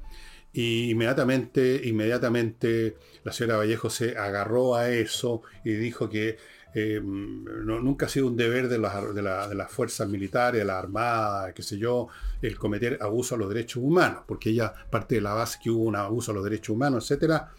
y 0.55 0.91
inmediatamente, 0.91 1.81
inmediatamente 1.85 2.97
la 3.25 3.33
señora 3.33 3.57
Vallejo 3.57 3.91
se 3.91 4.17
agarró 4.17 4.77
a 4.77 4.89
eso 4.89 5.43
y 5.65 5.73
dijo 5.73 6.09
que 6.09 6.37
eh, 6.75 7.01
nunca 7.01 8.07
ha 8.07 8.09
sido 8.09 8.27
un 8.27 8.37
deber 8.37 8.69
de 8.69 8.79
las, 8.79 9.15
de, 9.15 9.23
las 9.23 9.71
fuerzas 9.71 10.09
militares, 10.09 10.61
de 10.61 10.65
la 10.65 10.79
Armada, 10.79 11.55
qué 11.55 11.63
sé 11.63 11.79
yo, 11.79 12.09
el 12.43 12.59
cometer 12.59 12.99
abuso 13.01 13.37
a 13.37 13.39
los 13.39 13.49
derechos 13.49 13.83
humanos, 13.83 14.25
porque 14.27 14.51
ella 14.51 14.75
parte 14.91 15.15
de 15.15 15.21
la 15.21 15.35
base 15.35 15.59
que 15.63 15.71
hubo 15.71 15.85
un 15.85 15.95
abuso 15.95 16.33
a 16.33 16.35
los 16.35 16.43
derechos 16.43 16.75
humanos, 16.75 17.05
etcétera. 17.05 17.53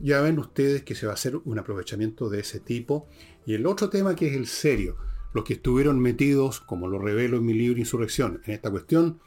Ya 0.00 0.20
ven 0.22 0.38
ustedes 0.38 0.82
que 0.82 0.94
se 0.94 1.06
va 1.06 1.12
a 1.12 1.14
hacer 1.14 1.36
un 1.36 1.58
aprovechamiento 1.58 2.28
de 2.30 2.40
ese 2.40 2.60
tipo. 2.60 3.06
Y 3.46 3.54
el 3.54 3.66
otro 3.66 3.90
tema 3.90 4.16
que 4.16 4.28
es 4.28 4.36
el 4.36 4.46
serio, 4.46 4.96
los 5.34 5.44
que 5.44 5.54
estuvieron 5.54 6.00
metidos, 6.00 6.60
como 6.60 6.88
lo 6.88 6.98
revelo 6.98 7.36
en 7.36 7.44
mi 7.44 7.52
libro 7.52 7.78
Insurrección, 7.78 8.40
en 8.46 8.54
esta 8.54 8.70
cuestión, 8.70 9.20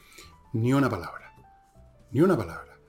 ni 0.53 0.73
una 0.73 0.89
palabra. 0.89 1.33
Ni 2.11 2.21
una 2.21 2.35
palabra. 2.35 2.79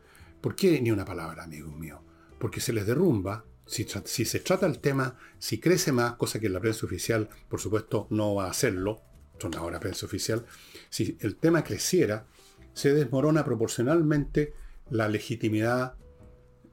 ¿Por 0.41 0.57
qué 0.57 0.81
ni 0.81 0.91
una 0.91 1.05
palabra, 1.05 1.45
amigos 1.45 1.77
míos? 1.77 2.01
Porque 2.39 2.61
se 2.61 2.73
les 2.73 2.87
derrumba, 2.87 3.45
si, 3.69 4.25
se 4.25 4.41
trata 4.41 4.67
el 4.67 4.79
tema, 4.81 5.17
si 5.39 5.61
crece 5.61 5.93
más, 5.93 6.15
cosa 6.15 6.41
que 6.41 6.49
la 6.49 6.59
prensa 6.59 6.87
oficial, 6.87 7.29
por 7.49 7.61
supuesto, 7.61 8.07
no 8.11 8.35
va 8.35 8.47
a 8.47 8.51
hacerlo, 8.51 9.03
son 9.39 9.55
ahora 9.57 9.79
prensa 9.79 10.07
oficial, 10.07 10.47
si 10.89 11.19
el 11.21 11.37
tema 11.37 11.63
creciera, 11.63 12.27
se 12.73 12.95
desmorona 12.95 13.45
proporcionalmente 13.45 14.55
la 14.91 15.09
legitimidad 15.09 15.95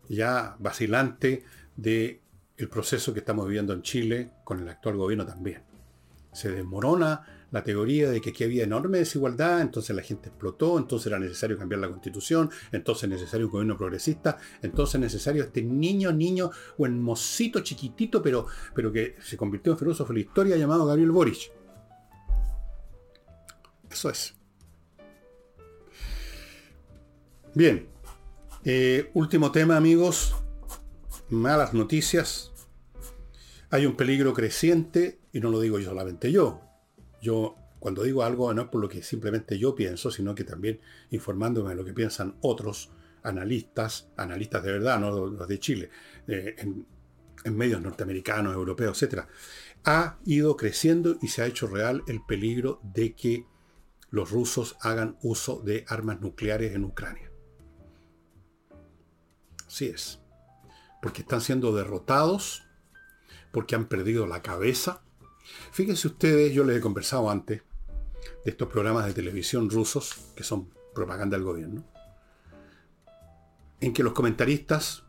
ya 0.07 0.55
vacilante 0.59 1.43
del 1.75 2.21
el 2.57 2.69
proceso 2.69 3.13
que 3.13 3.19
estamos 3.19 3.45
viviendo 3.47 3.73
en 3.73 3.81
Chile 3.81 4.31
con 4.45 4.61
el 4.61 4.69
actual 4.69 4.95
gobierno 4.95 5.25
también. 5.25 5.63
Se 6.31 6.49
desmorona 6.49 7.34
la 7.55 7.63
teoría 7.63 8.11
de 8.11 8.19
que 8.19 8.31
aquí 8.31 8.43
había 8.43 8.65
enorme 8.65 8.97
desigualdad, 8.97 9.61
entonces 9.61 9.95
la 9.95 10.01
gente 10.01 10.27
explotó, 10.27 10.77
entonces 10.77 11.07
era 11.07 11.17
necesario 11.17 11.57
cambiar 11.57 11.79
la 11.79 11.87
constitución, 11.87 12.49
entonces 12.73 13.05
es 13.05 13.09
necesario 13.11 13.45
un 13.45 13.51
gobierno 13.53 13.77
progresista, 13.77 14.37
entonces 14.61 14.95
es 14.95 14.99
necesario 14.99 15.41
este 15.41 15.61
niño, 15.61 16.11
niño, 16.11 16.51
o 16.77 16.85
mocito 16.89 17.61
chiquitito, 17.61 18.21
pero, 18.21 18.45
pero 18.73 18.91
que 18.91 19.15
se 19.21 19.37
convirtió 19.37 19.71
en 19.71 19.79
filósofo 19.79 20.11
de 20.11 20.19
la 20.19 20.25
historia 20.25 20.57
llamado 20.57 20.85
Gabriel 20.85 21.11
Boric. 21.11 21.53
Eso 23.89 24.09
es. 24.09 24.35
Bien. 27.53 27.87
Eh, 28.65 29.11
último 29.13 29.53
tema, 29.53 29.77
amigos. 29.77 30.35
Malas 31.29 31.73
noticias. 31.73 32.51
Hay 33.69 33.85
un 33.85 33.95
peligro 33.95 34.33
creciente, 34.33 35.21
y 35.31 35.39
no 35.39 35.49
lo 35.49 35.61
digo 35.61 35.79
yo 35.79 35.87
solamente 35.87 36.33
yo, 36.33 36.64
yo 37.25 37.55
cuando 37.79 38.03
digo 38.03 38.23
algo 38.23 38.53
no 38.53 38.63
es 38.63 38.67
por 38.69 38.81
lo 38.81 38.87
que 38.87 39.03
simplemente 39.03 39.57
yo 39.59 39.75
pienso, 39.75 40.11
sino 40.11 40.33
que 40.33 40.43
también 40.43 40.79
informándome 41.09 41.69
de 41.69 41.75
lo 41.75 41.85
que 41.85 41.93
piensan 41.93 42.35
otros 42.41 42.91
analistas, 43.23 44.07
analistas 44.15 44.63
de 44.63 44.71
verdad, 44.71 44.99
no 44.99 45.27
los 45.27 45.47
de 45.47 45.59
Chile, 45.59 45.89
eh, 46.27 46.55
en, 46.57 46.85
medios 47.55 47.81
norteamericanos, 47.81 48.55
europeos, 48.55 49.01
etc., 49.03 49.25
ha 49.83 50.17
ido 50.25 50.57
creciendo 50.57 51.17
y 51.21 51.27
se 51.27 51.43
ha 51.43 51.45
hecho 51.45 51.67
real 51.67 52.03
el 52.07 52.23
peligro 52.25 52.79
de 52.81 53.13
que 53.13 53.45
los 54.09 54.31
rusos 54.31 54.77
hagan 54.81 55.17
uso 55.21 55.61
de 55.61 55.85
armas 55.87 56.21
nucleares 56.21 56.73
en 56.73 56.85
Ucrania. 56.85 57.29
Así 59.67 59.85
es. 59.85 60.21
Porque 61.03 61.21
están 61.21 61.41
siendo 61.41 61.75
derrotados, 61.75 62.63
porque 63.51 63.75
han 63.75 63.85
perdido 63.85 64.25
la 64.25 64.41
cabeza, 64.41 65.04
Fíjense 65.71 66.07
ustedes, 66.07 66.53
yo 66.53 66.63
les 66.63 66.77
he 66.77 66.81
conversado 66.81 67.29
antes 67.29 67.61
de 68.43 68.51
estos 68.51 68.67
programas 68.69 69.05
de 69.05 69.13
televisión 69.13 69.69
rusos, 69.69 70.31
que 70.35 70.43
son 70.43 70.69
propaganda 70.93 71.37
del 71.37 71.45
gobierno, 71.45 71.85
en 73.79 73.93
que 73.93 74.03
los 74.03 74.13
comentaristas 74.13 75.03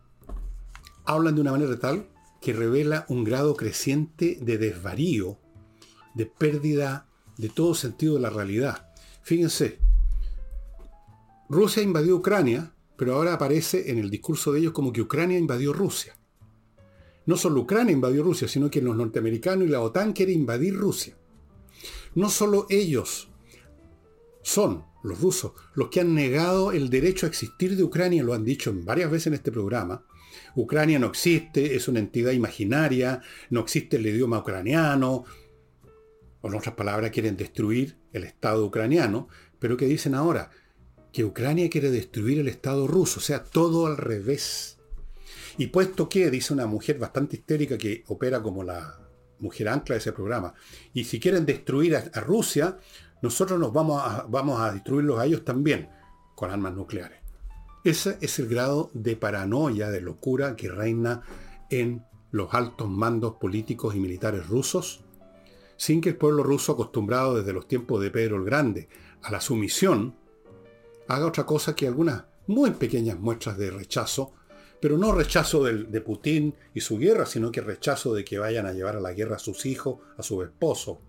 hablan 1.04 1.34
de 1.34 1.40
una 1.40 1.52
manera 1.52 1.78
tal 1.78 2.08
que 2.40 2.52
revela 2.52 3.06
un 3.08 3.24
grado 3.24 3.56
creciente 3.56 4.38
de 4.40 4.58
desvarío, 4.58 5.38
de 6.14 6.26
pérdida 6.26 7.08
de 7.38 7.48
todo 7.48 7.74
sentido 7.74 8.14
de 8.14 8.20
la 8.20 8.30
realidad. 8.30 8.92
Fíjense, 9.22 9.78
Rusia 11.48 11.82
invadió 11.82 12.16
Ucrania, 12.16 12.74
pero 12.96 13.14
ahora 13.14 13.34
aparece 13.34 13.90
en 13.90 13.98
el 13.98 14.10
discurso 14.10 14.52
de 14.52 14.60
ellos 14.60 14.72
como 14.72 14.92
que 14.92 15.02
Ucrania 15.02 15.38
invadió 15.38 15.72
Rusia 15.72 16.16
no 17.26 17.36
solo 17.36 17.60
Ucrania 17.60 17.92
invadió 17.92 18.22
Rusia, 18.22 18.48
sino 18.48 18.70
que 18.70 18.80
los 18.80 18.96
norteamericanos 18.96 19.66
y 19.66 19.70
la 19.70 19.80
OTAN 19.80 20.12
quieren 20.12 20.40
invadir 20.40 20.74
Rusia. 20.74 21.16
No 22.14 22.30
solo 22.30 22.66
ellos 22.70 23.28
son, 24.42 24.84
los 25.02 25.20
rusos, 25.20 25.52
los 25.74 25.88
que 25.88 26.00
han 26.00 26.14
negado 26.14 26.72
el 26.72 26.88
derecho 26.88 27.26
a 27.26 27.28
existir 27.28 27.76
de 27.76 27.82
Ucrania, 27.82 28.22
lo 28.22 28.32
han 28.32 28.44
dicho 28.44 28.72
varias 28.74 29.10
veces 29.10 29.28
en 29.28 29.34
este 29.34 29.52
programa. 29.52 30.06
Ucrania 30.54 30.98
no 30.98 31.08
existe, 31.08 31.76
es 31.76 31.88
una 31.88 31.98
entidad 31.98 32.32
imaginaria, 32.32 33.20
no 33.50 33.60
existe 33.60 33.96
el 33.96 34.06
idioma 34.06 34.38
ucraniano, 34.38 35.24
o 36.40 36.48
en 36.48 36.54
otras 36.54 36.74
palabras, 36.74 37.10
quieren 37.10 37.36
destruir 37.36 37.96
el 38.12 38.24
Estado 38.24 38.64
ucraniano, 38.64 39.28
pero 39.58 39.76
¿qué 39.76 39.86
dicen 39.86 40.14
ahora? 40.14 40.50
Que 41.12 41.24
Ucrania 41.24 41.68
quiere 41.68 41.90
destruir 41.90 42.38
el 42.38 42.48
Estado 42.48 42.86
ruso, 42.86 43.20
o 43.20 43.22
sea, 43.22 43.42
todo 43.42 43.86
al 43.86 43.96
revés. 43.96 44.75
Y 45.58 45.68
puesto 45.68 46.08
que, 46.08 46.30
dice 46.30 46.52
una 46.52 46.66
mujer 46.66 46.98
bastante 46.98 47.36
histérica 47.36 47.78
que 47.78 48.04
opera 48.08 48.42
como 48.42 48.62
la 48.62 49.00
mujer 49.38 49.68
ancla 49.68 49.94
de 49.94 50.00
ese 50.00 50.12
programa, 50.12 50.54
y 50.92 51.04
si 51.04 51.20
quieren 51.20 51.46
destruir 51.46 51.96
a, 51.96 52.20
Rusia, 52.20 52.78
nosotros 53.22 53.58
nos 53.58 53.72
vamos 53.72 54.02
a, 54.02 54.26
vamos 54.28 54.60
a 54.60 54.72
destruirlos 54.72 55.18
a 55.18 55.26
ellos 55.26 55.44
también 55.44 55.88
con 56.34 56.50
armas 56.50 56.74
nucleares. 56.74 57.20
Ese 57.84 58.18
es 58.20 58.38
el 58.38 58.48
grado 58.48 58.90
de 58.94 59.16
paranoia, 59.16 59.90
de 59.90 60.00
locura 60.00 60.56
que 60.56 60.68
reina 60.68 61.22
en 61.70 62.04
los 62.30 62.52
altos 62.52 62.88
mandos 62.90 63.36
políticos 63.36 63.94
y 63.94 64.00
militares 64.00 64.46
rusos, 64.48 65.04
sin 65.76 66.00
que 66.00 66.10
el 66.10 66.16
pueblo 66.16 66.42
ruso, 66.42 66.72
acostumbrado 66.72 67.36
desde 67.36 67.52
los 67.52 67.68
tiempos 67.68 68.02
de 68.02 68.10
Pedro 68.10 68.36
el 68.36 68.44
Grande 68.44 68.88
a 69.22 69.30
la 69.30 69.40
sumisión, 69.40 70.16
haga 71.08 71.26
otra 71.26 71.46
cosa 71.46 71.74
que 71.74 71.86
algunas 71.86 72.24
muy 72.46 72.72
pequeñas 72.72 73.18
muestras 73.18 73.56
de 73.58 73.70
rechazo 73.70 74.32
pero 74.86 74.98
no 74.98 75.10
rechazo 75.10 75.64
de, 75.64 76.00
Putin 76.00 76.54
y 76.72 76.80
su 76.80 76.96
guerra, 76.96 77.26
sino 77.26 77.50
que 77.50 77.60
rechazo 77.60 78.14
de 78.14 78.24
que 78.24 78.38
vayan 78.38 78.66
a 78.66 78.72
llevar 78.72 78.94
a 78.94 79.00
la 79.00 79.12
guerra 79.12 79.34
a 79.34 79.40
sus 79.40 79.66
hijos, 79.66 79.98
a 80.16 80.22
su 80.22 80.44
esposo. 80.44 81.00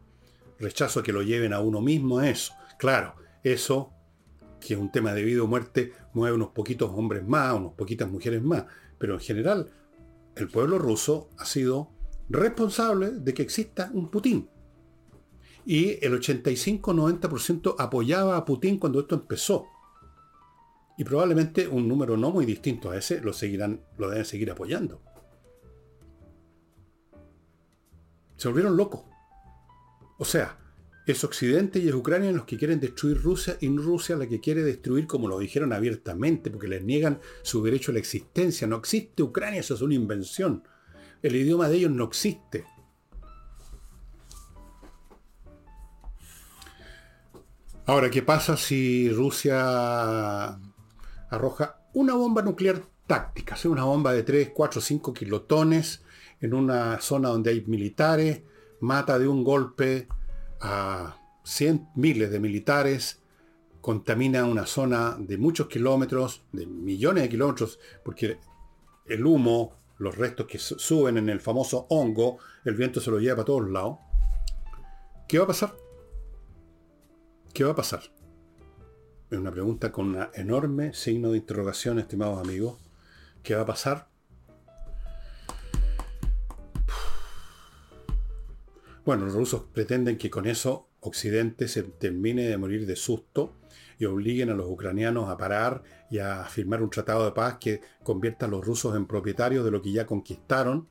Rechazo 0.58 1.04
que 1.04 1.14
lo 1.14 1.22
lleven 1.22 1.54
a 1.54 1.60
uno 1.60 1.80
mismo 1.80 2.20
eso. 2.20 2.54
Claro, 2.80 3.14
eso, 3.44 3.92
que 4.60 4.74
es 4.74 4.80
un 4.80 4.92
tema 4.92 5.14
de 5.14 5.22
vida 5.22 5.44
o 5.44 5.48
muerte, 5.48 5.94
mueve 6.14 6.36
unos 6.36 6.48
poquitos 6.54 6.90
hombres 6.92 7.24
más, 7.24 7.54
unos 7.54 7.74
poquitas 7.74 8.10
mujeres 8.10 8.42
más. 8.42 8.66
Pero 8.98 9.14
en 9.14 9.20
general, 9.20 9.70
el 10.36 10.48
pueblo 10.48 10.80
ruso 10.80 11.30
ha 11.38 11.46
sido 11.46 11.92
responsable 12.30 13.12
de 13.12 13.36
que 13.36 13.44
exista 13.44 13.92
un 13.94 14.10
Putin. 14.10 14.50
Y 15.68 16.04
el 16.04 16.20
85-90% 16.20 17.76
apoyaba 17.78 18.38
a 18.38 18.44
Putin 18.44 18.80
cuando 18.80 19.02
esto 19.02 19.14
empezó. 19.14 19.68
Y 20.98 21.04
probablemente 21.04 21.68
un 21.68 21.88
número 21.88 22.18
no 22.18 22.32
muy 22.32 22.46
distinto 22.46 22.90
a 22.90 22.98
ese 22.98 23.22
lo 23.22 23.32
seguirán, 23.32 23.82
lo 23.98 24.10
deben 24.10 24.26
seguir 24.26 24.50
apoyando. 24.50 25.02
Se 28.36 28.48
volvieron 28.48 28.76
locos. 28.76 29.02
O 30.18 30.26
sea, 30.26 30.58
es 31.06 31.24
Occidente 31.24 31.80
y 31.80 31.88
es 31.88 31.94
Ucrania 31.94 32.32
los 32.32 32.46
que 32.46 32.58
quieren 32.58 32.80
destruir 32.80 33.22
Rusia 33.22 33.58
y 33.62 33.70
Rusia 33.70 34.16
la 34.16 34.28
que 34.28 34.42
quiere 34.42 34.64
destruir, 34.64 35.08
como 35.08 35.28
lo 35.28 35.40
dijeron 35.40 35.72
abiertamente, 35.72 36.50
porque 36.50 36.68
les 36.68 36.84
niegan 36.84 37.20
su 37.44 37.64
derecho 37.64 37.92
a 37.92 37.94
la 37.94 38.00
existencia. 38.00 38.68
No 38.68 38.76
existe 38.78 39.24
Ucrania, 39.24 39.62
eso 39.62 39.76
es 39.76 39.82
una 39.82 39.94
invención. 39.94 40.64
El 41.22 41.36
idioma 41.36 41.70
de 41.70 41.78
ellos 41.78 41.92
no 41.92 42.06
existe. 42.06 42.66
Ahora, 47.86 48.10
¿qué 48.10 48.22
pasa 48.22 48.58
si 48.58 49.10
Rusia 49.10 50.60
arroja 51.30 51.82
una 51.94 52.14
bomba 52.16 52.42
nuclear 52.42 52.82
táctica? 53.06 53.56
Es 53.56 53.66
una 53.66 53.84
bomba 53.84 54.14
de 54.14 54.24
3, 54.24 54.52
4, 54.54 54.82
5 54.82 55.14
kilotones 55.14 56.04
en 56.40 56.54
una 56.54 57.00
zona 57.02 57.30
donde 57.30 57.52
hay 57.52 57.62
militares, 57.66 58.42
mata 58.80 59.18
de 59.18 59.28
un 59.28 59.44
golpe 59.44 60.08
a 60.62 61.18
cien 61.44 61.88
miles 61.96 62.30
de 62.32 62.40
militares, 62.40 63.22
contamina 63.82 64.46
una 64.46 64.66
zona 64.66 65.16
de 65.18 65.38
muchos 65.38 65.68
kilómetros, 65.68 66.44
de 66.52 66.66
millones 66.66 67.24
de 67.24 67.30
kilómetros, 67.30 67.80
porque 68.04 68.40
el 69.06 69.26
humo, 69.26 69.74
los 69.98 70.18
restos 70.18 70.46
que 70.46 70.60
suben 70.60 71.18
en 71.18 71.30
el 71.30 71.40
famoso 71.40 71.88
hongo, 71.90 72.38
el 72.66 72.76
viento 72.76 73.00
se 73.00 73.12
lo 73.12 73.20
lleva 73.20 73.38
para 73.38 73.46
todos 73.46 73.70
lados. 73.70 73.98
¿Qué 75.28 75.38
va 75.38 75.46
a 75.46 75.48
pasar? 75.48 75.76
¿Qué 77.54 77.64
va 77.64 77.72
a 77.72 77.76
pasar? 77.76 78.02
Una 79.30 79.52
pregunta 79.52 79.92
con 79.92 80.16
un 80.16 80.28
enorme 80.36 80.94
signo 80.94 81.32
de 81.32 81.40
interrogación, 81.40 82.00
estimados 82.00 82.40
amigos. 82.40 82.78
¿Qué 83.44 83.56
va 83.56 83.64
a 83.64 83.66
pasar? 83.66 84.08
Bueno, 89.04 89.26
los 89.26 89.34
rusos 89.34 89.64
pretenden 89.74 90.18
que 90.18 90.30
con 90.30 90.48
eso 90.48 90.88
Occidente 91.02 91.68
se 91.68 91.84
termine 91.84 92.44
de 92.44 92.58
morir 92.58 92.86
de 92.86 92.96
susto 92.96 93.54
y 94.00 94.06
obliguen 94.06 94.50
a 94.50 94.54
los 94.54 94.70
ucranianos 94.70 95.30
a 95.30 95.38
parar 95.38 95.84
y 96.10 96.20
a 96.20 96.46
firmar 96.46 96.82
un 96.82 96.90
tratado 96.90 97.26
de 97.26 97.32
paz 97.32 97.58
que 97.60 97.82
convierta 98.04 98.46
a 98.46 98.50
los 98.50 98.66
rusos 98.66 98.96
en 98.96 99.08
propietarios 99.08 99.66
de 99.66 99.72
lo 99.72 99.82
que 99.82 99.92
ya 99.92 100.06
conquistaron. 100.06 100.88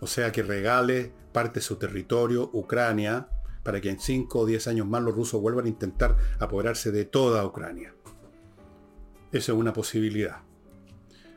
O 0.00 0.06
sea, 0.06 0.32
que 0.32 0.42
regale 0.42 1.12
parte 1.32 1.60
de 1.60 1.64
su 1.64 1.76
territorio, 1.76 2.48
Ucrania, 2.54 3.28
para 3.62 3.80
que 3.80 3.90
en 3.90 4.00
5 4.00 4.38
o 4.38 4.46
10 4.46 4.68
años 4.68 4.86
más 4.86 5.02
los 5.02 5.14
rusos 5.14 5.40
vuelvan 5.40 5.66
a 5.66 5.68
intentar 5.68 6.16
apoderarse 6.38 6.90
de 6.90 7.04
toda 7.04 7.44
Ucrania. 7.44 7.94
Esa 9.30 9.52
es 9.52 9.58
una 9.58 9.72
posibilidad. 9.72 10.42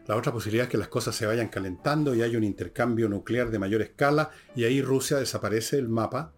La 0.07 0.15
otra 0.15 0.31
posibilidad 0.31 0.65
es 0.65 0.69
que 0.69 0.77
las 0.77 0.87
cosas 0.87 1.15
se 1.15 1.25
vayan 1.25 1.47
calentando 1.47 2.13
y 2.13 2.21
haya 2.21 2.37
un 2.37 2.43
intercambio 2.43 3.09
nuclear 3.09 3.49
de 3.49 3.59
mayor 3.59 3.81
escala 3.81 4.31
y 4.55 4.65
ahí 4.65 4.81
Rusia 4.81 5.17
desaparece 5.17 5.77
del 5.77 5.87
mapa 5.87 6.33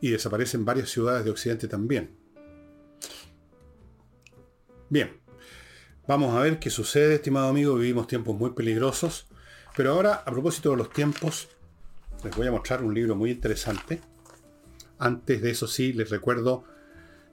y 0.00 0.10
desaparecen 0.10 0.64
varias 0.64 0.88
ciudades 0.88 1.24
de 1.24 1.30
Occidente 1.30 1.68
también. 1.68 2.16
Bien, 4.88 5.20
vamos 6.06 6.34
a 6.34 6.40
ver 6.40 6.58
qué 6.58 6.70
sucede, 6.70 7.16
estimado 7.16 7.48
amigo. 7.48 7.74
Vivimos 7.74 8.06
tiempos 8.06 8.36
muy 8.36 8.50
peligrosos. 8.50 9.26
Pero 9.76 9.92
ahora, 9.92 10.14
a 10.14 10.30
propósito 10.30 10.70
de 10.70 10.78
los 10.78 10.90
tiempos, 10.90 11.48
les 12.24 12.34
voy 12.34 12.46
a 12.46 12.50
mostrar 12.50 12.82
un 12.82 12.94
libro 12.94 13.14
muy 13.14 13.30
interesante. 13.30 14.00
Antes 14.98 15.42
de 15.42 15.50
eso 15.50 15.66
sí, 15.66 15.92
les 15.92 16.10
recuerdo 16.10 16.64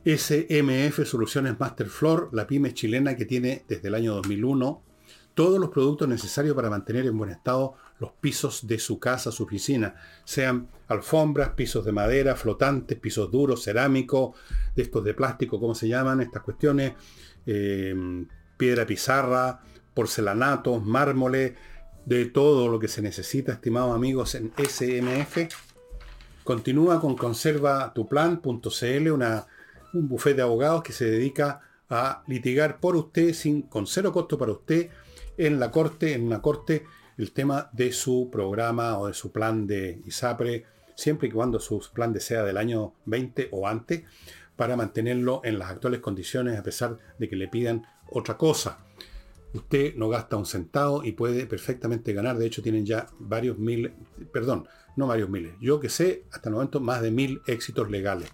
SMF 0.06 1.06
Soluciones 1.06 1.60
Masterfloor, 1.60 2.30
la 2.32 2.46
pyme 2.46 2.74
chilena 2.74 3.16
que 3.16 3.26
tiene 3.26 3.66
desde 3.68 3.88
el 3.88 3.96
año 3.96 4.14
2001 4.16 4.84
todos 5.36 5.60
los 5.60 5.70
productos 5.70 6.08
necesarios 6.08 6.56
para 6.56 6.70
mantener 6.70 7.06
en 7.06 7.18
buen 7.18 7.30
estado 7.30 7.76
los 8.00 8.12
pisos 8.22 8.68
de 8.68 8.80
su 8.80 9.00
casa, 9.00 9.32
su 9.32 9.44
oficina, 9.44 9.96
sean 10.24 10.70
alfombras, 10.88 11.50
pisos 11.50 11.86
de 11.86 11.92
madera, 11.92 12.36
flotantes, 12.36 12.98
pisos 12.98 13.30
duros, 13.30 13.64
cerámicos, 13.64 14.36
de 14.76 14.84
estos 14.84 15.04
de 15.04 15.14
plástico, 15.14 15.60
¿cómo 15.60 15.76
se 15.76 15.88
llaman 15.88 16.22
estas 16.22 16.42
cuestiones? 16.42 16.94
Eh, 17.46 18.26
piedra 18.58 18.86
pizarra, 18.86 19.62
porcelanatos, 19.94 20.84
mármoles, 20.86 21.54
de 22.06 22.26
todo 22.26 22.70
lo 22.70 22.80
que 22.80 22.88
se 22.88 23.02
necesita, 23.02 23.54
estimados 23.54 23.96
amigos, 23.96 24.36
en 24.36 24.54
SMF. 24.58 25.50
Continúa 26.46 27.02
con 27.02 27.16
conservatuplan.cl, 27.16 29.12
un 29.94 30.08
bufete 30.08 30.36
de 30.36 30.42
abogados 30.44 30.84
que 30.84 30.94
se 30.94 31.06
dedica 31.06 31.60
a 31.90 32.22
litigar 32.28 32.80
por 32.80 32.96
usted 32.96 33.34
sin, 33.34 33.64
con 33.64 33.88
cero 33.88 34.14
costo 34.14 34.38
para 34.38 34.52
usted 34.52 34.92
en 35.40 35.60
la 35.60 35.72
corte, 35.72 36.14
en 36.14 36.22
una 36.22 36.44
corte, 36.44 36.86
el 37.18 37.32
tema 37.32 37.72
de 37.74 37.92
su 37.92 38.30
programa 38.32 39.00
o 39.00 39.08
de 39.08 39.16
su 39.16 39.32
plan 39.32 39.66
de 39.66 40.04
ISAPRE, 40.06 40.66
siempre 40.94 41.30
y 41.30 41.32
cuando 41.32 41.60
su 41.60 41.82
plan 41.92 42.14
de 42.14 42.20
sea 42.20 42.44
del 42.44 42.58
año 42.58 42.94
20 43.06 43.50
o 43.52 43.68
antes, 43.68 44.04
para 44.56 44.78
mantenerlo 44.78 45.42
en 45.44 45.58
las 45.58 45.72
actuales 45.72 46.00
condiciones 46.00 46.60
a 46.60 46.64
pesar 46.64 47.00
de 47.18 47.28
que 47.28 47.36
le 47.36 47.48
pidan 47.48 47.88
otra 48.12 48.38
cosa. 48.38 48.86
Usted 49.52 49.96
no 49.96 50.10
gasta 50.10 50.38
un 50.38 50.46
centavo 50.46 51.04
y 51.04 51.14
puede 51.14 51.48
perfectamente 51.48 52.14
ganar. 52.14 52.38
De 52.38 52.46
hecho, 52.46 52.62
tienen 52.62 52.86
ya 52.86 53.08
varios 53.18 53.58
mil, 53.58 53.94
perdón, 54.32 54.68
no 54.96 55.08
varios 55.08 55.30
miles. 55.30 55.54
Yo 55.60 55.80
que 55.80 55.90
sé, 55.90 56.24
hasta 56.32 56.50
el 56.50 56.56
momento, 56.56 56.80
más 56.80 57.02
de 57.02 57.12
mil 57.12 57.42
éxitos 57.48 57.90
legales. 57.90 58.30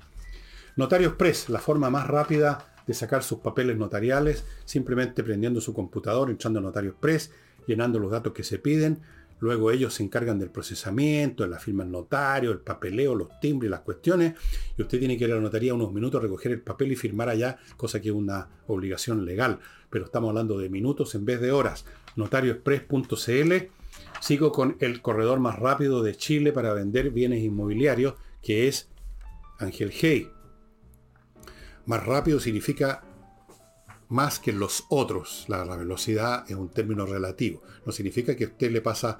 Notarios 0.75 1.13
Press, 1.13 1.49
la 1.49 1.59
forma 1.59 1.89
más 1.89 2.07
rápida 2.07 2.71
de 2.87 2.93
sacar 2.93 3.23
sus 3.23 3.39
papeles 3.39 3.77
notariales, 3.77 4.45
simplemente 4.65 5.23
prendiendo 5.23 5.61
su 5.61 5.73
computador, 5.73 6.29
entrando 6.29 6.59
a 6.59 6.63
Notarios 6.63 6.95
Press, 6.99 7.31
llenando 7.67 7.99
los 7.99 8.11
datos 8.11 8.33
que 8.33 8.43
se 8.43 8.59
piden. 8.59 9.01
Luego 9.39 9.71
ellos 9.71 9.95
se 9.95 10.03
encargan 10.03 10.37
del 10.37 10.51
procesamiento, 10.51 11.43
de 11.43 11.49
la 11.49 11.57
firma 11.57 11.83
del 11.83 11.91
notario, 11.91 12.51
el 12.51 12.59
papeleo, 12.59 13.15
los 13.15 13.39
timbres, 13.39 13.71
las 13.71 13.79
cuestiones. 13.79 14.35
Y 14.77 14.83
usted 14.83 14.99
tiene 14.99 15.17
que 15.17 15.23
ir 15.25 15.31
a 15.31 15.35
la 15.35 15.41
notaría 15.41 15.73
unos 15.73 15.91
minutos, 15.91 16.21
recoger 16.21 16.51
el 16.51 16.61
papel 16.61 16.91
y 16.91 16.95
firmar 16.95 17.27
allá, 17.27 17.57
cosa 17.75 17.99
que 17.99 18.09
es 18.09 18.15
una 18.15 18.49
obligación 18.67 19.25
legal. 19.25 19.59
Pero 19.89 20.05
estamos 20.05 20.29
hablando 20.29 20.59
de 20.59 20.69
minutos 20.69 21.15
en 21.15 21.25
vez 21.25 21.41
de 21.41 21.51
horas. 21.51 21.85
Notarioexpress.cl. 22.15 23.80
Sigo 24.21 24.51
con 24.51 24.77
el 24.79 25.01
corredor 25.01 25.39
más 25.39 25.57
rápido 25.57 26.03
de 26.03 26.15
Chile 26.15 26.53
para 26.53 26.73
vender 26.73 27.09
bienes 27.09 27.43
inmobiliarios, 27.43 28.13
que 28.43 28.67
es 28.67 28.87
Ángel 29.57 29.91
Hey. 29.91 30.29
Más 31.87 32.05
rápido 32.05 32.39
significa 32.39 33.03
más 34.09 34.37
que 34.37 34.53
los 34.53 34.85
otros. 34.89 35.45
La, 35.47 35.63
velocidad 35.75 36.45
es 36.47 36.55
un 36.55 36.69
término 36.69 37.07
relativo. 37.07 37.63
No 37.83 37.91
significa 37.91 38.35
que 38.35 38.45
usted 38.45 38.71
le 38.71 38.81
pasa 38.81 39.19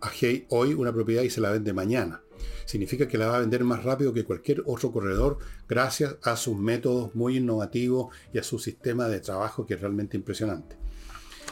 a 0.00 0.10
Hey 0.18 0.46
hoy 0.48 0.72
una 0.72 0.94
propiedad 0.94 1.22
y 1.22 1.30
se 1.30 1.42
la 1.42 1.50
vende 1.50 1.74
mañana. 1.74 2.22
Significa 2.64 3.06
que 3.06 3.18
la 3.18 3.26
va 3.26 3.36
a 3.36 3.40
vender 3.40 3.64
más 3.64 3.84
rápido 3.84 4.14
que 4.14 4.24
cualquier 4.24 4.62
otro 4.64 4.92
corredor 4.92 5.38
gracias 5.68 6.16
a 6.22 6.36
sus 6.36 6.56
métodos 6.56 7.14
muy 7.14 7.36
innovativos 7.36 8.16
y 8.32 8.38
a 8.38 8.42
su 8.42 8.58
sistema 8.58 9.08
de 9.08 9.20
trabajo 9.20 9.66
que 9.66 9.74
es 9.74 9.80
realmente 9.82 10.16
impresionante. 10.16 10.81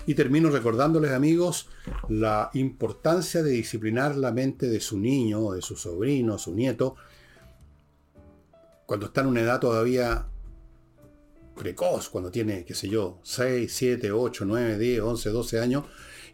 Y 0.07 0.14
termino 0.14 0.51
recordándoles 0.51 1.12
amigos 1.12 1.68
la 2.09 2.51
importancia 2.55 3.42
de 3.42 3.51
disciplinar 3.51 4.16
la 4.16 4.32
mente 4.32 4.68
de 4.68 4.80
su 4.80 4.98
niño, 4.98 5.53
de 5.53 5.62
su 5.62 5.76
sobrino, 5.76 6.38
su 6.38 6.55
nieto, 6.55 6.96
cuando 8.86 9.07
está 9.07 9.20
en 9.20 9.28
una 9.28 9.42
edad 9.42 9.61
todavía 9.61 10.26
precoz, 11.57 12.09
cuando 12.09 12.30
tiene, 12.30 12.64
qué 12.64 12.74
sé 12.74 12.88
yo, 12.88 13.20
6, 13.22 13.72
7, 13.72 14.11
8, 14.11 14.44
9, 14.46 14.78
10, 14.78 15.01
11, 15.01 15.30
12 15.30 15.61
años, 15.61 15.84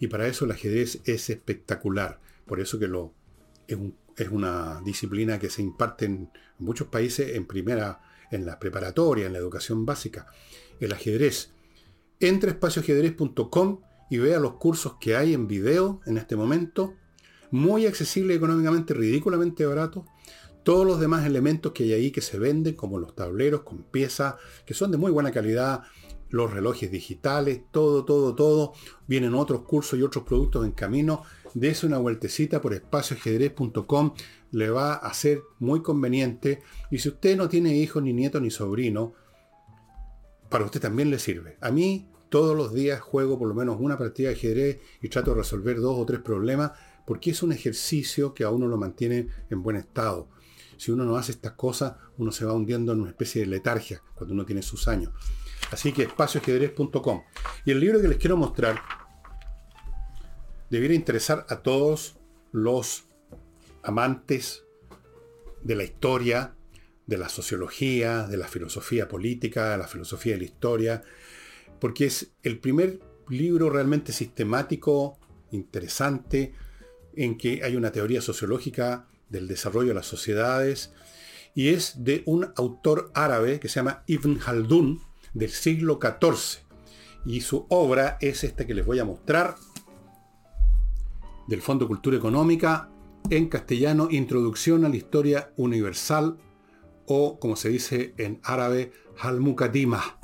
y 0.00 0.06
para 0.06 0.26
eso 0.26 0.44
el 0.44 0.52
ajedrez 0.52 1.00
es 1.04 1.28
espectacular. 1.28 2.20
Por 2.46 2.60
eso 2.60 2.78
que 2.78 2.86
lo, 2.86 3.12
es, 3.66 3.76
es 4.16 4.28
una 4.28 4.80
disciplina 4.84 5.38
que 5.38 5.50
se 5.50 5.62
imparte 5.62 6.06
en 6.06 6.30
muchos 6.58 6.88
países 6.88 7.34
en 7.34 7.46
primera, 7.46 8.00
en 8.30 8.46
la 8.46 8.58
preparatoria, 8.58 9.26
en 9.26 9.32
la 9.32 9.38
educación 9.38 9.84
básica. 9.84 10.26
El 10.80 10.92
ajedrez. 10.92 11.52
Entre 12.20 12.50
a 12.50 12.52
espacioajedrez.com 12.54 13.80
y 14.10 14.18
vea 14.18 14.38
los 14.38 14.54
cursos 14.54 14.94
que 15.00 15.16
hay 15.16 15.34
en 15.34 15.46
video 15.46 16.00
en 16.06 16.18
este 16.18 16.36
momento. 16.36 16.94
Muy 17.50 17.86
accesible 17.86 18.34
económicamente, 18.34 18.94
ridículamente 18.94 19.66
barato 19.66 20.06
todos 20.66 20.84
los 20.84 20.98
demás 20.98 21.24
elementos 21.24 21.70
que 21.70 21.84
hay 21.84 21.92
ahí 21.92 22.10
que 22.10 22.20
se 22.20 22.40
venden, 22.40 22.74
como 22.74 22.98
los 22.98 23.14
tableros 23.14 23.60
con 23.60 23.84
piezas, 23.84 24.34
que 24.66 24.74
son 24.74 24.90
de 24.90 24.96
muy 24.96 25.12
buena 25.12 25.30
calidad, 25.30 25.84
los 26.28 26.52
relojes 26.52 26.90
digitales, 26.90 27.60
todo, 27.70 28.04
todo, 28.04 28.34
todo. 28.34 28.72
Vienen 29.06 29.34
otros 29.34 29.62
cursos 29.62 29.96
y 29.96 30.02
otros 30.02 30.24
productos 30.24 30.66
en 30.66 30.72
camino. 30.72 31.22
Dese 31.54 31.86
una 31.86 31.98
vueltecita 31.98 32.60
por 32.60 32.74
espacioajedrez.com. 32.74 34.14
Le 34.50 34.68
va 34.70 34.94
a 34.94 35.14
ser 35.14 35.40
muy 35.60 35.82
conveniente. 35.82 36.62
Y 36.90 36.98
si 36.98 37.10
usted 37.10 37.36
no 37.36 37.48
tiene 37.48 37.76
hijos, 37.76 38.02
ni 38.02 38.12
nietos, 38.12 38.42
ni 38.42 38.50
sobrinos, 38.50 39.12
para 40.48 40.64
usted 40.64 40.80
también 40.80 41.10
le 41.10 41.18
sirve. 41.18 41.56
A 41.60 41.70
mí 41.70 42.08
todos 42.28 42.56
los 42.56 42.74
días 42.74 43.00
juego 43.00 43.38
por 43.38 43.48
lo 43.48 43.54
menos 43.54 43.76
una 43.78 43.98
partida 43.98 44.28
de 44.28 44.34
ajedrez 44.34 44.80
y 45.00 45.08
trato 45.08 45.30
de 45.30 45.38
resolver 45.38 45.80
dos 45.80 45.96
o 45.98 46.06
tres 46.06 46.20
problemas 46.20 46.72
porque 47.06 47.30
es 47.30 47.42
un 47.42 47.52
ejercicio 47.52 48.34
que 48.34 48.44
a 48.44 48.50
uno 48.50 48.66
lo 48.66 48.76
mantiene 48.76 49.28
en 49.48 49.62
buen 49.62 49.76
estado. 49.76 50.28
Si 50.76 50.90
uno 50.90 51.04
no 51.04 51.16
hace 51.16 51.32
estas 51.32 51.52
cosas, 51.52 51.94
uno 52.18 52.32
se 52.32 52.44
va 52.44 52.52
hundiendo 52.52 52.92
en 52.92 53.00
una 53.00 53.10
especie 53.10 53.42
de 53.42 53.46
letargia 53.46 54.02
cuando 54.14 54.34
uno 54.34 54.44
tiene 54.44 54.62
sus 54.62 54.88
años. 54.88 55.12
Así 55.70 55.92
que 55.92 56.02
espacioajedrez.com. 56.02 57.22
Y 57.64 57.70
el 57.70 57.80
libro 57.80 58.00
que 58.00 58.08
les 58.08 58.18
quiero 58.18 58.36
mostrar 58.36 58.80
debiera 60.68 60.94
interesar 60.94 61.46
a 61.48 61.62
todos 61.62 62.18
los 62.52 63.04
amantes 63.82 64.64
de 65.62 65.76
la 65.76 65.84
historia, 65.84 66.55
de 67.06 67.18
la 67.18 67.28
sociología, 67.28 68.26
de 68.26 68.36
la 68.36 68.48
filosofía 68.48 69.08
política, 69.08 69.70
de 69.70 69.78
la 69.78 69.88
filosofía 69.88 70.32
de 70.34 70.38
la 70.40 70.44
historia, 70.44 71.02
porque 71.80 72.06
es 72.06 72.32
el 72.42 72.58
primer 72.58 73.00
libro 73.28 73.70
realmente 73.70 74.12
sistemático, 74.12 75.18
interesante, 75.50 76.54
en 77.14 77.38
que 77.38 77.62
hay 77.64 77.76
una 77.76 77.92
teoría 77.92 78.20
sociológica 78.20 79.06
del 79.28 79.48
desarrollo 79.48 79.88
de 79.88 79.94
las 79.94 80.06
sociedades 80.06 80.92
y 81.54 81.70
es 81.70 82.04
de 82.04 82.22
un 82.26 82.52
autor 82.56 83.10
árabe 83.14 83.58
que 83.60 83.68
se 83.68 83.76
llama 83.76 84.02
Ibn 84.06 84.40
Haldun 84.44 85.00
del 85.32 85.50
siglo 85.50 85.98
XIV. 86.00 86.62
Y 87.24 87.40
su 87.40 87.66
obra 87.70 88.18
es 88.20 88.44
esta 88.44 88.66
que 88.66 88.74
les 88.74 88.84
voy 88.84 88.98
a 88.98 89.04
mostrar 89.04 89.56
del 91.48 91.62
Fondo 91.62 91.88
Cultura 91.88 92.16
Económica 92.16 92.90
en 93.30 93.48
castellano, 93.48 94.08
Introducción 94.10 94.84
a 94.84 94.88
la 94.88 94.96
Historia 94.96 95.52
Universal 95.56 96.38
o 97.06 97.38
como 97.38 97.56
se 97.56 97.68
dice 97.68 98.14
en 98.18 98.40
árabe, 98.42 98.92
Al-Muqaddimah. 99.18 100.18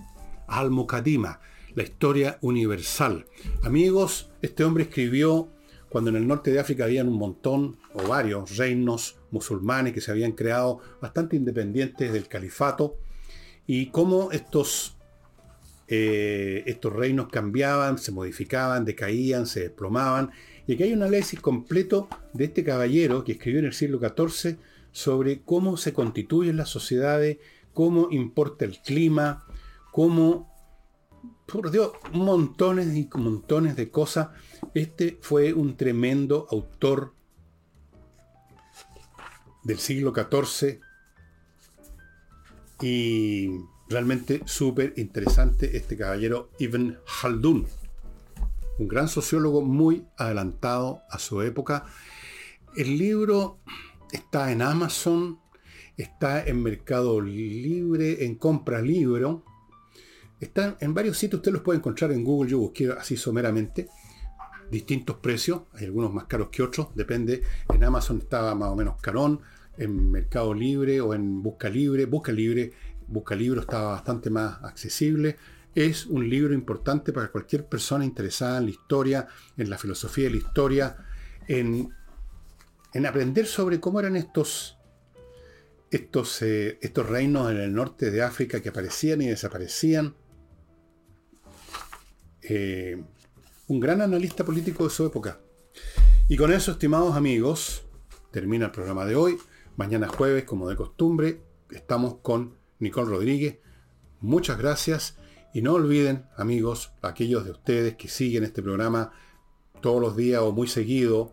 Al-Muqaddimah, 0.47 1.41
la 1.75 1.83
historia 1.83 2.39
universal. 2.43 3.27
Amigos, 3.63 4.31
este 4.43 4.65
hombre 4.65 4.85
escribió 4.85 5.49
cuando 5.89 6.11
en 6.11 6.17
el 6.17 6.27
norte 6.27 6.51
de 6.51 6.59
África 6.59 6.85
habían 6.85 7.09
un 7.09 7.19
montón 7.19 7.79
o 7.95 8.09
varios 8.09 8.57
reinos 8.57 9.19
musulmanes 9.31 9.93
que 9.93 10.01
se 10.01 10.11
habían 10.11 10.33
creado 10.33 10.81
bastante 11.01 11.37
independientes 11.37 12.13
del 12.13 12.29
califato 12.29 12.97
y 13.67 13.87
cómo 13.87 14.33
estos, 14.33 14.97
eh, 15.89 16.65
estos 16.67 16.93
reinos 16.93 17.29
cambiaban, 17.29 17.99
se 17.99 18.11
modificaban, 18.11 18.85
decaían, 18.85 19.47
se 19.47 19.61
desplomaban. 19.61 20.31
Y 20.67 20.75
aquí 20.75 20.85
hay 20.85 20.93
un 20.95 21.03
análisis 21.03 21.41
completo 21.41 22.09
de 22.33 22.45
este 22.45 22.65
caballero 22.65 23.23
que 23.23 23.33
escribió 23.33 23.61
en 23.61 23.67
el 23.67 23.75
siglo 23.75 24.01
XIV 24.01 24.57
sobre 24.93 25.43
cómo 25.43 25.77
se 25.77 25.93
constituyen 25.93 26.57
las 26.57 26.69
sociedades, 26.69 27.39
cómo 27.73 28.09
importa 28.11 28.65
el 28.65 28.79
clima, 28.81 29.47
cómo, 29.91 30.55
por 31.47 31.71
Dios, 31.71 31.93
montones 32.13 32.95
y 32.97 33.09
montones 33.15 33.75
de 33.77 33.91
cosas. 33.91 34.29
Este 34.75 35.19
fue 35.21 35.53
un 35.53 35.77
tremendo 35.77 36.47
autor 36.51 37.15
del 39.65 39.79
siglo 39.79 40.13
XIV 40.15 40.81
y 42.81 43.49
realmente 43.89 44.43
súper 44.45 44.95
interesante 44.97 45.77
este 45.77 45.97
caballero 45.97 46.51
Ibn 46.59 46.99
Haldun, 47.23 47.67
un 48.79 48.89
gran 48.89 49.09
sociólogo 49.09 49.63
muy 49.63 50.05
adelantado 50.17 51.03
a 51.11 51.19
su 51.19 51.43
época. 51.43 51.85
El 52.77 52.99
libro 52.99 53.59
está 54.13 54.53
en 54.53 54.63
Amazon, 54.63 55.39
está 55.97 56.45
en 56.45 56.63
Mercado 56.63 57.21
Libre, 57.21 58.25
en 58.25 58.37
Compra 58.37 58.81
Libro. 58.81 59.43
Están 60.41 60.77
en 60.81 60.95
varios 60.95 61.19
sitios, 61.19 61.39
usted 61.39 61.53
los 61.53 61.63
puede 61.63 61.79
encontrar 61.79 62.13
en 62.13 62.25
Google, 62.25 62.51
yo 62.51 62.59
busqué 62.59 62.93
así 62.93 63.17
someramente. 63.17 63.89
Distintos 64.71 65.17
precios, 65.17 65.63
hay 65.75 65.87
algunos 65.87 66.13
más 66.13 66.25
caros 66.25 66.49
que 66.51 66.63
otros, 66.63 66.89
depende. 66.95 67.43
En 67.73 67.83
Amazon 67.85 68.19
estaba 68.19 68.55
más 68.55 68.71
o 68.71 68.77
menos 68.77 69.01
carón, 69.01 69.41
en 69.79 70.11
Mercado 70.11 70.53
Libre 70.55 71.01
o 71.01 71.15
en 71.15 71.43
Busca 71.43 71.69
Libre. 71.69 72.07
Busca 72.07 72.33
Libre, 72.33 72.73
Busca 73.07 73.35
Libro 73.35 73.61
estaba 73.61 73.93
bastante 73.93 74.31
más 74.31 74.63
accesible. 74.63 75.37
Es 75.75 76.07
un 76.07 76.29
libro 76.29 76.53
importante 76.53 77.13
para 77.13 77.29
cualquier 77.29 77.67
persona 77.67 78.05
interesada 78.05 78.59
en 78.59 78.67
la 78.67 78.71
historia, 78.71 79.27
en 79.57 79.71
la 79.71 79.79
filosofía 79.79 80.25
de 80.25 80.31
la 80.31 80.37
historia, 80.37 80.97
en 81.49 81.89
en 82.95 83.07
aprender 83.07 83.47
sobre 83.47 83.81
cómo 83.81 84.01
eran 84.01 84.17
estos, 84.17 84.79
estos, 85.91 86.43
eh, 86.43 86.79
estos 86.83 87.09
reinos 87.09 87.51
en 87.51 87.59
el 87.59 87.75
norte 87.75 88.11
de 88.11 88.23
África 88.23 88.61
que 88.61 88.69
aparecían 88.69 89.23
y 89.23 89.29
desaparecían. 89.29 90.15
Eh, 92.43 93.03
un 93.69 93.81
gran 93.81 94.01
analista 94.03 94.45
político 94.45 94.85
de 94.85 94.91
su 94.91 95.07
época. 95.07 95.41
Y 96.29 96.37
con 96.37 96.53
eso, 96.53 96.73
estimados 96.73 97.17
amigos, 97.17 97.87
termina 98.31 98.67
el 98.67 98.73
programa 98.73 99.05
de 99.07 99.17
hoy. 99.17 99.39
Mañana 99.77 100.09
jueves, 100.09 100.45
como 100.45 100.69
de 100.69 100.77
costumbre, 100.77 101.43
estamos 101.71 102.17
con 102.23 102.57
Nicole 102.79 103.09
Rodríguez. 103.09 103.59
Muchas 104.21 104.59
gracias 104.59 105.17
y 105.55 105.63
no 105.63 105.75
olviden, 105.75 106.27
amigos, 106.37 106.93
aquellos 107.03 107.45
de 107.45 107.51
ustedes 107.53 107.97
que 107.97 108.09
siguen 108.09 108.45
este 108.45 108.63
programa 108.63 109.13
todos 109.81 110.01
los 110.01 110.17
días 110.17 110.43
o 110.43 110.53
muy 110.53 110.69
seguido, 110.69 111.33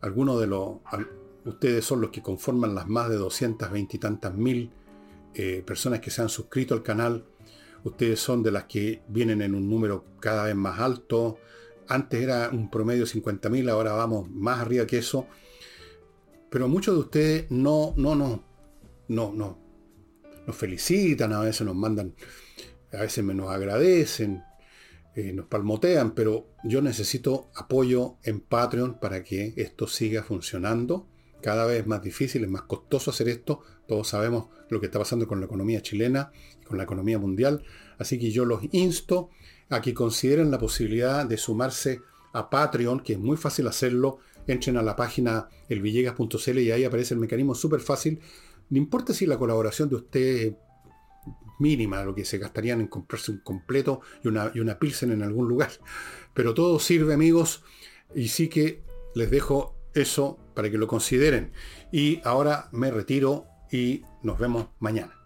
algunos 0.00 0.40
de 0.40 0.46
los, 0.46 0.76
ustedes 1.44 1.84
son 1.84 2.00
los 2.00 2.10
que 2.10 2.22
conforman 2.22 2.74
las 2.74 2.86
más 2.86 3.08
de 3.08 3.16
220 3.16 3.96
y 3.96 4.00
tantas 4.00 4.34
mil 4.34 4.70
eh, 5.34 5.62
personas 5.66 6.00
que 6.00 6.10
se 6.10 6.22
han 6.22 6.28
suscrito 6.28 6.74
al 6.74 6.82
canal. 6.82 7.24
Ustedes 7.84 8.20
son 8.20 8.42
de 8.42 8.50
las 8.50 8.64
que 8.64 9.02
vienen 9.08 9.42
en 9.42 9.54
un 9.54 9.68
número 9.68 10.04
cada 10.20 10.44
vez 10.44 10.56
más 10.56 10.80
alto. 10.80 11.38
Antes 11.88 12.20
era 12.20 12.50
un 12.50 12.70
promedio 12.70 13.04
de 13.04 13.10
50.000, 13.10 13.70
ahora 13.70 13.92
vamos 13.92 14.28
más 14.30 14.60
arriba 14.60 14.86
que 14.86 14.98
eso. 14.98 15.26
Pero 16.50 16.68
muchos 16.68 16.94
de 16.94 17.00
ustedes 17.00 17.50
no, 17.50 17.92
no, 17.96 18.14
no, 18.14 18.42
no, 19.08 19.32
no, 19.32 19.58
nos 20.46 20.56
felicitan, 20.56 21.32
a 21.32 21.40
veces 21.40 21.66
nos 21.66 21.76
mandan, 21.76 22.14
a 22.92 23.02
veces 23.02 23.24
nos 23.24 23.50
agradecen, 23.50 24.42
eh, 25.16 25.32
nos 25.32 25.46
palmotean, 25.46 26.14
pero 26.14 26.46
yo 26.62 26.82
necesito 26.82 27.50
apoyo 27.54 28.16
en 28.22 28.40
Patreon 28.40 29.00
para 29.00 29.24
que 29.24 29.54
esto 29.56 29.88
siga 29.88 30.22
funcionando. 30.22 31.06
Cada 31.40 31.64
vez 31.64 31.80
es 31.80 31.86
más 31.86 32.02
difícil, 32.02 32.44
es 32.44 32.50
más 32.50 32.62
costoso 32.62 33.12
hacer 33.12 33.30
esto. 33.30 33.62
Todos 33.88 34.08
sabemos 34.08 34.48
lo 34.68 34.78
que 34.78 34.86
está 34.86 34.98
pasando 34.98 35.26
con 35.26 35.40
la 35.40 35.46
economía 35.46 35.80
chilena 35.80 36.32
y 36.60 36.64
con 36.66 36.76
la 36.76 36.84
economía 36.84 37.18
mundial. 37.18 37.64
Así 37.96 38.18
que 38.18 38.30
yo 38.30 38.44
los 38.44 38.60
insto 38.72 39.30
a 39.70 39.80
que 39.80 39.94
consideren 39.94 40.50
la 40.50 40.58
posibilidad 40.58 41.24
de 41.24 41.38
sumarse 41.38 42.02
a 42.34 42.50
Patreon, 42.50 43.00
que 43.00 43.14
es 43.14 43.18
muy 43.18 43.38
fácil 43.38 43.68
hacerlo. 43.68 44.18
Entren 44.46 44.76
a 44.76 44.82
la 44.82 44.96
página 44.96 45.48
elvillegas.cl 45.70 46.58
y 46.58 46.72
ahí 46.72 46.84
aparece 46.84 47.14
el 47.14 47.20
mecanismo 47.20 47.54
súper 47.54 47.80
fácil. 47.80 48.20
No 48.68 48.76
importa 48.76 49.14
si 49.14 49.24
la 49.24 49.38
colaboración 49.38 49.88
de 49.88 49.96
ustedes 49.96 50.54
mínima, 51.58 52.04
lo 52.04 52.14
que 52.14 52.24
se 52.24 52.38
gastarían 52.38 52.80
en 52.80 52.88
comprarse 52.88 53.30
un 53.30 53.38
completo 53.38 54.00
y 54.22 54.28
una, 54.28 54.50
y 54.54 54.60
una 54.60 54.78
pilsen 54.78 55.12
en 55.12 55.22
algún 55.22 55.48
lugar. 55.48 55.70
Pero 56.34 56.54
todo 56.54 56.78
sirve, 56.78 57.14
amigos, 57.14 57.62
y 58.14 58.28
sí 58.28 58.48
que 58.48 58.82
les 59.14 59.30
dejo 59.30 59.76
eso 59.94 60.38
para 60.54 60.70
que 60.70 60.78
lo 60.78 60.86
consideren. 60.86 61.52
Y 61.92 62.20
ahora 62.24 62.68
me 62.72 62.90
retiro 62.90 63.46
y 63.70 64.02
nos 64.22 64.38
vemos 64.38 64.68
mañana. 64.78 65.25